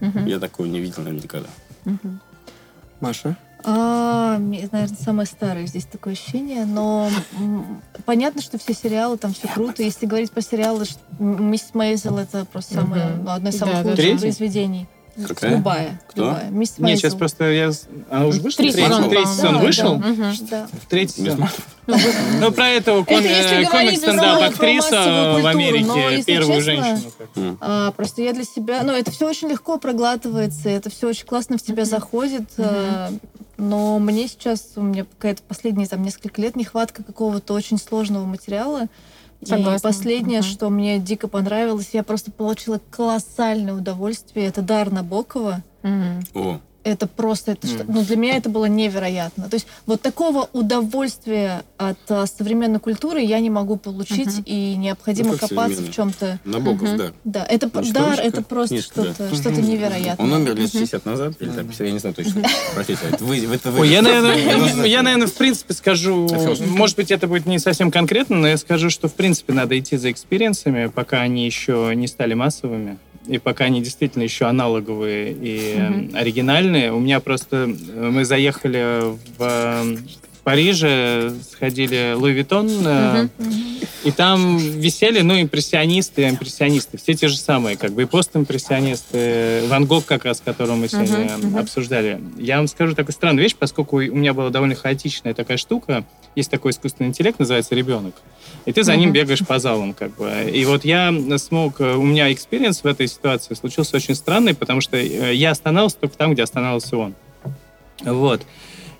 [0.00, 1.48] я такого не видел, наверное, никогда.
[3.00, 3.36] Маша?
[3.64, 7.08] А, наверное, самое старое здесь такое ощущение, но
[8.04, 9.82] понятно, что все сериалы, там все круто.
[9.82, 13.74] Если говорить про сериалы, ш- м, «Миссис Мейзел»— это просто самое, ну, одно из самых
[13.74, 14.86] да, лучших произведений.
[15.26, 15.56] Какая?
[15.56, 16.00] Любая.
[16.08, 16.26] Кто?
[16.26, 16.50] любая.
[16.50, 17.18] «Миссис Нет, сейчас Мейзел».
[17.18, 17.70] просто я...
[18.10, 18.62] Она уже вышла?
[18.64, 20.02] Третий сезон, третий сезон вышел?
[20.50, 20.68] Да.
[20.88, 21.48] Третий сезон.
[21.86, 27.58] Ну, про этого без комик-стендап про актриса массовую в культуру, но, Америке, первую женщину.
[27.60, 28.82] А, просто я для себя...
[28.82, 32.50] Ну, это все очень легко проглатывается, это все очень классно в тебя заходит.
[32.58, 33.10] а,
[33.56, 38.86] но мне сейчас, у меня какая-то последние там несколько лет нехватка какого-то очень сложного материала.
[39.40, 39.88] И Согласна.
[39.88, 40.48] последнее, Мгм.
[40.48, 45.62] что мне дико понравилось, я просто получила колоссальное удовольствие, это Дар Набокова.
[45.82, 46.20] Мгм.
[46.34, 47.76] О, это просто, это, Мгм.
[47.76, 49.48] что- ну, для меня это было невероятно.
[49.48, 54.42] То есть вот такого удовольствия от а, современной культуры я не могу получить, Мгм.
[54.46, 56.38] и необходимо Ну, копаться в чем-то.
[56.44, 56.96] Набоков, Мгм.
[56.98, 57.12] да.
[57.24, 59.14] Да, это Ну, дар, это просто книжка, да.
[59.14, 60.26] что-то, что-то невероятное.
[60.26, 62.42] Он умер лет 60 назад, или там, 50, я не знаю точно.
[62.74, 63.80] Простите, это вы, вы.
[63.80, 66.64] Ой, я, наверное, Я наверное, в принципе скажу, Хорошо.
[66.64, 69.96] может быть, это будет не совсем конкретно, но я скажу, что, в принципе, надо идти
[69.96, 75.32] за experience ами, пока они еще не стали массовыми, и пока они действительно еще аналоговые
[75.32, 76.92] и э, оригинальные.
[76.92, 77.68] У меня просто...
[77.68, 79.02] э, Мы заехали
[79.38, 79.96] в э,
[80.40, 83.28] в Париже, сходили Louis Vuitton, э,
[84.04, 89.84] и там висели, ну, импрессионисты, импрессионисты, все те же самые, как бы, и постимпрессионисты, Ван
[89.84, 92.20] Гог, как раз, которого мы сегодня обсуждали.
[92.38, 96.50] Я вам скажу такую странную вещь, поскольку у меня была довольно хаотичная такая штука, есть
[96.50, 98.14] такой искусственный интеллект, называется ребенок,
[98.64, 100.50] и ты за ним бегаешь по залам, как бы.
[100.50, 104.80] И вот я смог, э, у меня experience в этой ситуации случился очень странный, потому
[104.80, 107.14] что э, я останавливался только там, где останавливался он.
[108.00, 108.40] Вот.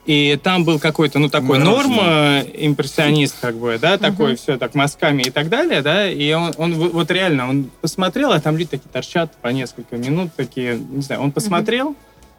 [0.06, 1.96] И там был какой-то, ну, такой Мороженое.
[1.96, 4.36] норм, э, импрессионист, как бы, да, такой Мгм.
[4.36, 8.40] все так мазками и так далее, да, и он, он вот реально, он посмотрел, а
[8.40, 11.94] там люди такие торчат по несколько минут, такие, не знаю, он посмотрел,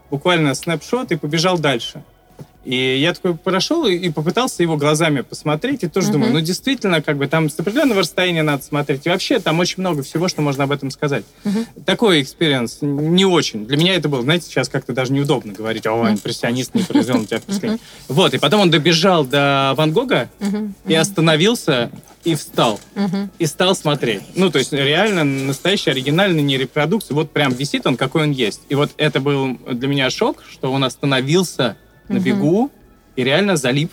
[0.10, 2.04] буквально snapshot и побежал дальше.
[2.64, 6.14] И я такой прошел и, попытался его глазами посмотреть, и тоже Мгм.
[6.14, 9.06] думаю, ну, действительно, как бы там с определенного расстояния надо смотреть.
[9.08, 11.24] И вообще там очень много всего, что можно об этом сказать.
[11.44, 11.66] Мгм.
[11.86, 13.66] Такой experience не очень.
[13.66, 17.26] Для меня это было, знаете, сейчас как-то даже неудобно говорить, о, импрессионист не произвел на
[17.26, 17.80] тебя впечатление.
[18.08, 20.76] Вот, и потом он добежал до Ван Гога Мгм.
[20.86, 21.90] и остановился,
[22.24, 23.32] и встал, Мгм.
[23.40, 24.22] и стал смотреть.
[24.36, 27.16] Ну, то есть реально настоящий, оригинальный, не репродукция.
[27.16, 28.62] Вот прям висит он, какой он есть.
[28.70, 31.76] И вот это был для меня шок, что он остановился
[32.14, 32.72] на бегу
[33.16, 33.92] и реально залип.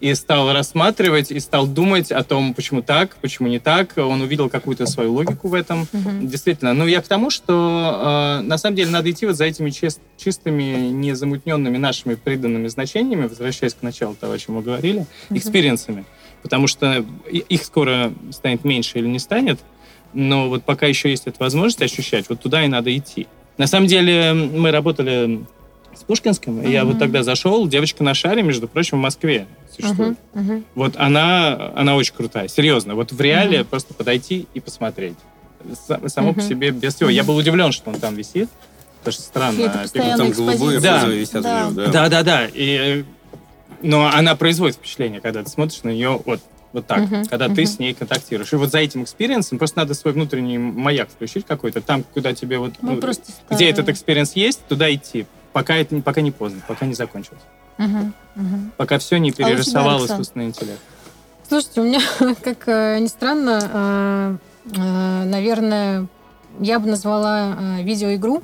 [0.00, 3.92] И стал рассматривать, и стал думать о том, почему так, почему не так.
[3.96, 5.86] Он увидел какую-то свою логику в этом.
[5.92, 6.26] Мгм.
[6.26, 6.74] Действительно.
[6.74, 10.00] Ну, я к тому, что э, на самом деле надо идти вот за этими чис-
[10.16, 15.38] чистыми, незамутненными нашими приданными значениями, возвращаясь к началу того, о чем мы говорили, Мгм.
[15.38, 16.04] experience ами.
[16.42, 19.60] Потому что их скоро станет меньше или не станет,
[20.14, 23.28] но вот пока еще есть эта возможность ощущать, вот туда и надо идти.
[23.56, 25.44] На самом деле мы работали
[25.94, 30.16] с Пушкинским, и я вот тогда зашел, девочка на шаре, между прочим, в Москве существует.
[30.34, 30.44] Мгм.
[30.44, 30.64] Мгм.
[30.74, 32.94] Вот она, она очень крутая, серьезно.
[32.94, 33.68] Вот в реале Мгм.
[33.68, 35.16] просто подойти и посмотреть.
[36.06, 36.48] Само по Мгм.
[36.48, 37.08] себе без всего.
[37.10, 38.48] Я был удивлен, что он там висит.
[38.98, 39.88] Потому что странно.
[39.92, 41.04] Там голубые Да.
[41.06, 41.62] висят Да.
[41.62, 41.86] него, да.
[41.88, 42.48] Да, да, да.
[42.52, 43.04] И,
[43.82, 46.40] но она производит впечатление, когда ты смотришь на нее вот,
[46.72, 47.66] вот так, Мгм, когда ты мгм.
[47.66, 48.52] с ней контактируешь.
[48.52, 52.32] И вот за этим experience ом просто надо свой внутренний маяк включить какой-то, там, куда
[52.32, 52.74] тебе вот...
[52.80, 55.26] Мы ну, просто где этот experience есть, туда идти.
[55.52, 57.42] Пока, это, пока не поздно, пока не закончилось.
[57.78, 58.14] Мгм.
[58.34, 58.72] Мгм.
[58.76, 60.14] Пока все не А перерисовал Александр?
[60.14, 60.80] искусственный интеллект.
[61.48, 62.00] Слушайте, у меня,
[62.42, 64.36] как э, ни странно, э,
[64.76, 66.06] э, наверное,
[66.60, 68.42] я бы назвала видеоигру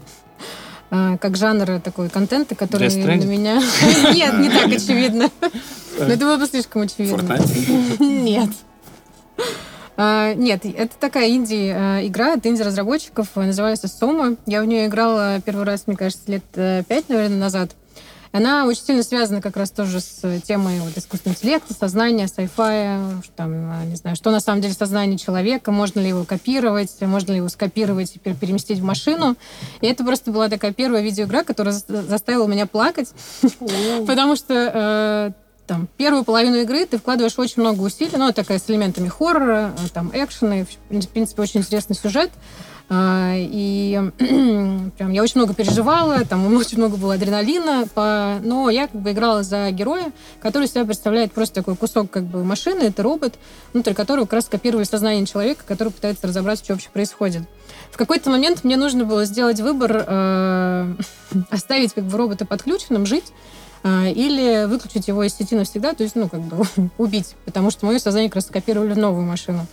[0.90, 3.56] как жанр такой контента, который на меня...
[4.14, 5.28] Нет, не так очевидно.
[5.98, 7.20] Но это было бы слишком очевидно.
[7.20, 8.02] Fortnite?
[8.02, 8.48] Нет.
[10.01, 14.36] А, Нет, это такая инди-игра от инди-разработчиков, называется SOMA.
[14.47, 17.73] Я в нее играла первый раз, мне кажется, лет э, пять, наверное, назад.
[18.31, 22.47] Она очень сильно связана как раз тоже с темой вот, искусственного интеллекта, сознания, что
[23.35, 27.33] там, э, не знаю, что на самом деле сознание человека, можно ли его копировать, можно
[27.33, 29.35] ли его скопировать и пер- переместить в машину.
[29.81, 33.11] И это просто была такая первая видеоигра, которая за- заставила меня плакать,
[34.07, 34.55] потому что
[35.35, 39.74] э, там первую половину игры ты вкладываешь очень много усилий, ну, такая с элементами хоррора,
[39.78, 42.31] э, там, экшена, и, в принципе, очень интересный сюжет.
[42.90, 48.39] А, И прям я очень много переживала, там очень много было адреналина, по...
[48.43, 52.45] но я как бы играла за героя, который себя представляет просто такой кусок как бы
[52.45, 53.35] машины, это робот,
[53.74, 57.43] внутрь которого как раз копировали сознание человека, который пытается разобраться, что вообще происходит.
[57.90, 60.95] В какой-то момент мне нужно было сделать выбор, э,
[61.51, 63.32] оставить как бы робота подключенным, жить,
[63.84, 66.64] или выключить его из сети навсегда, то есть, ну, как бы
[66.98, 69.66] убить, потому что мое сознание как раз скопировали в новую машину.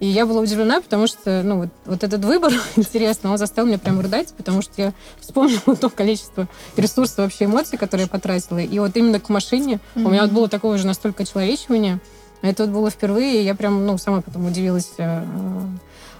[0.00, 3.78] И я была удивлена, потому что, ну, вот, вот этот выбор, интересно, он заставил меня
[3.78, 8.58] прям рыдать, потому что я вспомнила то количество ресурсов, вообще эмоций, которые я потратила.
[8.58, 12.00] И вот именно к машине у меня вот было такое же настолько человечивание.
[12.40, 15.22] Это вот было впервые, и я прям, ну, сама потом удивилась э,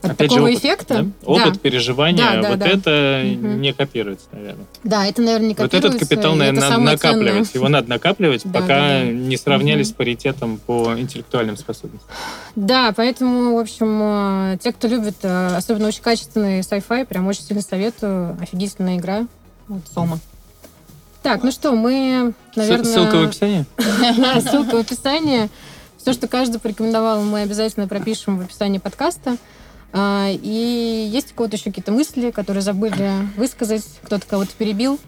[0.03, 0.95] от Опять же, такого опыт, эффекта.
[1.03, 1.07] да?
[1.27, 2.67] Опыт, переживания, Да, да, вот да.
[2.67, 3.61] это Мгм.
[3.61, 4.65] не копируется, наверное.
[4.83, 7.33] Да, это, наверное, не Вот этот копируется, капитал, наверное, надо накапливать.
[7.33, 7.51] ценное.
[7.55, 9.05] Его надо накапливать, Да, пока да, да.
[9.05, 9.97] не сравнялись Мгм.
[9.97, 12.09] паритетом по интеллектуальным способностям.
[12.57, 14.01] Да, поэтому, в общем,
[14.55, 18.37] э, те, кто любит, э, особенно очень качественный sci-fi, прям очень сильно советую.
[18.41, 19.27] Офигительная игра.
[19.69, 20.19] Вот, Сома.
[21.23, 22.85] Так, ну что, мы, наверное...
[22.85, 23.65] Ссылка в описании.
[24.19, 25.51] Да, ссылка в описании.
[25.99, 29.37] Все, что каждый порекомендовал, мы обязательно пропишем в описании подкаста.
[29.93, 34.99] А, И есть у кого-то еще какие-то мысли, которые забыли высказать, кто-то кого-то перебил.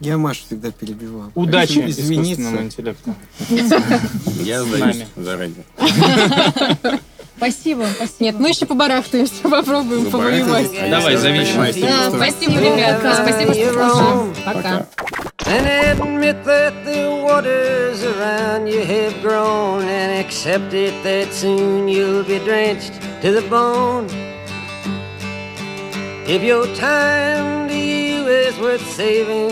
[0.00, 1.30] Я Машу всегда перебивал.
[1.34, 2.42] Удачи извиниться.
[2.62, 3.14] интеллекту.
[3.48, 5.08] Я С сдаюсь нами.
[5.16, 5.64] заранее.
[7.37, 8.15] Спасибо, спасибо.
[8.19, 10.47] Нет, мы еще побарахтаемся, попробуем Ну, повоевать.
[10.47, 11.51] барахтайтесь, а я Давай, всё зависим.
[11.53, 13.15] понимаю, Да, что- спасибо, ребята.
[13.15, 14.33] Спасибо, что слушали.
[14.45, 14.85] Пока.
[15.47, 22.23] and admit that the waters around you have grown and accept it that soon you'll
[22.23, 24.07] be drenched to the bone.
[26.27, 29.51] If your time to you is worth saving,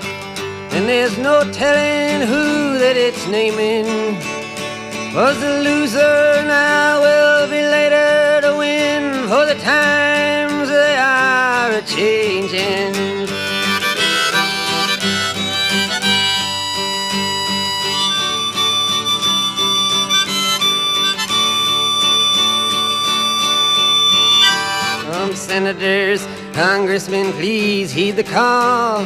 [0.73, 3.85] And there's no telling who that it's naming.
[5.13, 9.27] Was the loser now will be later to win.
[9.27, 13.19] For the times they are a changing.
[25.33, 29.05] Senators, congressmen, please heed the call.